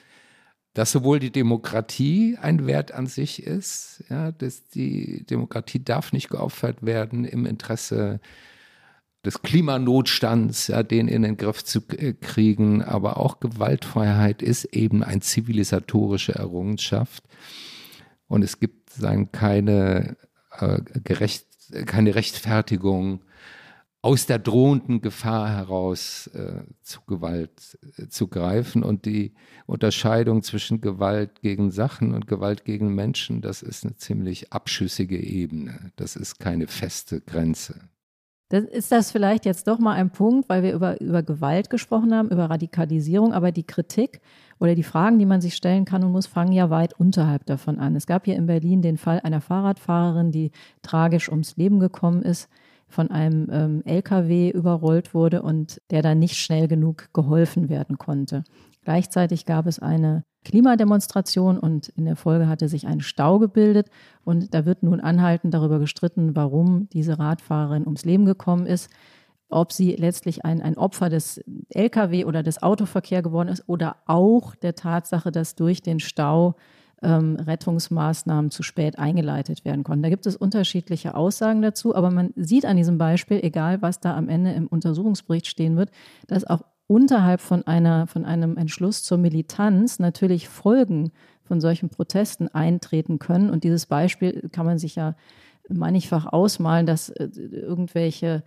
dass 0.73 0.91
sowohl 0.91 1.19
die 1.19 1.31
Demokratie 1.31 2.37
ein 2.41 2.67
Wert 2.67 2.91
an 2.91 3.07
sich 3.07 3.43
ist, 3.43 4.03
ja, 4.09 4.33
dass 4.33 4.67
die 4.67 5.25
Demokratie 5.25 5.81
darf 5.83 6.11
nicht 6.11 6.29
geopfert 6.29 6.85
werden 6.85 7.23
im 7.23 7.45
Interesse 7.45 8.19
des 9.25 9.41
Klimanotstands, 9.41 10.67
ja, 10.67 10.83
den 10.83 11.07
in 11.07 11.23
den 11.23 11.37
Griff 11.37 11.63
zu 11.63 11.81
kriegen, 11.81 12.81
aber 12.81 13.17
auch 13.17 13.39
Gewaltfreiheit 13.39 14.41
ist 14.41 14.65
eben 14.65 15.03
eine 15.03 15.21
zivilisatorische 15.21 16.35
Errungenschaft. 16.35 17.23
Und 18.27 18.43
es 18.43 18.59
gibt 18.59 18.91
sagen, 18.91 19.31
keine, 19.31 20.17
äh, 20.59 20.79
gerecht, 21.03 21.47
keine 21.85 22.15
Rechtfertigung 22.15 23.21
aus 24.01 24.27
der 24.27 24.37
drohenden 24.37 25.01
Gefahr 25.01 25.49
heraus 25.49 26.27
äh, 26.27 26.61
zu 26.83 27.01
Gewalt 27.07 27.79
äh, 27.97 28.07
zu 28.07 28.27
greifen. 28.27 28.83
Und 28.83 29.05
die 29.05 29.33
Unterscheidung 29.65 30.43
zwischen 30.43 30.79
Gewalt 30.79 31.41
gegen 31.41 31.71
Sachen 31.71 32.13
und 32.13 32.27
Gewalt 32.27 32.65
gegen 32.65 32.93
Menschen, 32.93 33.41
das 33.41 33.63
ist 33.63 33.83
eine 33.83 33.95
ziemlich 33.95 34.53
abschüssige 34.53 35.17
Ebene. 35.17 35.91
Das 35.95 36.15
ist 36.15 36.39
keine 36.39 36.67
feste 36.67 37.19
Grenze. 37.19 37.89
Das 38.49 38.63
ist 38.63 38.91
das 38.91 39.11
vielleicht 39.11 39.45
jetzt 39.45 39.67
doch 39.67 39.79
mal 39.79 39.93
ein 39.93 40.11
Punkt, 40.11 40.49
weil 40.49 40.61
wir 40.61 40.73
über, 40.73 41.01
über 41.01 41.23
Gewalt 41.23 41.71
gesprochen 41.71 42.13
haben, 42.13 42.29
über 42.29 42.49
Radikalisierung, 42.49 43.33
aber 43.33 43.51
die 43.51 43.65
Kritik 43.65 44.21
oder 44.59 44.75
die 44.75 44.83
Fragen, 44.83 45.17
die 45.17 45.25
man 45.25 45.41
sich 45.41 45.55
stellen 45.55 45.85
kann 45.85 46.03
und 46.03 46.11
muss, 46.11 46.27
fangen 46.27 46.51
ja 46.51 46.69
weit 46.69 46.93
unterhalb 46.99 47.45
davon 47.47 47.79
an. 47.79 47.95
Es 47.95 48.05
gab 48.05 48.25
hier 48.25 48.35
in 48.35 48.45
Berlin 48.45 48.83
den 48.83 48.97
Fall 48.97 49.19
einer 49.21 49.41
Fahrradfahrerin, 49.41 50.31
die 50.31 50.51
tragisch 50.83 51.29
ums 51.29 51.57
Leben 51.57 51.79
gekommen 51.79 52.21
ist 52.21 52.47
von 52.87 53.09
einem 53.09 53.49
ähm, 53.51 53.81
LKW 53.83 54.51
überrollt 54.51 55.15
wurde 55.15 55.41
und 55.41 55.81
der 55.89 56.03
dann 56.03 56.19
nicht 56.19 56.35
schnell 56.35 56.67
genug 56.67 57.09
geholfen 57.13 57.67
werden 57.67 57.97
konnte. 57.97 58.43
Gleichzeitig 58.83 59.45
gab 59.45 59.65
es 59.65 59.79
eine 59.79 60.23
Klimademonstration 60.45 61.59
und 61.59 61.89
in 61.89 62.05
der 62.05 62.15
Folge 62.15 62.47
hatte 62.47 62.69
sich 62.69 62.87
ein 62.87 63.01
Stau 63.01 63.39
gebildet 63.39 63.89
und 64.23 64.53
da 64.53 64.65
wird 64.65 64.83
nun 64.83 65.01
anhaltend 65.01 65.53
darüber 65.53 65.79
gestritten, 65.79 66.35
warum 66.35 66.87
diese 66.93 67.19
Radfahrerin 67.19 67.83
ums 67.83 68.05
Leben 68.05 68.25
gekommen 68.25 68.65
ist, 68.65 68.89
ob 69.49 69.73
sie 69.73 69.95
letztlich 69.95 70.45
ein, 70.45 70.61
ein 70.61 70.77
Opfer 70.77 71.09
des 71.09 71.43
Lkw 71.69 72.25
oder 72.25 72.43
des 72.43 72.63
Autoverkehrs 72.63 73.23
geworden 73.23 73.49
ist 73.49 73.67
oder 73.67 73.97
auch 74.05 74.55
der 74.55 74.75
Tatsache, 74.75 75.31
dass 75.31 75.55
durch 75.55 75.81
den 75.81 75.99
Stau 75.99 76.55
ähm, 77.01 77.35
Rettungsmaßnahmen 77.35 78.51
zu 78.51 78.63
spät 78.63 78.97
eingeleitet 78.97 79.65
werden 79.65 79.83
konnten. 79.83 80.03
Da 80.03 80.09
gibt 80.09 80.25
es 80.25 80.35
unterschiedliche 80.35 81.15
Aussagen 81.15 81.61
dazu, 81.61 81.95
aber 81.95 82.11
man 82.11 82.33
sieht 82.35 82.65
an 82.65 82.77
diesem 82.77 82.97
Beispiel, 82.97 83.39
egal 83.43 83.81
was 83.81 83.99
da 83.99 84.15
am 84.15 84.29
Ende 84.29 84.53
im 84.53 84.67
Untersuchungsbericht 84.67 85.47
stehen 85.47 85.77
wird, 85.77 85.91
dass 86.27 86.45
auch 86.45 86.61
unterhalb 86.87 87.41
von, 87.41 87.65
einer, 87.65 88.07
von 88.07 88.25
einem 88.25 88.57
Entschluss 88.57 89.03
zur 89.03 89.17
Militanz 89.17 89.99
natürlich 89.99 90.47
Folgen 90.47 91.11
von 91.43 91.61
solchen 91.61 91.89
Protesten 91.89 92.47
eintreten 92.49 93.19
können. 93.19 93.49
Und 93.49 93.63
dieses 93.63 93.85
Beispiel 93.85 94.49
kann 94.51 94.65
man 94.65 94.77
sich 94.77 94.95
ja 94.95 95.15
mannigfach 95.69 96.25
ausmalen, 96.25 96.85
dass 96.85 97.09
äh, 97.09 97.25
irgendwelche 97.25 98.43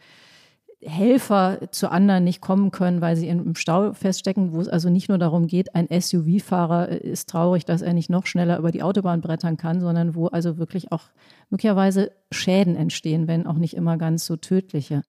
Helfer 0.80 1.72
zu 1.72 1.90
anderen 1.90 2.22
nicht 2.22 2.40
kommen 2.40 2.70
können, 2.70 3.00
weil 3.00 3.16
sie 3.16 3.28
im 3.28 3.56
Stau 3.56 3.92
feststecken, 3.94 4.52
wo 4.52 4.60
es 4.60 4.68
also 4.68 4.90
nicht 4.90 5.08
nur 5.08 5.18
darum 5.18 5.48
geht, 5.48 5.74
ein 5.74 5.88
SUV-Fahrer 5.88 6.88
ist 6.88 7.28
traurig, 7.28 7.64
dass 7.64 7.82
er 7.82 7.94
nicht 7.94 8.10
noch 8.10 8.26
schneller 8.26 8.58
über 8.58 8.70
die 8.70 8.84
Autobahn 8.84 9.20
brettern 9.20 9.56
kann, 9.56 9.80
sondern 9.80 10.14
wo 10.14 10.28
also 10.28 10.56
wirklich 10.56 10.92
auch 10.92 11.10
möglicherweise 11.50 12.12
Schäden 12.30 12.76
entstehen, 12.76 13.26
wenn 13.26 13.46
auch 13.46 13.58
nicht 13.58 13.74
immer 13.74 13.96
ganz 13.96 14.24
so 14.24 14.36
tödliche. 14.36 15.02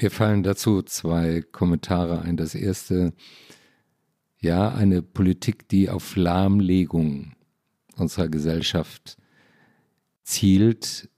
Mir 0.00 0.10
fallen 0.10 0.42
dazu 0.42 0.82
zwei 0.82 1.42
Kommentare 1.42 2.22
ein. 2.22 2.36
Das 2.36 2.54
erste, 2.54 3.12
ja, 4.40 4.68
eine 4.74 5.02
Politik, 5.02 5.68
die 5.68 5.88
auf 5.88 6.16
Lahmlegung 6.16 7.32
unserer 7.96 8.28
Gesellschaft 8.28 9.16
zielt, 10.24 11.08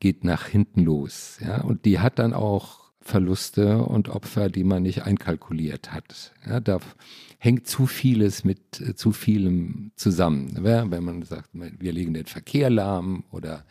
geht 0.00 0.24
nach 0.24 0.46
hinten 0.46 0.84
los. 0.84 1.38
Ja? 1.40 1.62
Und 1.62 1.84
die 1.84 1.98
hat 1.98 2.18
dann 2.18 2.32
auch 2.32 2.86
Verluste 3.00 3.78
und 3.78 4.08
Opfer, 4.08 4.48
die 4.48 4.64
man 4.64 4.82
nicht 4.82 5.02
einkalkuliert 5.02 5.92
hat. 5.92 6.32
Ja, 6.44 6.58
da 6.60 6.80
hängt 7.38 7.68
zu 7.68 7.86
vieles 7.86 8.44
mit 8.44 8.80
äh, 8.80 8.94
zu 8.96 9.12
vielem 9.12 9.92
zusammen. 9.94 10.60
Ja, 10.64 10.90
wenn 10.90 11.04
man 11.04 11.22
sagt, 11.22 11.50
wir 11.52 11.92
legen 11.92 12.14
den 12.14 12.26
Verkehr 12.26 12.68
lahm 12.68 13.24
oder 13.30 13.64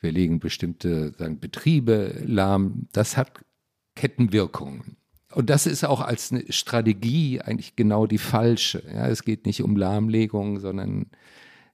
wir 0.00 0.12
legen 0.12 0.38
bestimmte 0.38 1.12
sagen, 1.18 1.40
Betriebe 1.40 2.22
lahm, 2.24 2.86
das 2.92 3.16
hat 3.16 3.32
Kettenwirkungen. 3.94 4.96
Und 5.34 5.50
das 5.50 5.66
ist 5.66 5.84
auch 5.84 6.00
als 6.00 6.32
eine 6.32 6.50
Strategie 6.50 7.40
eigentlich 7.40 7.76
genau 7.76 8.06
die 8.06 8.18
falsche. 8.18 8.82
Ja, 8.86 9.08
es 9.08 9.24
geht 9.24 9.44
nicht 9.44 9.62
um 9.62 9.76
Lahmlegung, 9.76 10.58
sondern 10.58 11.06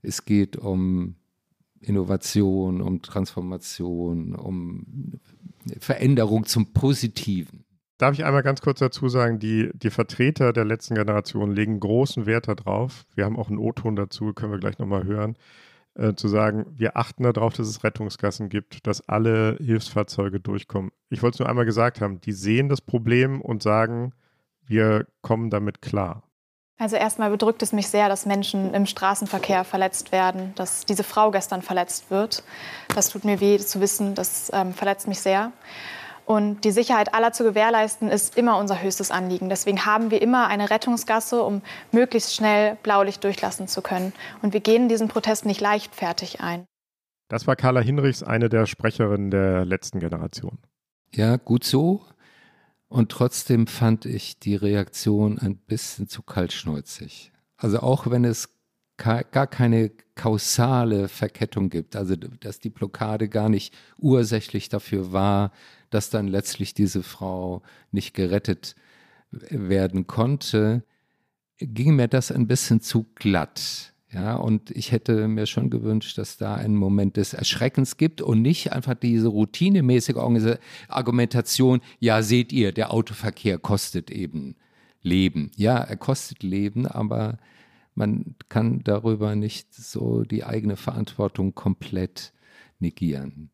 es 0.02 0.24
geht 0.24 0.56
um 0.56 1.16
Innovation, 1.80 2.80
um 2.80 3.02
Transformation, 3.02 4.34
um 4.34 5.20
Veränderung 5.78 6.46
zum 6.46 6.72
Positiven. 6.72 7.64
Darf 7.98 8.14
ich 8.14 8.24
einmal 8.24 8.42
ganz 8.42 8.60
kurz 8.60 8.80
dazu 8.80 9.08
sagen, 9.08 9.38
die, 9.38 9.70
die 9.74 9.90
Vertreter 9.90 10.52
der 10.52 10.64
letzten 10.64 10.96
Generation 10.96 11.52
legen 11.52 11.78
großen 11.78 12.26
Wert 12.26 12.48
darauf. 12.48 13.06
Wir 13.14 13.24
haben 13.24 13.38
auch 13.38 13.48
einen 13.48 13.58
O-Ton 13.58 13.94
dazu, 13.94 14.32
können 14.32 14.50
wir 14.50 14.58
gleich 14.58 14.78
nochmal 14.78 15.04
hören, 15.04 15.36
äh, 15.94 16.14
zu 16.14 16.28
sagen, 16.28 16.66
wir 16.76 16.96
achten 16.96 17.22
darauf, 17.22 17.54
dass 17.54 17.68
es 17.68 17.84
Rettungsgassen 17.84 18.48
gibt, 18.48 18.86
dass 18.86 19.08
alle 19.08 19.56
Hilfsfahrzeuge 19.60 20.40
durchkommen. 20.40 20.90
Ich 21.08 21.22
wollte 21.22 21.36
es 21.36 21.38
nur 21.40 21.48
einmal 21.48 21.64
gesagt 21.64 22.00
haben, 22.00 22.20
die 22.20 22.32
sehen 22.32 22.68
das 22.68 22.80
Problem 22.80 23.40
und 23.40 23.62
sagen, 23.62 24.12
wir 24.66 25.06
kommen 25.20 25.50
damit 25.50 25.82
klar. 25.82 26.22
Also 26.76 26.96
erstmal 26.96 27.30
bedrückt 27.30 27.62
es 27.62 27.72
mich 27.72 27.86
sehr, 27.86 28.08
dass 28.08 28.26
Menschen 28.26 28.74
im 28.74 28.86
Straßenverkehr 28.86 29.62
verletzt 29.62 30.10
werden, 30.10 30.52
dass 30.56 30.84
diese 30.84 31.04
Frau 31.04 31.30
gestern 31.30 31.62
verletzt 31.62 32.10
wird. 32.10 32.42
Das 32.94 33.10
tut 33.10 33.24
mir 33.24 33.40
weh 33.40 33.58
zu 33.58 33.80
wissen, 33.80 34.16
das 34.16 34.50
ähm, 34.52 34.72
verletzt 34.72 35.06
mich 35.06 35.20
sehr. 35.20 35.52
Und 36.26 36.64
die 36.64 36.70
Sicherheit 36.70 37.12
aller 37.12 37.32
zu 37.32 37.44
gewährleisten, 37.44 38.08
ist 38.08 38.36
immer 38.36 38.58
unser 38.58 38.82
höchstes 38.82 39.10
Anliegen. 39.10 39.48
Deswegen 39.48 39.84
haben 39.84 40.10
wir 40.10 40.22
immer 40.22 40.46
eine 40.46 40.70
Rettungsgasse, 40.70 41.42
um 41.42 41.60
möglichst 41.92 42.34
schnell 42.34 42.76
Blaulicht 42.82 43.22
durchlassen 43.24 43.68
zu 43.68 43.82
können. 43.82 44.12
Und 44.40 44.54
wir 44.54 44.60
gehen 44.60 44.88
diesen 44.88 45.08
Protest 45.08 45.44
nicht 45.44 45.60
leichtfertig 45.60 46.40
ein. 46.40 46.64
Das 47.28 47.46
war 47.46 47.56
Carla 47.56 47.80
Hinrichs, 47.80 48.22
eine 48.22 48.48
der 48.48 48.66
Sprecherinnen 48.66 49.30
der 49.30 49.64
letzten 49.64 50.00
Generation. 50.00 50.58
Ja, 51.12 51.36
gut 51.36 51.64
so. 51.64 52.04
Und 52.88 53.10
trotzdem 53.10 53.66
fand 53.66 54.06
ich 54.06 54.38
die 54.38 54.56
Reaktion 54.56 55.38
ein 55.38 55.56
bisschen 55.56 56.08
zu 56.08 56.22
kaltschnäuzig. 56.22 57.32
Also 57.56 57.80
auch 57.80 58.10
wenn 58.10 58.24
es 58.24 58.50
gar 58.96 59.46
keine 59.46 59.90
kausale 60.14 61.08
Verkettung 61.08 61.68
gibt, 61.70 61.96
also 61.96 62.14
dass 62.14 62.60
die 62.60 62.70
Blockade 62.70 63.28
gar 63.28 63.48
nicht 63.48 63.74
ursächlich 63.98 64.68
dafür 64.68 65.12
war, 65.12 65.50
dass 65.94 66.10
dann 66.10 66.26
letztlich 66.26 66.74
diese 66.74 67.02
Frau 67.02 67.62
nicht 67.92 68.14
gerettet 68.14 68.74
werden 69.30 70.06
konnte, 70.06 70.82
ging 71.58 71.94
mir 71.94 72.08
das 72.08 72.32
ein 72.32 72.48
bisschen 72.48 72.80
zu 72.80 73.06
glatt. 73.14 73.92
Ja, 74.10 74.36
und 74.36 74.70
ich 74.70 74.92
hätte 74.92 75.26
mir 75.26 75.46
schon 75.46 75.70
gewünscht, 75.70 76.18
dass 76.18 76.36
da 76.36 76.54
ein 76.54 76.76
Moment 76.76 77.16
des 77.16 77.32
Erschreckens 77.32 77.96
gibt 77.96 78.20
und 78.20 78.42
nicht 78.42 78.72
einfach 78.72 78.94
diese 78.94 79.26
routinemäßige 79.28 80.16
Argumentation, 80.88 81.80
ja, 81.98 82.22
seht 82.22 82.52
ihr, 82.52 82.72
der 82.72 82.92
Autoverkehr 82.92 83.58
kostet 83.58 84.10
eben 84.10 84.54
Leben. 85.02 85.50
Ja, 85.56 85.78
er 85.78 85.96
kostet 85.96 86.42
Leben, 86.42 86.86
aber 86.86 87.38
man 87.94 88.36
kann 88.48 88.82
darüber 88.84 89.34
nicht 89.36 89.74
so 89.74 90.22
die 90.22 90.44
eigene 90.44 90.76
Verantwortung 90.76 91.54
komplett 91.54 92.32
negieren. 92.78 93.50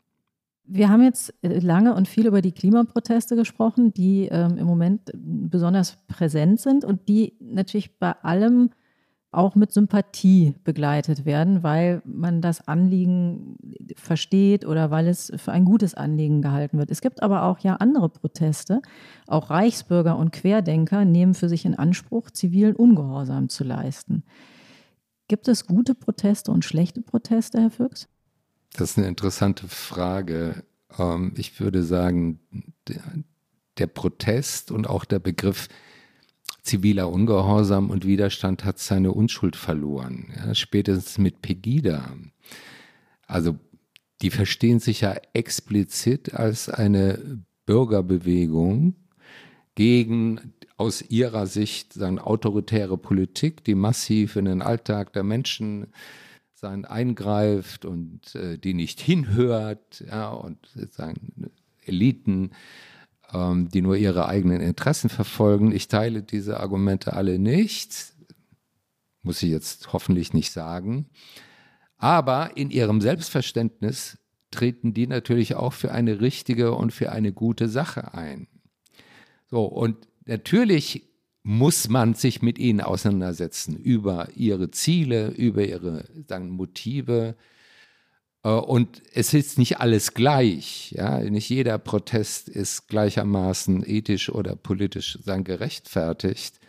Wir 0.65 0.89
haben 0.89 1.03
jetzt 1.03 1.35
äh, 1.43 1.59
lange 1.59 1.95
und 1.95 2.09
viel 2.09 2.27
über 2.27 2.43
die 2.43 2.53
Klimaproteste 2.53 3.37
gesprochen, 3.37 3.93
die 3.93 4.29
ähm, 4.31 4.57
im 4.59 4.67
Moment 4.67 5.11
besonders 5.15 5.99
präsent 6.07 6.61
sind 6.61 6.85
und 6.85 7.09
die 7.09 7.35
natürlich 7.41 7.99
bei 7.99 8.13
allem 8.23 8.71
auch 9.33 9.55
mit 9.55 9.73
Sympathie 9.73 10.55
begleitet 10.65 11.25
werden, 11.25 11.63
weil 11.63 12.03
man 12.05 12.41
das 12.41 12.67
Anliegen 12.67 13.57
versteht 13.97 14.67
oder 14.67 14.91
weil 14.91 15.07
es 15.07 15.33
für 15.37 15.53
ein 15.53 15.65
gutes 15.65 15.95
Anliegen 15.95 16.43
gehalten 16.43 16.79
wird. 16.79 16.91
Es 16.91 17.01
gibt 17.01 17.23
aber 17.23 17.45
auch 17.45 17.61
ja 17.61 17.77
andere 17.77 18.09
Proteste. 18.09 18.83
Auch 19.29 19.51
Reichsbürger 19.51 20.17
und 20.17 20.33
Querdenker 20.33 21.05
nehmen 21.05 21.35
für 21.35 21.49
sich 21.49 21.65
in 21.65 21.77
Anspruch, 21.77 22.31
zivilen 22.31 22.75
Ungehorsam 22.75 23.49
zu 23.49 23.63
leisten. 23.63 24.25
Gibt 25.29 25.47
es 25.47 25.67
gute 25.67 25.95
Proteste 25.95 26.51
und 26.51 26.65
schlechte 26.65 27.01
Proteste, 27.01 27.61
Herr 27.61 27.71
Füchs? 27.71 28.09
Das 28.73 28.93
ist 28.93 28.99
eine 28.99 29.09
interessante 29.09 29.69
Frage. 29.69 30.65
Ähm, 30.99 31.33
ich 31.37 31.61
würde 31.61 31.83
sagen, 31.83 32.41
der 33.79 33.87
Protest 33.87 34.71
und 34.71 34.89
auch 34.89 35.05
der 35.05 35.19
Begriff 35.19 35.69
ziviler 36.63 37.09
Ungehorsam 37.11 37.91
und 37.91 38.07
Widerstand 38.07 38.65
hat 38.65 38.79
seine 38.79 39.13
Unschuld 39.13 39.57
verloren. 39.57 40.33
Spätestens 40.53 41.19
mit 41.19 41.43
Pegida. 41.43 42.13
Also 43.27 43.59
die 44.23 44.31
verstehen 44.31 44.81
sich 44.81 45.01
ja 45.01 45.17
explizit 45.33 46.35
als 46.35 46.69
eine 46.69 47.43
Bürgerbewegung 47.65 48.95
gegen 49.75 50.55
aus 50.77 51.03
ihrer 51.03 51.47
Sicht 51.47 51.93
sagen, 51.93 52.19
autoritäre 52.19 52.99
Politik, 52.99 53.65
die 53.65 53.75
massiv 53.75 54.37
in 54.37 54.47
den 54.47 54.63
Alltag 54.63 55.13
der 55.13 55.23
Menschen 55.23 55.89
sein, 56.61 56.85
eingreift 56.85 57.85
und 57.85 58.35
äh, 58.35 58.59
die 58.59 58.75
nicht 58.75 59.01
hinhört, 59.01 60.05
ja, 60.07 60.31
und 60.31 60.59
sozusagen 60.75 61.51
Eliten 61.85 62.53
ähm, 63.33 63.69
die 63.69 63.83
nur 63.83 63.97
ihre 63.97 64.27
eigenen 64.27 64.61
Interessen 64.61 65.09
verfolgen. 65.09 65.73
Ich 65.73 65.89
teile 65.89 66.23
diese 66.23 66.61
Argumente 66.61 67.13
alle 67.13 67.39
nicht, 67.39 68.15
muss 69.23 69.43
ich 69.43 69.51
jetzt 69.51 69.93
hoffentlich 69.93 70.33
nicht 70.33 70.53
sagen. 70.53 71.07
Aber 71.97 72.57
in 72.57 72.71
ihrem 72.71 73.01
Selbstverständnis 73.01 74.19
treten 74.51 74.95
die 74.95 75.07
natürlich 75.07 75.55
auch 75.55 75.73
für 75.73 75.93
eine 75.93 76.21
richtige 76.21 76.73
und 76.73 76.93
für 76.93 77.13
eine 77.13 77.33
gute 77.33 77.69
Sache 77.69 78.15
ein. 78.15 78.49
So, 79.49 79.65
und 79.65 80.09
natürlich 80.25 81.10
muss 81.51 81.89
man 81.89 82.15
sich 82.15 82.43
mit 82.43 82.61
ihnen 82.61 82.81
auseinandersetzen 82.81 83.75
über 83.75 84.29
ihre 84.37 84.71
Ziele, 84.71 85.31
über 85.31 85.65
ihre 85.65 86.05
sagen, 86.29 86.51
Motive, 86.51 87.35
äh, 88.45 88.51
und 88.51 89.03
es 89.13 89.35
ist 89.35 89.59
nicht 89.59 89.81
alles 89.81 90.15
gleich. 90.15 90.93
Ja? 90.93 91.19
Nicht 91.19 91.49
jeder 91.49 91.77
Protest 91.79 92.49
ist 92.49 92.87
gleichermaßen 92.87 93.85
ethisch 93.85 94.31
oder 94.31 94.55
politisch 94.55 95.19
sagen, 95.25 95.43
gerechtfertigt. 95.43 96.61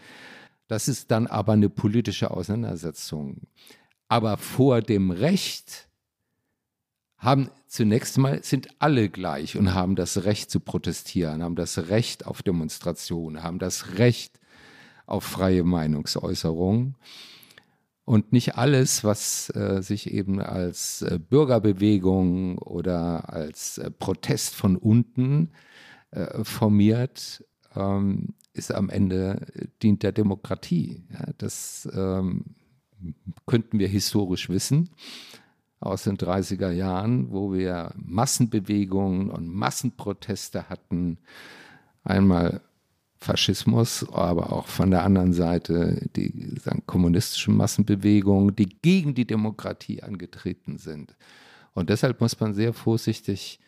Das 0.67 0.87
ist 0.87 1.11
dann 1.11 1.27
aber 1.27 1.53
eine 1.53 1.69
politische 1.69 2.31
Auseinandersetzung. 2.31 3.41
Aber 4.07 4.37
vor 4.37 4.81
dem 4.81 5.11
Recht 5.11 5.89
haben 7.17 7.51
zunächst 7.67 8.17
mal 8.17 8.43
sind 8.43 8.69
alle 8.79 9.09
gleich 9.09 9.55
und 9.57 9.75
haben 9.75 9.95
das 9.95 10.23
Recht 10.23 10.49
zu 10.49 10.59
protestieren, 10.59 11.43
haben 11.43 11.55
das 11.55 11.89
Recht 11.89 12.25
auf 12.25 12.41
Demonstrationen, 12.41 13.43
haben 13.43 13.59
das 13.59 13.99
Recht 13.99 14.40
auf 15.11 15.23
freie 15.23 15.63
Meinungsäußerung. 15.63 16.95
Und 18.03 18.33
nicht 18.33 18.55
alles, 18.55 19.03
was 19.03 19.49
äh, 19.55 19.81
sich 19.81 20.11
eben 20.11 20.41
als 20.41 21.01
äh, 21.03 21.19
Bürgerbewegung 21.19 22.57
oder 22.57 23.31
als 23.31 23.77
äh, 23.77 23.91
Protest 23.91 24.55
von 24.55 24.75
unten 24.75 25.51
äh, 26.09 26.43
formiert, 26.43 27.45
ähm, 27.75 28.33
ist 28.53 28.73
am 28.73 28.89
Ende 28.89 29.41
äh, 29.53 29.67
dient 29.81 30.03
der 30.03 30.11
Demokratie. 30.11 31.03
Ja, 31.13 31.25
das 31.37 31.87
ähm, 31.93 32.55
könnten 33.45 33.79
wir 33.79 33.87
historisch 33.87 34.49
wissen 34.49 34.89
aus 35.79 36.03
den 36.03 36.17
30er 36.17 36.71
Jahren, 36.71 37.31
wo 37.31 37.53
wir 37.53 37.93
Massenbewegungen 37.95 39.29
und 39.31 39.47
Massenproteste 39.47 40.69
hatten. 40.69 41.17
Einmal 42.03 42.61
Faschismus, 43.21 44.03
aber 44.11 44.51
auch 44.51 44.67
von 44.67 44.89
der 44.89 45.03
anderen 45.03 45.31
Seite 45.31 46.09
die 46.15 46.55
kommunistischen 46.87 47.55
Massenbewegungen, 47.55 48.55
die 48.55 48.69
gegen 48.81 49.13
die 49.13 49.27
Demokratie 49.27 50.01
angetreten 50.01 50.79
sind. 50.79 51.15
Und 51.73 51.91
deshalb 51.91 52.19
muss 52.19 52.39
man 52.39 52.55
sehr 52.55 52.73
vorsichtig 52.73 53.59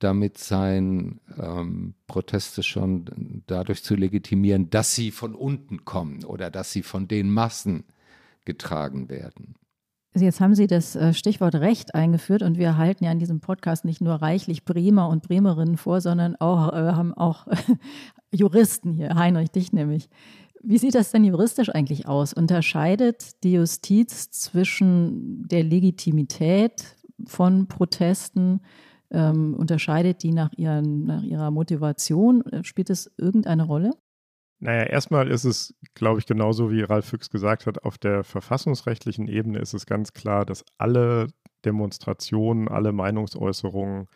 damit 0.00 0.36
sein, 0.38 1.18
ähm, 1.38 1.94
Proteste 2.06 2.62
schon 2.62 3.42
dadurch 3.46 3.82
zu 3.82 3.94
legitimieren, 3.94 4.68
dass 4.68 4.94
sie 4.94 5.10
von 5.10 5.34
unten 5.34 5.84
kommen 5.86 6.24
oder 6.24 6.50
dass 6.50 6.72
sie 6.72 6.82
von 6.82 7.08
den 7.08 7.30
Massen 7.30 7.84
getragen 8.44 9.08
werden. 9.08 9.54
Jetzt 10.14 10.40
haben 10.40 10.56
Sie 10.56 10.66
das 10.66 10.96
äh, 10.96 11.14
Stichwort 11.14 11.54
Recht 11.54 11.94
eingeführt 11.94 12.42
und 12.42 12.58
wir 12.58 12.76
halten 12.76 13.04
ja 13.04 13.12
in 13.12 13.20
diesem 13.20 13.40
Podcast 13.40 13.84
nicht 13.84 14.00
nur 14.00 14.14
reichlich 14.14 14.64
Bremer 14.64 15.08
und 15.08 15.22
Bremerinnen 15.22 15.76
vor, 15.76 16.00
sondern 16.00 16.34
auch, 16.36 16.72
äh, 16.72 16.92
haben 16.92 17.14
auch 17.14 17.46
Juristen 18.32 18.92
hier, 18.92 19.14
Heinrich, 19.14 19.52
dich 19.52 19.72
nämlich. 19.72 20.08
Wie 20.62 20.78
sieht 20.78 20.96
das 20.96 21.12
denn 21.12 21.24
juristisch 21.24 21.70
eigentlich 21.70 22.08
aus? 22.08 22.34
Unterscheidet 22.34 23.42
die 23.44 23.52
Justiz 23.52 24.30
zwischen 24.30 25.46
der 25.48 25.62
Legitimität 25.62 26.96
von 27.24 27.68
Protesten, 27.68 28.60
ähm, 29.12 29.54
unterscheidet 29.54 30.24
die 30.24 30.32
nach, 30.32 30.52
ihren, 30.56 31.04
nach 31.04 31.22
ihrer 31.22 31.52
Motivation? 31.52 32.42
Spielt 32.62 32.90
es 32.90 33.10
irgendeine 33.16 33.62
Rolle? 33.62 33.92
Naja, 34.60 34.84
erstmal 34.84 35.28
ist 35.28 35.44
es, 35.44 35.74
glaube 35.94 36.20
ich, 36.20 36.26
genauso 36.26 36.70
wie 36.70 36.82
Ralf 36.82 37.06
Füchs 37.06 37.30
gesagt 37.30 37.66
hat, 37.66 37.82
auf 37.82 37.96
der 37.96 38.24
verfassungsrechtlichen 38.24 39.26
Ebene 39.26 39.58
ist 39.58 39.72
es 39.72 39.86
ganz 39.86 40.12
klar, 40.12 40.44
dass 40.44 40.64
alle 40.76 41.28
Demonstrationen, 41.64 42.68
alle 42.68 42.92
Meinungsäußerungen 42.92 44.06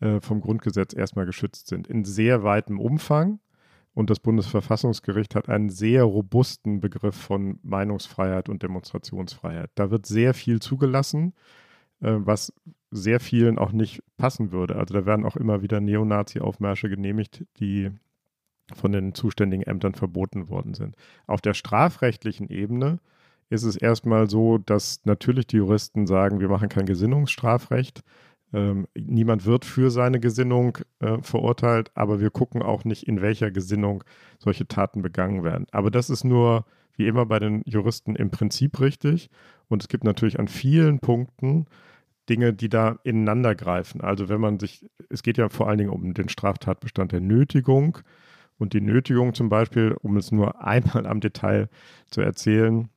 äh, 0.00 0.20
vom 0.20 0.40
Grundgesetz 0.40 0.94
erstmal 0.94 1.26
geschützt 1.26 1.66
sind. 1.66 1.88
In 1.88 2.04
sehr 2.04 2.44
weitem 2.44 2.78
Umfang. 2.78 3.40
Und 3.94 4.08
das 4.08 4.20
Bundesverfassungsgericht 4.20 5.34
hat 5.34 5.48
einen 5.48 5.68
sehr 5.68 6.04
robusten 6.04 6.80
Begriff 6.80 7.14
von 7.14 7.58
Meinungsfreiheit 7.62 8.48
und 8.48 8.62
Demonstrationsfreiheit. 8.62 9.70
Da 9.74 9.90
wird 9.90 10.06
sehr 10.06 10.32
viel 10.32 10.60
zugelassen, 10.60 11.34
äh, 12.00 12.14
was 12.18 12.52
sehr 12.90 13.20
vielen 13.20 13.58
auch 13.58 13.72
nicht 13.72 14.02
passen 14.16 14.52
würde. 14.52 14.76
Also 14.76 14.94
da 14.94 15.06
werden 15.06 15.26
auch 15.26 15.36
immer 15.36 15.60
wieder 15.60 15.80
Neonazi-Aufmärsche 15.80 16.88
genehmigt, 16.88 17.44
die 17.58 17.90
von 18.74 18.92
den 18.92 19.14
zuständigen 19.14 19.66
Ämtern 19.66 19.94
verboten 19.94 20.48
worden 20.48 20.74
sind. 20.74 20.96
Auf 21.26 21.40
der 21.40 21.54
strafrechtlichen 21.54 22.48
Ebene 22.48 22.98
ist 23.50 23.64
es 23.64 23.76
erstmal 23.76 24.30
so, 24.30 24.58
dass 24.58 25.00
natürlich 25.04 25.46
die 25.46 25.56
Juristen 25.56 26.06
sagen, 26.06 26.40
wir 26.40 26.48
machen 26.48 26.68
kein 26.68 26.86
Gesinnungsstrafrecht, 26.86 28.02
ähm, 28.52 28.86
niemand 28.94 29.46
wird 29.46 29.64
für 29.64 29.90
seine 29.90 30.20
Gesinnung 30.20 30.78
äh, 31.00 31.18
verurteilt, 31.22 31.90
aber 31.94 32.20
wir 32.20 32.30
gucken 32.30 32.62
auch 32.62 32.84
nicht, 32.84 33.04
in 33.04 33.22
welcher 33.22 33.50
Gesinnung 33.50 34.04
solche 34.38 34.68
Taten 34.68 35.02
begangen 35.02 35.42
werden. 35.42 35.66
Aber 35.72 35.90
das 35.90 36.10
ist 36.10 36.24
nur, 36.24 36.66
wie 36.96 37.06
immer 37.06 37.24
bei 37.26 37.38
den 37.38 37.62
Juristen, 37.64 38.14
im 38.14 38.30
Prinzip 38.30 38.80
richtig. 38.80 39.30
Und 39.68 39.82
es 39.82 39.88
gibt 39.88 40.04
natürlich 40.04 40.38
an 40.38 40.48
vielen 40.48 40.98
Punkten 40.98 41.66
Dinge, 42.28 42.52
die 42.52 42.68
da 42.68 42.98
ineinander 43.04 43.54
greifen. 43.54 44.00
Also 44.00 44.28
wenn 44.28 44.40
man 44.40 44.58
sich, 44.58 44.86
es 45.08 45.22
geht 45.22 45.38
ja 45.38 45.48
vor 45.48 45.68
allen 45.68 45.78
Dingen 45.78 45.90
um 45.90 46.14
den 46.14 46.28
Straftatbestand 46.28 47.12
der 47.12 47.20
Nötigung. 47.20 47.98
Und 48.62 48.74
die 48.74 48.80
Nötigung 48.80 49.34
zum 49.34 49.48
Beispiel, 49.48 49.96
um 50.02 50.16
es 50.16 50.30
nur 50.30 50.64
einmal 50.64 51.06
am 51.06 51.20
Detail 51.20 51.68
zu 52.10 52.20
erzählen, 52.20 52.88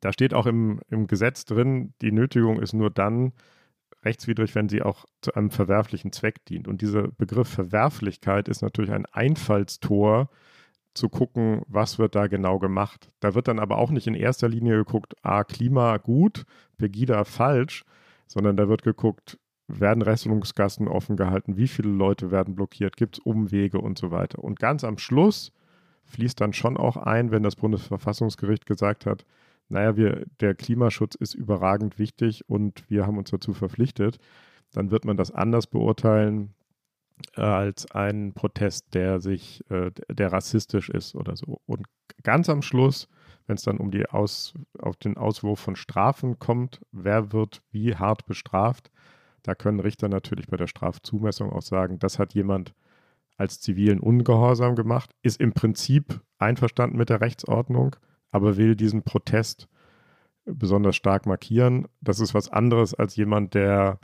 da 0.00 0.12
steht 0.12 0.34
auch 0.34 0.46
im, 0.46 0.80
im 0.90 1.06
Gesetz 1.06 1.44
drin, 1.44 1.94
die 2.02 2.10
Nötigung 2.10 2.60
ist 2.60 2.72
nur 2.72 2.90
dann, 2.90 3.32
rechtswidrig, 4.04 4.56
wenn 4.56 4.68
sie 4.68 4.82
auch 4.82 5.04
zu 5.20 5.34
einem 5.34 5.50
verwerflichen 5.50 6.10
Zweck 6.10 6.44
dient. 6.46 6.66
Und 6.66 6.82
dieser 6.82 7.06
Begriff 7.06 7.46
Verwerflichkeit 7.46 8.48
ist 8.48 8.60
natürlich 8.60 8.90
ein 8.90 9.06
Einfallstor 9.06 10.28
zu 10.94 11.08
gucken, 11.08 11.62
was 11.68 12.00
wird 12.00 12.16
da 12.16 12.26
genau 12.26 12.58
gemacht. 12.58 13.12
Da 13.20 13.36
wird 13.36 13.46
dann 13.46 13.60
aber 13.60 13.78
auch 13.78 13.92
nicht 13.92 14.08
in 14.08 14.14
erster 14.14 14.48
Linie 14.48 14.78
geguckt, 14.78 15.14
A, 15.22 15.44
Klima 15.44 15.98
gut, 15.98 16.44
Pegida 16.76 17.22
falsch, 17.22 17.84
sondern 18.26 18.56
da 18.56 18.68
wird 18.68 18.82
geguckt, 18.82 19.38
werden 19.80 20.02
Rettungsgassen 20.02 20.88
offen 20.88 21.16
gehalten, 21.16 21.56
wie 21.56 21.68
viele 21.68 21.90
Leute 21.90 22.30
werden 22.30 22.54
blockiert, 22.54 22.96
gibt 22.96 23.18
es 23.18 23.24
Umwege 23.24 23.80
und 23.80 23.98
so 23.98 24.10
weiter. 24.10 24.42
Und 24.42 24.58
ganz 24.58 24.84
am 24.84 24.98
Schluss 24.98 25.52
fließt 26.04 26.40
dann 26.40 26.52
schon 26.52 26.76
auch 26.76 26.96
ein, 26.96 27.30
wenn 27.30 27.42
das 27.42 27.56
Bundesverfassungsgericht 27.56 28.66
gesagt 28.66 29.06
hat, 29.06 29.24
naja, 29.68 29.96
wir, 29.96 30.26
der 30.40 30.54
Klimaschutz 30.54 31.14
ist 31.14 31.34
überragend 31.34 31.98
wichtig 31.98 32.48
und 32.48 32.88
wir 32.90 33.06
haben 33.06 33.16
uns 33.16 33.30
dazu 33.30 33.54
verpflichtet, 33.54 34.18
dann 34.72 34.90
wird 34.90 35.04
man 35.04 35.16
das 35.16 35.30
anders 35.30 35.66
beurteilen 35.66 36.54
äh, 37.36 37.42
als 37.42 37.90
ein 37.90 38.32
Protest, 38.34 38.94
der 38.94 39.20
sich, 39.20 39.62
äh, 39.70 39.90
der 40.10 40.32
rassistisch 40.32 40.90
ist 40.90 41.14
oder 41.14 41.36
so. 41.36 41.60
Und 41.66 41.86
ganz 42.22 42.48
am 42.48 42.62
Schluss, 42.62 43.08
wenn 43.46 43.56
es 43.56 43.62
dann 43.62 43.78
um 43.78 43.90
die 43.90 44.06
Aus, 44.06 44.54
auf 44.78 44.96
den 44.96 45.16
Auswurf 45.16 45.60
von 45.60 45.76
Strafen 45.76 46.38
kommt, 46.38 46.80
wer 46.92 47.32
wird 47.32 47.62
wie 47.70 47.96
hart 47.96 48.26
bestraft, 48.26 48.90
da 49.42 49.54
können 49.54 49.80
Richter 49.80 50.08
natürlich 50.08 50.46
bei 50.46 50.56
der 50.56 50.66
Strafzumessung 50.66 51.50
auch 51.50 51.62
sagen, 51.62 51.98
das 51.98 52.18
hat 52.18 52.34
jemand 52.34 52.74
als 53.36 53.60
zivilen 53.60 54.00
Ungehorsam 54.00 54.76
gemacht, 54.76 55.14
ist 55.22 55.40
im 55.40 55.52
Prinzip 55.52 56.20
einverstanden 56.38 56.96
mit 56.96 57.08
der 57.08 57.20
Rechtsordnung, 57.20 57.96
aber 58.30 58.56
will 58.56 58.76
diesen 58.76 59.02
Protest 59.02 59.68
besonders 60.44 60.96
stark 60.96 61.26
markieren. 61.26 61.88
Das 62.00 62.20
ist 62.20 62.34
was 62.34 62.48
anderes 62.48 62.94
als 62.94 63.16
jemand, 63.16 63.54
der 63.54 63.98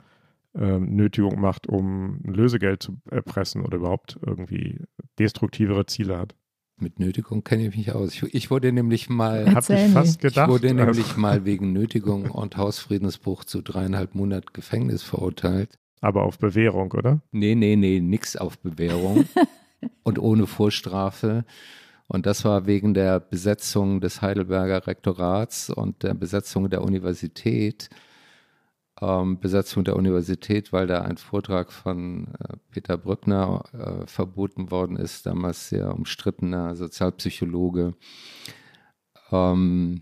ähm, 0.55 0.95
Nötigung 0.95 1.39
macht, 1.39 1.67
um 1.67 2.21
ein 2.25 2.33
Lösegeld 2.33 2.81
zu 2.81 2.99
erpressen 3.09 3.63
oder 3.63 3.77
überhaupt 3.77 4.19
irgendwie 4.25 4.81
destruktivere 5.19 5.85
Ziele 5.85 6.17
hat. 6.17 6.35
Mit 6.81 6.99
Nötigung 6.99 7.43
kenne 7.43 7.67
ich 7.67 7.75
mich 7.75 7.93
aus. 7.93 8.13
Ich, 8.13 8.33
ich 8.33 8.51
wurde 8.51 8.71
nämlich 8.71 9.09
mal, 9.09 9.53
Hab 9.53 9.69
ich 9.69 9.91
fast 9.91 10.21
gedacht. 10.21 10.47
ich 10.47 10.53
wurde 10.53 10.73
nämlich 10.73 11.17
mal 11.17 11.45
wegen 11.45 11.73
Nötigung 11.73 12.31
und 12.31 12.57
Hausfriedensbruch 12.57 13.43
zu 13.43 13.61
dreieinhalb 13.61 14.15
Monaten 14.15 14.53
Gefängnis 14.53 15.03
verurteilt. 15.03 15.77
Aber 16.01 16.23
auf 16.23 16.39
Bewährung, 16.39 16.91
oder? 16.93 17.21
Nee, 17.31 17.55
nee, 17.55 17.75
nee, 17.75 17.99
nix 17.99 18.35
auf 18.37 18.59
Bewährung 18.59 19.25
und 20.03 20.19
ohne 20.19 20.47
Vorstrafe. 20.47 21.43
Und 22.07 22.25
das 22.25 22.45
war 22.45 22.65
wegen 22.65 22.93
der 22.93 23.19
Besetzung 23.19 24.01
des 24.01 24.21
Heidelberger 24.21 24.87
Rektorats 24.87 25.69
und 25.69 26.03
der 26.03 26.13
Besetzung 26.13 26.69
der 26.69 26.81
Universität 26.83 27.89
ähm, 29.01 29.39
Besetzung 29.39 29.83
der 29.83 29.95
Universität, 29.95 30.73
weil 30.73 30.87
da 30.87 31.01
ein 31.01 31.17
Vortrag 31.17 31.71
von 31.71 32.27
äh, 32.39 32.57
Peter 32.71 32.97
Brückner 32.97 33.63
äh, 33.73 34.07
verboten 34.07 34.71
worden 34.71 34.97
ist, 34.97 35.25
damals 35.25 35.69
sehr 35.69 35.93
umstrittener 35.93 36.75
Sozialpsychologe. 36.75 37.95
Ähm, 39.31 40.01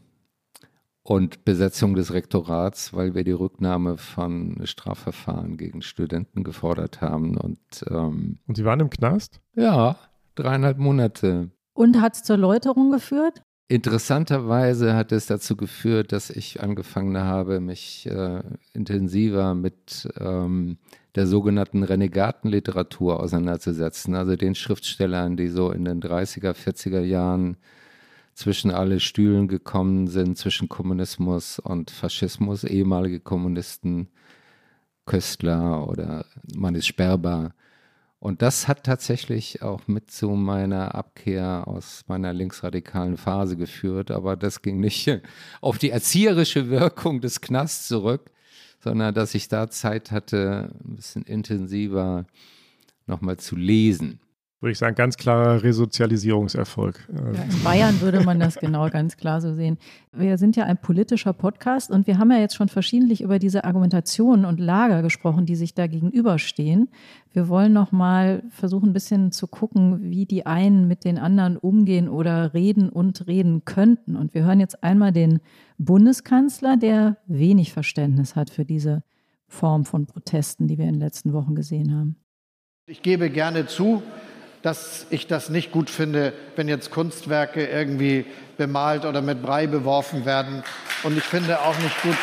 und 1.03 1.45
Besetzung 1.45 1.95
des 1.95 2.11
Rektorats, 2.11 2.93
weil 2.93 3.15
wir 3.15 3.23
die 3.23 3.31
Rücknahme 3.31 3.97
von 3.97 4.59
Strafverfahren 4.65 5.55
gegen 5.55 5.81
Studenten 5.81 6.43
gefordert 6.43 6.99
haben. 6.99 7.37
Und, 7.37 7.59
ähm, 7.89 8.39
und 8.45 8.57
Sie 8.57 8.65
waren 8.65 8.81
im 8.81 8.89
Knast? 8.89 9.39
Ja, 9.55 9.95
dreieinhalb 10.35 10.77
Monate. 10.77 11.49
Und 11.73 12.01
hat 12.01 12.15
es 12.15 12.23
zur 12.23 12.35
Läuterung 12.35 12.91
geführt? 12.91 13.43
Interessanterweise 13.69 14.95
hat 14.95 15.11
es 15.11 15.25
dazu 15.25 15.57
geführt, 15.57 16.13
dass 16.13 16.29
ich 16.29 16.61
angefangen 16.61 17.17
habe, 17.17 17.59
mich 17.59 18.05
äh, 18.05 18.41
intensiver 18.73 19.55
mit 19.55 20.07
ähm, 20.19 20.77
der 21.15 21.27
sogenannten 21.27 21.83
Renegatenliteratur 21.83 23.19
auseinanderzusetzen, 23.19 24.15
also 24.15 24.37
den 24.37 24.55
Schriftstellern, 24.55 25.35
die 25.35 25.49
so 25.49 25.71
in 25.71 25.83
den 25.83 26.01
30er, 26.01 26.53
40er 26.53 27.01
Jahren 27.01 27.57
zwischen 28.33 28.71
alle 28.71 29.01
Stühlen 29.01 29.49
gekommen 29.49 30.07
sind, 30.07 30.37
zwischen 30.37 30.69
Kommunismus 30.69 31.59
und 31.59 31.91
Faschismus, 31.91 32.63
ehemalige 32.63 33.19
Kommunisten, 33.19 34.07
Köstler 35.05 35.89
oder 35.89 36.25
Manis 36.55 36.85
Sperber 36.85 37.53
und 38.19 38.41
das 38.41 38.67
hat 38.67 38.83
tatsächlich 38.83 39.61
auch 39.61 39.87
mit 39.87 40.09
zu 40.09 40.29
meiner 40.29 40.95
Abkehr 40.95 41.67
aus 41.67 42.03
meiner 42.07 42.33
linksradikalen 42.33 43.15
Phase 43.17 43.57
geführt. 43.57 44.09
Aber 44.09 44.35
das 44.35 44.61
ging 44.63 44.79
nicht 44.79 45.09
auf 45.61 45.77
die 45.77 45.91
erzieherische 45.91 46.69
Wirkung 46.69 47.21
des 47.21 47.41
Knasts 47.41 47.87
zurück, 47.87 48.31
sondern 48.79 49.13
dass 49.13 49.35
ich 49.35 49.49
da 49.49 49.69
Zeit 49.69 50.11
hatte, 50.11 50.73
ein 50.83 50.95
bisschen 50.95 51.23
intensiver 51.23 52.25
nochmal 53.05 53.37
zu 53.37 53.55
lesen 53.55 54.19
würde 54.59 54.71
ich 54.71 54.79
sagen, 54.79 54.95
ganz 54.95 55.17
klarer 55.17 55.61
Resozialisierungserfolg. 55.61 57.07
Ja, 57.13 57.43
in 57.43 57.63
Bayern 57.63 58.01
würde 58.01 58.23
man 58.23 58.39
das 58.39 58.55
genau 58.55 58.89
ganz 58.89 59.15
klar 59.15 59.39
so 59.39 59.53
sehen. 59.53 59.77
Wir 60.11 60.39
sind 60.39 60.55
ja 60.55 60.63
ein 60.63 60.77
politischer 60.77 61.33
Podcast 61.33 61.91
und 61.91 62.07
wir 62.07 62.17
haben 62.17 62.31
ja 62.31 62.39
jetzt 62.39 62.55
schon 62.55 62.67
verschiedentlich 62.67 63.21
über 63.21 63.37
diese 63.37 63.65
Argumentationen 63.65 64.45
und 64.45 64.59
Lager 64.59 65.03
gesprochen, 65.03 65.45
die 65.45 65.55
sich 65.55 65.75
da 65.75 65.85
gegenüberstehen. 65.85 66.89
Wir 67.33 67.49
wollen 67.49 67.71
noch 67.71 67.91
mal 67.91 68.41
versuchen, 68.49 68.89
ein 68.89 68.93
bisschen 68.93 69.31
zu 69.31 69.45
gucken, 69.45 70.09
wie 70.09 70.25
die 70.25 70.47
einen 70.47 70.87
mit 70.87 71.05
den 71.05 71.19
anderen 71.19 71.57
umgehen 71.57 72.09
oder 72.09 72.55
reden 72.55 72.89
und 72.89 73.27
reden 73.27 73.63
könnten. 73.63 74.15
Und 74.15 74.33
wir 74.33 74.43
hören 74.43 74.59
jetzt 74.59 74.83
einmal 74.83 75.11
den 75.11 75.39
Bundeskanzler, 75.77 76.77
der 76.77 77.17
wenig 77.27 77.73
Verständnis 77.73 78.35
hat 78.35 78.49
für 78.49 78.65
diese 78.65 79.03
Form 79.47 79.85
von 79.85 80.07
Protesten, 80.07 80.67
die 80.67 80.79
wir 80.79 80.85
in 80.85 80.93
den 80.93 80.99
letzten 80.99 81.31
Wochen 81.31 81.53
gesehen 81.53 81.95
haben. 81.95 82.15
Ich 82.89 83.01
gebe 83.01 83.29
gerne 83.29 83.67
zu, 83.67 84.01
dass 84.67 85.05
ich 85.11 85.27
das 85.27 85.47
nicht 85.47 85.71
gut 85.71 85.89
finde, 85.89 86.33
wenn 86.57 86.67
jetzt 86.67 86.91
Kunstwerke 86.91 87.65
irgendwie 87.65 88.25
bemalt 88.57 89.05
oder 89.05 89.21
mit 89.21 89.41
Brei 89.41 89.65
beworfen 89.65 90.25
werden. 90.25 90.61
Und 91.03 91.17
ich 91.17 91.23
finde 91.23 91.61
auch 91.61 91.77
nicht 91.79 92.01
gut, 92.01 92.17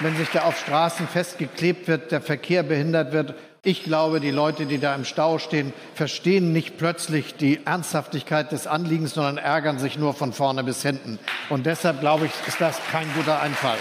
wenn 0.00 0.14
sich 0.14 0.28
da 0.28 0.42
auf 0.42 0.58
Straßen 0.58 1.08
festgeklebt 1.08 1.88
wird, 1.88 2.12
der 2.12 2.20
Verkehr 2.20 2.62
behindert 2.64 3.12
wird. 3.12 3.34
Ich 3.62 3.82
glaube, 3.82 4.20
die 4.20 4.30
Leute, 4.30 4.66
die 4.66 4.78
da 4.78 4.94
im 4.94 5.06
Stau 5.06 5.38
stehen, 5.38 5.72
verstehen 5.94 6.52
nicht 6.52 6.76
plötzlich 6.76 7.34
die 7.34 7.64
Ernsthaftigkeit 7.64 8.52
des 8.52 8.66
Anliegens, 8.66 9.14
sondern 9.14 9.38
ärgern 9.38 9.78
sich 9.78 9.96
nur 9.96 10.12
von 10.12 10.34
vorne 10.34 10.64
bis 10.64 10.82
hinten. 10.82 11.18
Und 11.48 11.64
deshalb 11.64 12.00
glaube 12.00 12.26
ich, 12.26 12.32
ist 12.46 12.60
das 12.60 12.78
kein 12.92 13.10
guter 13.14 13.40
Einfall. 13.40 13.78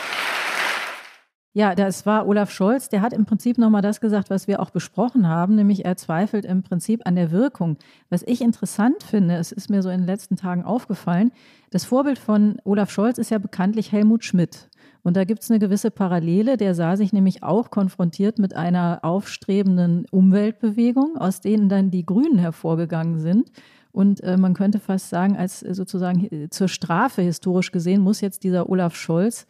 Ja, 1.57 1.73
das 1.73 2.05
war 2.05 2.27
Olaf 2.27 2.51
Scholz, 2.51 2.87
der 2.87 3.01
hat 3.01 3.13
im 3.13 3.25
Prinzip 3.25 3.57
nochmal 3.57 3.81
das 3.81 3.99
gesagt, 3.99 4.29
was 4.29 4.47
wir 4.47 4.59
auch 4.59 4.69
besprochen 4.69 5.27
haben, 5.27 5.55
nämlich 5.55 5.85
er 5.85 5.97
zweifelt 5.97 6.45
im 6.45 6.61
Prinzip 6.61 7.01
an 7.05 7.15
der 7.15 7.31
Wirkung. 7.31 7.77
Was 8.11 8.21
ich 8.21 8.41
interessant 8.41 9.01
finde, 9.01 9.37
es 9.37 9.51
ist 9.51 9.67
mir 9.67 9.81
so 9.81 9.89
in 9.89 10.01
den 10.01 10.05
letzten 10.05 10.35
Tagen 10.35 10.63
aufgefallen, 10.63 11.31
das 11.71 11.83
Vorbild 11.83 12.19
von 12.19 12.59
Olaf 12.63 12.91
Scholz 12.91 13.17
ist 13.17 13.31
ja 13.31 13.39
bekanntlich 13.39 13.91
Helmut 13.91 14.23
Schmidt. 14.23 14.69
Und 15.01 15.17
da 15.17 15.23
gibt 15.23 15.41
es 15.41 15.49
eine 15.49 15.57
gewisse 15.57 15.89
Parallele, 15.89 16.57
der 16.57 16.75
sah 16.75 16.95
sich 16.95 17.11
nämlich 17.11 17.41
auch 17.41 17.71
konfrontiert 17.71 18.37
mit 18.37 18.55
einer 18.55 18.99
aufstrebenden 19.01 20.05
Umweltbewegung, 20.11 21.17
aus 21.17 21.41
denen 21.41 21.69
dann 21.69 21.89
die 21.89 22.05
Grünen 22.05 22.37
hervorgegangen 22.37 23.17
sind. 23.17 23.49
Und 23.91 24.21
äh, 24.21 24.37
man 24.37 24.53
könnte 24.53 24.77
fast 24.77 25.09
sagen, 25.09 25.35
als 25.35 25.61
sozusagen 25.61 26.51
zur 26.51 26.67
Strafe 26.67 27.23
historisch 27.23 27.71
gesehen, 27.71 28.01
muss 28.01 28.21
jetzt 28.21 28.43
dieser 28.43 28.69
Olaf 28.69 28.95
Scholz 28.95 29.47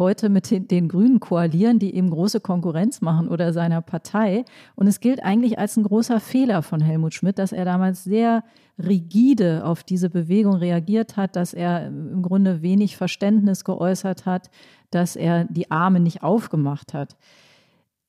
heute 0.00 0.28
mit 0.28 0.50
den, 0.50 0.88
Grünen 0.88 1.20
koalieren, 1.20 1.78
die 1.78 1.94
ihm 1.94 2.10
große 2.10 2.40
Konkurrenz 2.40 3.00
machen 3.00 3.28
oder 3.28 3.52
seiner 3.52 3.82
Partei. 3.82 4.44
Und 4.74 4.88
es 4.88 4.98
gilt 4.98 5.22
eigentlich 5.22 5.60
als 5.60 5.76
ein 5.76 5.84
großer 5.84 6.18
Fehler 6.18 6.62
von 6.62 6.80
Helmut 6.80 7.14
Schmidt, 7.14 7.38
dass 7.38 7.52
er 7.52 7.64
damals 7.64 8.02
sehr 8.02 8.42
rigide 8.76 9.64
auf 9.64 9.84
diese 9.84 10.10
Bewegung 10.10 10.54
reagiert 10.54 11.16
hat, 11.16 11.36
dass 11.36 11.54
er 11.54 11.86
im 11.86 12.22
Grunde 12.22 12.62
wenig 12.62 12.96
Verständnis 12.96 13.62
geäußert 13.64 14.26
hat, 14.26 14.50
dass 14.90 15.14
er 15.14 15.44
die 15.44 15.70
Arme 15.70 16.00
nicht 16.00 16.24
aufgemacht 16.24 16.94
hat. 16.94 17.16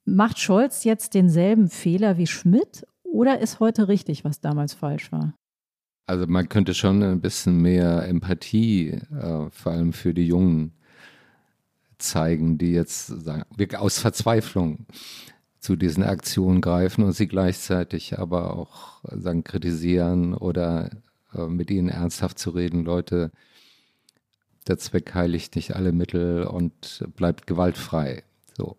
Macht 0.06 0.39
Scholz 0.39 0.84
jetzt 0.84 1.14
denselben 1.14 1.70
Fehler 1.70 2.18
wie 2.18 2.26
Schmidt 2.26 2.88
oder 3.04 3.39
ist 3.39 3.60
heute 3.60 3.88
richtig, 3.88 4.24
was 4.26 4.42
damals 4.42 4.74
falsch 4.74 5.12
war? 5.12 5.36
Also 6.08 6.26
man 6.28 6.50
könnte 6.50 6.74
schon 6.74 7.04
ein 7.04 7.22
bisschen 7.22 7.62
mehr 7.62 8.08
Empathie, 8.08 9.00
äh, 9.12 9.50
vor 9.52 9.72
allem 9.72 9.94
für 9.94 10.14
die 10.14 10.26
Jungen, 10.26 10.74
zeigen, 12.02 12.58
die 12.58 12.72
jetzt 12.72 13.08
sagen, 13.08 13.45
aus 13.76 13.99
Verzweiflung 13.99 14.86
zu 15.60 15.76
diesen 15.76 16.04
Aktionen 16.04 16.62
greifen 16.62 17.04
und 17.04 17.14
sie 17.14 17.28
gleichzeitig 17.28 18.18
aber 18.20 18.56
auch 18.56 19.02
sagen, 19.04 19.43
kritisieren 19.43 20.34
oder 20.34 20.89
äh, 21.34 21.45
mit 21.47 21.70
ihnen 21.70 21.89
ernsthaft 21.89 22.39
zu 22.39 22.49
reden, 22.49 22.84
Leute, 22.84 23.32
der 24.68 24.78
Zweck 24.78 25.14
heiligt 25.14 25.56
nicht 25.56 25.76
alle 25.76 25.91
Mittel 25.91 26.43
und 26.43 27.06
bleibt 27.16 27.47
gewaltfrei. 27.47 28.24
So. 28.58 28.78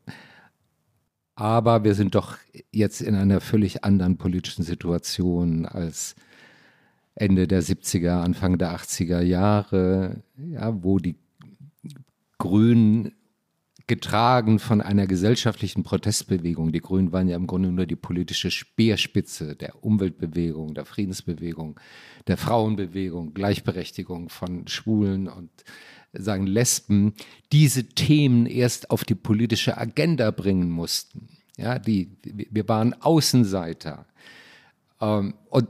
Aber 1.34 1.84
wir 1.84 1.94
sind 1.94 2.14
doch 2.14 2.36
jetzt 2.70 3.00
in 3.00 3.14
einer 3.14 3.40
völlig 3.40 3.84
anderen 3.84 4.16
politischen 4.16 4.62
Situation 4.62 5.66
als 5.66 6.14
Ende 7.14 7.46
der 7.46 7.62
70er, 7.62 8.22
Anfang 8.22 8.58
der 8.58 8.74
80er 8.76 9.20
Jahre, 9.20 10.22
ja, 10.36 10.82
wo 10.82 10.98
die 10.98 11.16
Grünen 12.42 13.12
getragen 13.86 14.58
von 14.58 14.80
einer 14.80 15.06
gesellschaftlichen 15.06 15.84
Protestbewegung. 15.84 16.72
Die 16.72 16.80
Grünen 16.80 17.12
waren 17.12 17.28
ja 17.28 17.36
im 17.36 17.46
Grunde 17.46 17.70
nur 17.70 17.86
die 17.86 17.94
politische 17.94 18.50
Speerspitze 18.50 19.54
der 19.54 19.84
Umweltbewegung, 19.84 20.74
der 20.74 20.84
Friedensbewegung, 20.84 21.78
der 22.26 22.36
Frauenbewegung, 22.36 23.32
Gleichberechtigung 23.32 24.28
von 24.28 24.66
Schwulen 24.66 25.28
und 25.28 25.50
sagen 26.12 26.48
Lesben, 26.48 27.14
diese 27.52 27.84
Themen 27.84 28.46
erst 28.46 28.90
auf 28.90 29.04
die 29.04 29.14
politische 29.14 29.78
Agenda 29.78 30.32
bringen 30.32 30.68
mussten. 30.68 31.28
Ja, 31.56 31.78
die, 31.78 32.10
wir 32.24 32.68
waren 32.68 32.92
Außenseiter. 33.00 34.04
Ähm, 35.00 35.34
und 35.48 35.68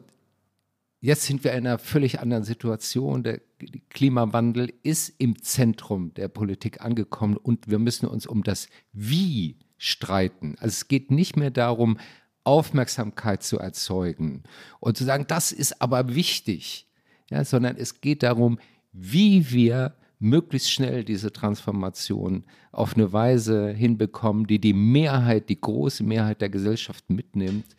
jetzt 1.02 1.24
sind 1.24 1.44
wir 1.44 1.52
in 1.52 1.66
einer 1.66 1.78
völlig 1.78 2.20
anderen 2.20 2.44
Situation. 2.44 3.24
Der 3.24 3.42
Klimawandel 3.90 4.72
ist 4.82 5.14
im 5.18 5.42
Zentrum 5.42 6.14
der 6.14 6.28
Politik 6.28 6.80
angekommen 6.80 7.36
und 7.36 7.68
wir 7.68 7.78
müssen 7.78 8.06
uns 8.06 8.26
um 8.26 8.42
das 8.42 8.68
Wie 8.92 9.58
streiten. 9.78 10.54
Also 10.58 10.68
es 10.68 10.88
geht 10.88 11.10
nicht 11.10 11.36
mehr 11.36 11.50
darum, 11.50 11.98
Aufmerksamkeit 12.44 13.42
zu 13.42 13.58
erzeugen 13.58 14.42
und 14.80 14.96
zu 14.96 15.04
sagen, 15.04 15.26
das 15.28 15.52
ist 15.52 15.80
aber 15.80 16.14
wichtig, 16.14 16.88
ja, 17.30 17.44
sondern 17.44 17.76
es 17.76 18.00
geht 18.00 18.22
darum, 18.22 18.58
wie 18.92 19.50
wir 19.50 19.96
möglichst 20.18 20.70
schnell 20.70 21.04
diese 21.04 21.32
Transformation 21.32 22.44
auf 22.70 22.94
eine 22.94 23.12
Weise 23.12 23.70
hinbekommen, 23.70 24.46
die 24.46 24.60
die 24.60 24.72
Mehrheit, 24.72 25.48
die 25.48 25.60
große 25.60 26.04
Mehrheit 26.04 26.40
der 26.40 26.48
Gesellschaft 26.48 27.10
mitnimmt 27.10 27.76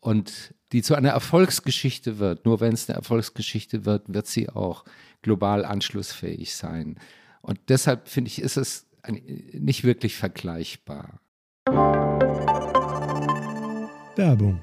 und 0.00 0.54
die 0.72 0.82
zu 0.82 0.94
einer 0.94 1.10
Erfolgsgeschichte 1.10 2.18
wird. 2.18 2.44
Nur 2.44 2.60
wenn 2.60 2.74
es 2.74 2.88
eine 2.88 2.96
Erfolgsgeschichte 2.96 3.84
wird, 3.84 4.12
wird 4.12 4.26
sie 4.26 4.48
auch 4.48 4.84
global 5.22 5.64
anschlussfähig 5.64 6.54
sein. 6.54 6.98
Und 7.40 7.58
deshalb 7.68 8.08
finde 8.08 8.28
ich, 8.28 8.42
ist 8.42 8.56
es 8.56 8.86
nicht 9.08 9.84
wirklich 9.84 10.16
vergleichbar. 10.16 11.20
Werbung 14.16 14.62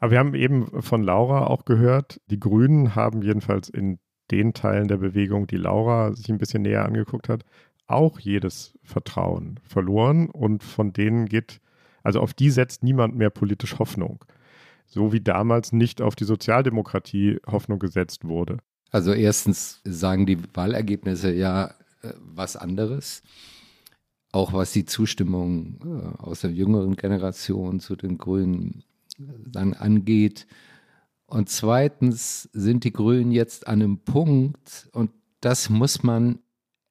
Aber 0.00 0.12
wir 0.12 0.18
haben 0.18 0.34
eben 0.34 0.82
von 0.82 1.02
Laura 1.02 1.46
auch 1.46 1.64
gehört, 1.64 2.20
die 2.30 2.40
Grünen 2.40 2.94
haben 2.94 3.22
jedenfalls 3.22 3.68
in 3.68 3.98
den 4.30 4.54
Teilen 4.54 4.88
der 4.88 4.96
Bewegung, 4.96 5.46
die 5.46 5.56
Laura 5.56 6.14
sich 6.14 6.28
ein 6.30 6.38
bisschen 6.38 6.62
näher 6.62 6.84
angeguckt 6.84 7.28
hat, 7.28 7.44
auch 7.86 8.18
jedes 8.18 8.78
Vertrauen 8.82 9.60
verloren 9.62 10.30
und 10.30 10.62
von 10.62 10.92
denen 10.92 11.26
geht, 11.26 11.60
also 12.02 12.20
auf 12.20 12.32
die 12.32 12.50
setzt 12.50 12.82
niemand 12.82 13.16
mehr 13.16 13.30
politisch 13.30 13.78
Hoffnung. 13.78 14.24
So 14.86 15.12
wie 15.12 15.20
damals 15.20 15.72
nicht 15.72 16.00
auf 16.00 16.16
die 16.16 16.24
Sozialdemokratie 16.24 17.38
Hoffnung 17.46 17.78
gesetzt 17.78 18.24
wurde. 18.24 18.58
Also 18.90 19.12
erstens 19.12 19.80
sagen 19.84 20.26
die 20.26 20.38
Wahlergebnisse 20.54 21.32
ja 21.32 21.74
äh, 22.02 22.12
was 22.18 22.56
anderes 22.56 23.22
auch 24.32 24.52
was 24.52 24.72
die 24.72 24.84
Zustimmung 24.84 25.80
äh, 25.84 26.22
aus 26.22 26.40
der 26.40 26.52
jüngeren 26.52 26.96
Generation 26.96 27.80
zu 27.80 27.96
den 27.96 28.18
Grünen 28.18 28.84
dann 29.46 29.74
angeht. 29.74 30.46
Und 31.26 31.48
zweitens 31.48 32.48
sind 32.52 32.84
die 32.84 32.92
Grünen 32.92 33.30
jetzt 33.30 33.66
an 33.66 33.82
einem 33.82 33.98
Punkt, 33.98 34.88
und 34.92 35.10
das 35.40 35.70
muss 35.70 36.02
man 36.02 36.40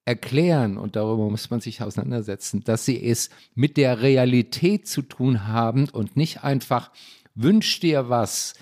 erklären 0.04 0.76
und 0.78 0.96
darüber 0.96 1.30
muss 1.30 1.50
man 1.50 1.60
sich 1.60 1.82
auseinandersetzen, 1.82 2.64
dass 2.64 2.84
sie 2.84 3.04
es 3.04 3.30
mit 3.54 3.76
der 3.76 4.00
Realität 4.00 4.88
zu 4.88 5.02
tun 5.02 5.46
haben 5.46 5.88
und 5.88 6.16
nicht 6.16 6.42
einfach 6.42 6.90
wünsch 7.34 7.80
dir 7.80 8.08
was 8.08 8.54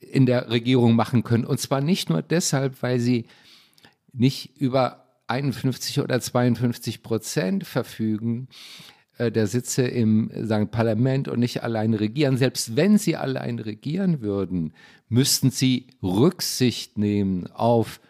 in 0.00 0.26
der 0.26 0.50
Regierung 0.50 0.96
machen 0.96 1.22
können. 1.22 1.44
Und 1.44 1.60
zwar 1.60 1.80
nicht 1.80 2.08
nur 2.08 2.22
deshalb, 2.22 2.82
weil 2.82 2.98
sie 2.98 3.26
nicht 4.12 4.56
über 4.56 5.06
51 5.26 6.00
oder 6.00 6.20
52 6.20 7.02
Prozent 7.02 7.64
verfügen 7.64 8.48
äh, 9.20 9.30
der 9.30 9.46
Sitze 9.46 9.82
im 9.82 10.30
sagen, 10.34 10.70
Parlament 10.70 11.28
und 11.28 11.40
nicht 11.40 11.62
allein 11.62 11.92
regieren. 11.92 12.38
Selbst 12.38 12.74
wenn 12.74 12.96
sie 12.96 13.16
allein 13.16 13.58
regieren 13.58 14.22
würden, 14.22 14.72
müssten 15.08 15.50
sie 15.50 15.88
Rücksicht 16.02 16.96
nehmen 16.96 17.46
auf 17.52 18.00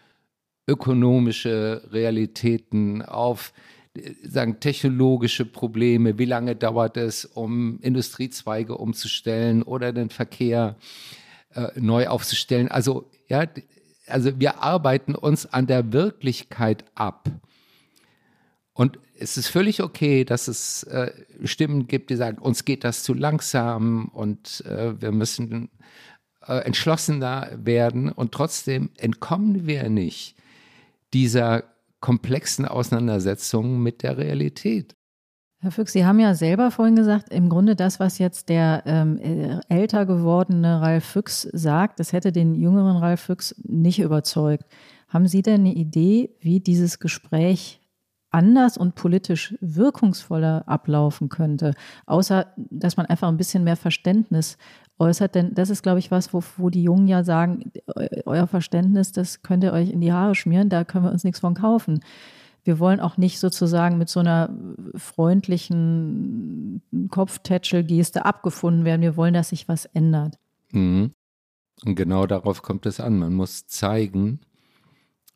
ökonomische 0.67 1.81
Realitäten, 1.91 3.01
auf 3.01 3.51
äh, 3.93 4.13
sagen, 4.23 4.61
technologische 4.61 5.45
Probleme, 5.45 6.17
wie 6.17 6.25
lange 6.25 6.55
dauert 6.55 6.95
es, 6.95 7.25
um 7.25 7.79
Industriezweige 7.81 8.77
umzustellen 8.77 9.63
oder 9.63 9.91
den 9.91 10.09
Verkehr 10.09 10.77
äh, 11.53 11.67
neu 11.77 12.07
aufzustellen. 12.07 12.69
Also 12.69 13.11
ja, 13.27 13.47
also 14.07 14.39
wir 14.39 14.63
arbeiten 14.63 15.15
uns 15.15 15.45
an 15.45 15.67
der 15.67 15.91
Wirklichkeit 15.91 16.85
ab. 16.95 17.29
Und 18.73 18.97
es 19.21 19.37
ist 19.37 19.47
völlig 19.47 19.81
okay, 19.83 20.25
dass 20.25 20.47
es 20.47 20.83
äh, 20.83 21.11
Stimmen 21.43 21.87
gibt, 21.87 22.09
die 22.09 22.15
sagen, 22.15 22.37
uns 22.39 22.65
geht 22.65 22.83
das 22.83 23.03
zu 23.03 23.13
langsam 23.13 24.09
und 24.13 24.63
äh, 24.65 24.99
wir 24.99 25.11
müssen 25.11 25.69
äh, 26.45 26.57
entschlossener 26.65 27.49
werden. 27.55 28.11
Und 28.11 28.31
trotzdem 28.31 28.89
entkommen 28.97 29.67
wir 29.67 29.89
nicht 29.89 30.35
dieser 31.13 31.63
komplexen 31.99 32.65
Auseinandersetzung 32.65 33.81
mit 33.81 34.01
der 34.01 34.17
Realität. 34.17 34.95
Herr 35.59 35.71
Füchs, 35.71 35.93
Sie 35.93 36.05
haben 36.05 36.19
ja 36.19 36.33
selber 36.33 36.71
vorhin 36.71 36.95
gesagt, 36.95 37.29
im 37.31 37.47
Grunde 37.47 37.75
das, 37.75 37.99
was 37.99 38.17
jetzt 38.17 38.49
der 38.49 38.81
ähm, 38.87 39.19
äh, 39.19 39.59
älter 39.69 40.07
gewordene 40.07 40.81
Ralf 40.81 41.05
Füchs 41.05 41.43
sagt, 41.53 41.99
das 41.99 42.13
hätte 42.13 42.31
den 42.31 42.55
jüngeren 42.55 42.97
Ralf 42.97 43.21
Füchs 43.21 43.53
nicht 43.63 43.99
überzeugt. 43.99 44.65
Haben 45.07 45.27
Sie 45.27 45.43
denn 45.43 45.61
eine 45.61 45.73
Idee, 45.73 46.31
wie 46.39 46.61
dieses 46.61 46.97
Gespräch 46.97 47.80
anders 48.31 48.77
und 48.77 48.95
politisch 48.95 49.55
wirkungsvoller 49.61 50.67
ablaufen 50.67 51.29
könnte, 51.29 51.73
außer 52.05 52.47
dass 52.57 52.97
man 52.97 53.05
einfach 53.05 53.27
ein 53.27 53.37
bisschen 53.37 53.63
mehr 53.63 53.75
Verständnis 53.75 54.57
äußert? 54.99 55.35
Denn 55.35 55.53
das 55.53 55.69
ist, 55.69 55.83
glaube 55.83 55.99
ich, 55.99 56.11
was, 56.11 56.33
wo, 56.33 56.41
wo 56.57 56.69
die 56.69 56.83
Jungen 56.83 57.07
ja 57.07 57.23
sagen, 57.23 57.71
euer 58.25 58.47
Verständnis, 58.47 59.11
das 59.11 59.43
könnt 59.43 59.63
ihr 59.63 59.73
euch 59.73 59.89
in 59.89 60.01
die 60.01 60.13
Haare 60.13 60.35
schmieren, 60.35 60.69
da 60.69 60.83
können 60.83 61.05
wir 61.05 61.11
uns 61.11 61.23
nichts 61.23 61.39
von 61.39 61.53
kaufen 61.53 61.99
wir 62.63 62.79
wollen 62.79 62.99
auch 62.99 63.17
nicht 63.17 63.39
sozusagen 63.39 63.97
mit 63.97 64.09
so 64.09 64.19
einer 64.19 64.55
freundlichen 64.95 66.81
Kopftätschelgeste 67.09 68.25
abgefunden 68.25 68.85
werden. 68.85 69.01
Wir 69.01 69.17
wollen, 69.17 69.33
dass 69.33 69.49
sich 69.49 69.67
was 69.67 69.85
ändert. 69.85 70.37
Mhm. 70.71 71.11
Und 71.83 71.95
genau 71.95 72.27
darauf 72.27 72.61
kommt 72.61 72.85
es 72.85 72.99
an. 72.99 73.17
Man 73.17 73.33
muss 73.33 73.65
zeigen, 73.65 74.41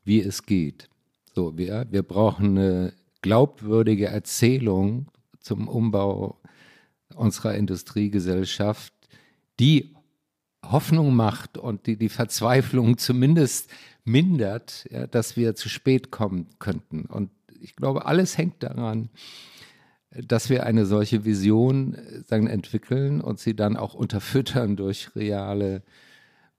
wie 0.04 0.22
es 0.22 0.44
geht. 0.44 0.90
So, 1.36 1.58
wir, 1.58 1.86
wir 1.92 2.02
brauchen 2.02 2.58
eine 2.58 2.94
glaubwürdige 3.22 4.08
Erzählung 4.08 5.08
zum 5.42 5.68
Umbau 5.68 6.40
unserer 7.14 7.56
Industriegesellschaft, 7.56 8.94
die 9.60 9.94
Hoffnung 10.64 11.14
macht 11.14 11.58
und 11.58 11.88
die 11.88 11.98
die 11.98 12.08
Verzweiflung 12.08 12.98
zumindest 12.98 13.70
mindert, 14.06 14.88
ja, 14.90 15.08
dass 15.08 15.36
wir 15.36 15.56
zu 15.56 15.68
spät 15.68 16.10
kommen 16.10 16.48
könnten. 16.60 17.02
Und 17.02 17.32
ich 17.60 17.76
glaube, 17.76 18.06
alles 18.06 18.38
hängt 18.38 18.64
daran, 18.64 19.10
dass 20.12 20.50
wir 20.50 20.66
eine 20.66 20.86
solche 20.86 21.26
Vision 21.26 21.96
äh, 21.96 22.22
sagen, 22.24 22.48
entwickeln 22.48 23.20
und 23.20 23.42
sie 23.42 23.58
dann 23.58 23.76
auch 23.76 23.94
unterfüttern 23.94 24.78
durch 24.78 25.14
reale 25.18 25.84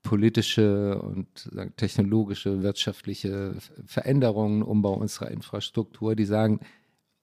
politische 0.07 1.01
und 1.01 1.27
technologische, 1.75 2.63
wirtschaftliche 2.63 3.55
Veränderungen, 3.85 4.63
Umbau 4.63 4.93
unserer 4.93 5.31
Infrastruktur, 5.31 6.15
die 6.15 6.23
sagen, 6.23 6.61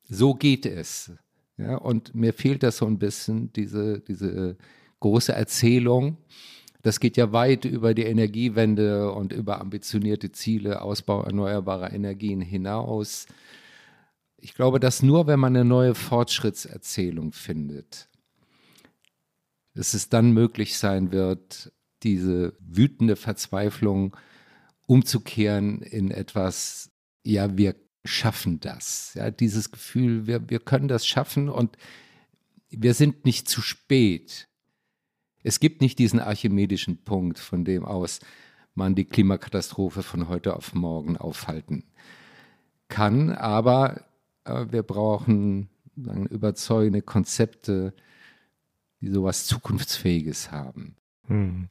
so 0.03 0.35
geht 0.35 0.66
es. 0.66 1.11
Ja, 1.57 1.76
und 1.76 2.14
mir 2.14 2.35
fehlt 2.35 2.62
das 2.62 2.76
so 2.76 2.87
ein 2.87 2.99
bisschen, 2.99 3.51
diese, 3.55 4.01
diese 4.01 4.59
große 5.01 5.32
Erzählung, 5.32 6.18
das 6.82 7.01
geht 7.01 7.16
ja 7.16 7.32
weit 7.32 7.64
über 7.64 7.95
die 7.95 8.03
Energiewende 8.03 9.11
und 9.12 9.32
über 9.32 9.62
ambitionierte 9.62 10.30
Ziele, 10.32 10.82
Ausbau 10.82 11.22
erneuerbarer 11.22 11.91
Energien 11.91 12.43
hinaus. 12.43 13.26
Ich 14.37 14.53
glaube, 14.53 14.78
dass 14.78 15.03
nur 15.03 15.26
wenn 15.26 15.41
man 15.41 15.57
eine 15.57 15.64
neue 15.64 15.95
Fortschrittserzählung 15.95 17.32
findet, 17.32 18.11
dass 19.72 19.95
es 19.95 20.11
dann 20.11 20.32
möglich 20.32 20.76
sein 20.76 21.12
wird, 21.12 21.72
diese 22.05 22.55
wütende 22.61 23.17
Verzweiflung 23.17 24.17
umzukehren 24.87 25.81
in 25.83 26.11
etwas, 26.11 26.91
ja, 27.23 27.57
wir 27.57 27.75
schaffen 28.05 28.61
das. 28.61 29.15
Ja, 29.15 29.31
dieses 29.31 29.73
Gefühl, 29.73 30.27
wir, 30.27 30.51
wir 30.51 30.61
können 30.61 30.89
das 30.89 31.07
schaffen 31.07 31.49
und 31.49 31.77
wir 32.69 32.95
sind 32.95 33.25
nicht 33.25 33.49
zu 33.49 33.63
spät. 33.63 34.49
Es 35.43 35.61
gibt 35.61 35.81
nicht 35.81 35.99
diesen 35.99 36.21
archimedischen 36.21 37.05
Punkt, 37.05 37.39
von 37.39 37.65
dem 37.65 37.85
aus 37.85 38.21
man 38.75 38.95
die 38.95 39.05
Klimakatastrophe 39.05 40.03
von 40.03 40.29
heute 40.29 40.57
auf 40.57 40.75
morgen 40.75 41.17
aufhalten 41.17 41.85
kann, 42.89 43.31
aber 43.31 44.05
äh, 44.45 44.67
wir 44.71 44.83
brauchen 44.83 45.71
sagen, 45.97 46.27
überzeugende 46.27 47.03
Konzepte, 47.03 47.95
die 49.01 49.09
sowas 49.09 49.47
Zukunftsfähiges 49.47 50.51
haben. 50.51 50.97
Hm. 51.29 51.68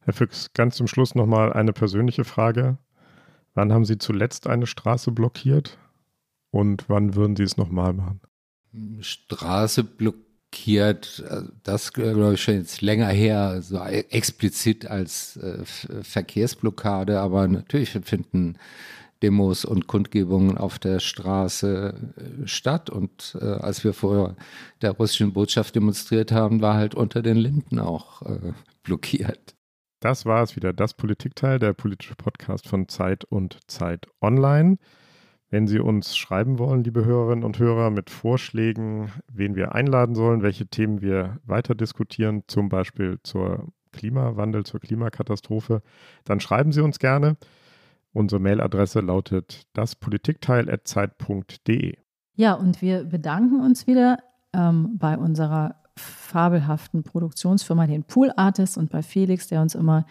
Herr 0.00 0.12
Füchs, 0.12 0.52
ganz 0.52 0.76
zum 0.76 0.88
Schluss 0.88 1.14
nochmal 1.14 1.52
eine 1.52 1.72
persönliche 1.72 2.24
Frage. 2.24 2.78
Wann 3.54 3.72
haben 3.72 3.84
Sie 3.84 3.98
zuletzt 3.98 4.46
eine 4.46 4.66
Straße 4.66 5.12
blockiert 5.12 5.78
und 6.50 6.88
wann 6.88 7.14
würden 7.14 7.36
Sie 7.36 7.44
es 7.44 7.56
nochmal 7.56 7.92
machen? 7.92 8.20
Straße 9.00 9.84
blockiert, 9.84 11.22
äh, 11.28 11.42
das 11.62 11.92
glaube 11.92 12.34
ich 12.34 12.42
schon 12.42 12.54
jetzt 12.54 12.80
länger 12.80 13.08
her, 13.08 13.60
so 13.62 13.78
explizit 13.78 14.86
als 14.86 15.36
äh, 15.36 15.64
Verkehrsblockade, 15.64 17.20
aber 17.20 17.46
natürlich 17.46 17.90
finden 17.90 18.56
Demos 19.22 19.64
und 19.64 19.86
Kundgebungen 19.86 20.58
auf 20.58 20.78
der 20.78 21.00
Straße 21.00 21.94
äh, 22.16 22.46
statt. 22.46 22.90
Und 22.90 23.38
äh, 23.40 23.44
als 23.44 23.84
wir 23.84 23.94
vor 23.94 24.36
der 24.82 24.92
russischen 24.92 25.32
Botschaft 25.32 25.74
demonstriert 25.74 26.32
haben, 26.32 26.60
war 26.60 26.74
halt 26.74 26.94
unter 26.94 27.22
den 27.22 27.36
Linden 27.36 27.78
auch 27.78 28.22
äh, 28.22 28.52
blockiert. 28.82 29.54
Das 30.00 30.26
war 30.26 30.42
es 30.42 30.56
wieder, 30.56 30.72
das 30.72 30.94
Politikteil, 30.94 31.60
der 31.60 31.74
politische 31.74 32.16
Podcast 32.16 32.66
von 32.66 32.88
Zeit 32.88 33.24
und 33.24 33.58
Zeit 33.68 34.08
Online. 34.20 34.78
Wenn 35.48 35.68
Sie 35.68 35.78
uns 35.78 36.16
schreiben 36.16 36.58
wollen, 36.58 36.82
liebe 36.82 37.04
Hörerinnen 37.04 37.44
und 37.44 37.58
Hörer, 37.58 37.90
mit 37.90 38.10
Vorschlägen, 38.10 39.12
wen 39.30 39.54
wir 39.54 39.74
einladen 39.74 40.14
sollen, 40.14 40.42
welche 40.42 40.66
Themen 40.66 41.02
wir 41.02 41.38
weiter 41.44 41.74
diskutieren, 41.74 42.42
zum 42.48 42.68
Beispiel 42.68 43.18
zur 43.22 43.68
Klimawandel, 43.92 44.64
zur 44.64 44.80
Klimakatastrophe, 44.80 45.82
dann 46.24 46.40
schreiben 46.40 46.72
Sie 46.72 46.80
uns 46.80 46.98
gerne. 46.98 47.36
Unsere 48.12 48.40
Mailadresse 48.40 49.00
lautet 49.00 49.66
daspolitikteil.zeit.de. 49.72 51.96
Ja, 52.34 52.54
und 52.54 52.80
wir 52.82 53.04
bedanken 53.04 53.60
uns 53.60 53.86
wieder 53.86 54.18
ähm, 54.52 54.98
bei 54.98 55.16
unserer 55.16 55.76
fabelhaften 55.96 57.02
Produktionsfirma, 57.02 57.86
den 57.86 58.04
Pool 58.04 58.30
Artists 58.36 58.76
und 58.76 58.90
bei 58.90 59.02
Felix, 59.02 59.48
der 59.48 59.62
uns 59.62 59.74
immer 59.74 60.04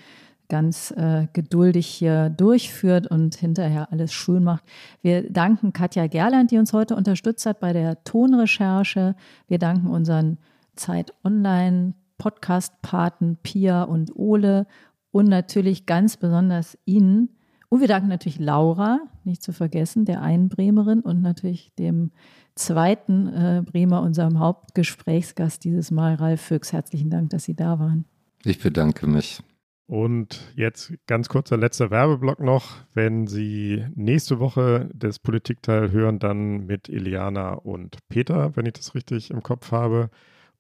ganz 0.50 0.92
äh, 0.92 1.28
geduldig 1.32 1.88
hier 1.88 2.30
durchführt 2.30 3.08
und 3.08 3.36
hinterher 3.36 3.90
alles 3.92 4.12
schön 4.12 4.44
macht. 4.44 4.66
Wir 5.02 5.32
danken 5.32 5.72
Katja 5.72 6.08
Gerland, 6.08 6.52
die 6.52 6.58
uns 6.58 6.74
heute 6.74 6.96
unterstützt 6.96 7.46
hat 7.46 7.62
bei 7.62 7.72
der 7.72 8.04
Tonrecherche. 8.04 9.16
Wir 9.48 9.60
danken 9.60 9.88
unseren 9.88 10.40
Zeit 10.76 11.14
Online 11.24 11.94
Podcast-Paten 12.18 13.38
Pia 13.42 13.84
und 13.84 14.14
Ole 14.16 14.68
und 15.12 15.30
natürlich 15.30 15.86
ganz 15.86 16.18
besonders 16.18 16.78
Ihnen. 16.86 17.30
Und 17.72 17.80
wir 17.80 17.88
danken 17.88 18.10
natürlich 18.10 18.38
Laura, 18.38 19.00
nicht 19.24 19.42
zu 19.42 19.54
vergessen, 19.54 20.04
der 20.04 20.22
einen 20.22 20.50
Bremerin 20.50 21.00
und 21.00 21.22
natürlich 21.22 21.74
dem 21.80 22.12
zweiten 22.54 23.28
äh, 23.28 23.64
Bremer, 23.66 24.02
unserem 24.02 24.40
Hauptgesprächsgast 24.40 25.64
dieses 25.64 25.90
Mal, 25.90 26.16
Ralf 26.16 26.42
Füchs. 26.42 26.74
Herzlichen 26.74 27.10
Dank, 27.10 27.30
dass 27.30 27.46
Sie 27.46 27.56
da 27.56 27.80
waren. 27.80 28.04
Ich 28.44 28.60
bedanke 28.60 29.08
mich. 29.08 29.42
Und 29.88 30.52
jetzt 30.58 30.94
ganz 31.08 31.30
kurzer 31.30 31.56
letzter 31.56 31.92
Werbeblock 31.92 32.42
noch. 32.42 32.76
Wenn 32.94 33.26
Sie 33.28 33.86
nächste 33.96 34.40
Woche 34.42 34.90
das 34.94 35.20
Politikteil 35.20 35.92
hören, 35.92 36.20
dann 36.20 36.66
mit 36.66 36.90
Iliana 36.90 37.54
und 37.54 38.00
Peter, 38.10 38.54
wenn 38.58 38.66
ich 38.66 38.74
das 38.74 38.96
richtig 38.96 39.32
im 39.32 39.44
Kopf 39.44 39.72
habe. 39.72 40.10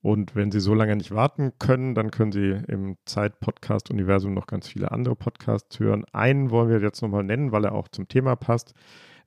Und 0.01 0.35
wenn 0.35 0.51
Sie 0.51 0.59
so 0.59 0.73
lange 0.73 0.95
nicht 0.95 1.11
warten 1.11 1.53
können, 1.59 1.93
dann 1.93 2.09
können 2.09 2.31
Sie 2.31 2.59
im 2.67 2.97
Zeit-Podcast-Universum 3.05 4.33
noch 4.33 4.47
ganz 4.47 4.67
viele 4.67 4.91
andere 4.91 5.15
Podcasts 5.15 5.79
hören. 5.79 6.05
Einen 6.11 6.49
wollen 6.49 6.69
wir 6.69 6.81
jetzt 6.81 7.01
nochmal 7.01 7.23
nennen, 7.23 7.51
weil 7.51 7.65
er 7.65 7.73
auch 7.73 7.87
zum 7.87 8.07
Thema 8.07 8.35
passt. 8.35 8.73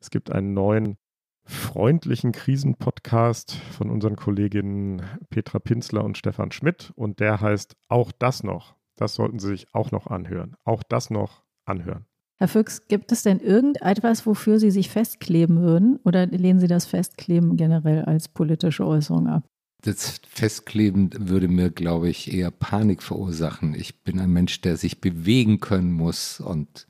Es 0.00 0.10
gibt 0.10 0.32
einen 0.32 0.52
neuen 0.52 0.96
freundlichen 1.44 2.32
Krisenpodcast 2.32 3.54
von 3.54 3.90
unseren 3.90 4.16
Kolleginnen 4.16 5.02
Petra 5.30 5.58
Pinzler 5.58 6.02
und 6.02 6.18
Stefan 6.18 6.50
Schmidt 6.50 6.92
und 6.96 7.20
der 7.20 7.40
heißt 7.40 7.76
Auch 7.88 8.12
das 8.12 8.42
noch. 8.42 8.74
Das 8.96 9.14
sollten 9.14 9.38
Sie 9.38 9.48
sich 9.48 9.74
auch 9.74 9.90
noch 9.90 10.06
anhören. 10.06 10.56
Auch 10.64 10.82
das 10.82 11.10
noch 11.10 11.42
anhören. 11.64 12.06
Herr 12.36 12.48
Füchs, 12.48 12.88
gibt 12.88 13.12
es 13.12 13.22
denn 13.22 13.38
irgendetwas, 13.38 14.26
wofür 14.26 14.58
Sie 14.58 14.70
sich 14.70 14.90
festkleben 14.90 15.60
würden 15.60 16.00
oder 16.04 16.26
lehnen 16.26 16.58
Sie 16.58 16.66
das 16.66 16.84
Festkleben 16.84 17.56
generell 17.56 18.04
als 18.04 18.28
politische 18.28 18.84
Äußerung 18.84 19.28
ab? 19.28 19.44
Das 19.84 20.20
Festkleben 20.30 21.10
würde 21.18 21.46
mir, 21.46 21.68
glaube 21.68 22.08
ich, 22.08 22.32
eher 22.32 22.50
Panik 22.50 23.02
verursachen. 23.02 23.74
Ich 23.74 24.02
bin 24.02 24.18
ein 24.18 24.32
Mensch, 24.32 24.62
der 24.62 24.78
sich 24.78 25.02
bewegen 25.02 25.60
können 25.60 25.92
muss 25.92 26.40
und 26.40 26.86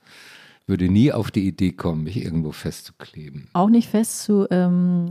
würde 0.68 0.88
nie 0.88 1.12
auf 1.12 1.32
die 1.32 1.47
Idee 1.47 1.72
kommen, 1.72 2.05
mich 2.05 2.24
irgendwo 2.24 2.53
festzukleben. 2.53 3.49
Auch 3.53 3.68
nicht 3.68 3.90
fest 3.90 4.22
zu 4.22 4.47
ähm, 4.49 5.11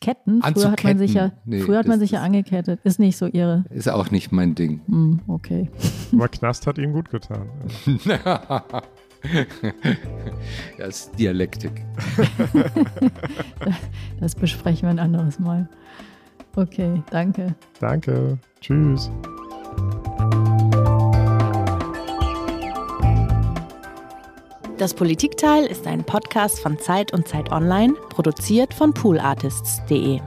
Ketten. 0.00 0.40
Früher 0.40 0.70
hat 0.70 0.84
man 0.84 0.98
sich 0.98 1.14
ja, 1.14 1.32
nee, 1.44 1.60
früher 1.60 1.78
hat 1.78 1.88
man 1.88 1.98
sich 1.98 2.12
ja 2.12 2.22
angekettet. 2.22 2.78
Ist 2.84 3.00
nicht 3.00 3.16
so 3.16 3.26
ihre. 3.26 3.64
Ist 3.70 3.88
auch 3.88 4.12
nicht 4.12 4.30
mein 4.30 4.54
Ding. 4.54 4.82
Hm, 4.86 5.20
okay. 5.26 5.68
Aber 6.12 6.28
Knast 6.28 6.68
hat 6.68 6.78
ihnen 6.78 6.92
gut 6.92 7.10
getan. 7.10 7.48
das 10.78 10.88
ist 10.88 11.18
Dialektik. 11.18 11.84
das 14.20 14.36
besprechen 14.36 14.82
wir 14.82 14.90
ein 14.90 15.00
anderes 15.00 15.40
Mal. 15.40 15.68
Okay, 16.56 17.02
danke. 17.10 17.54
Danke. 17.80 18.38
Tschüss. 18.60 19.10
Das 24.78 24.92
Politikteil 24.92 25.64
ist 25.64 25.86
ein 25.86 26.04
Podcast 26.04 26.60
von 26.60 26.78
Zeit 26.78 27.12
und 27.12 27.26
Zeit 27.26 27.50
Online, 27.50 27.94
produziert 28.10 28.74
von 28.74 28.92
poolartists.de. 28.92 30.20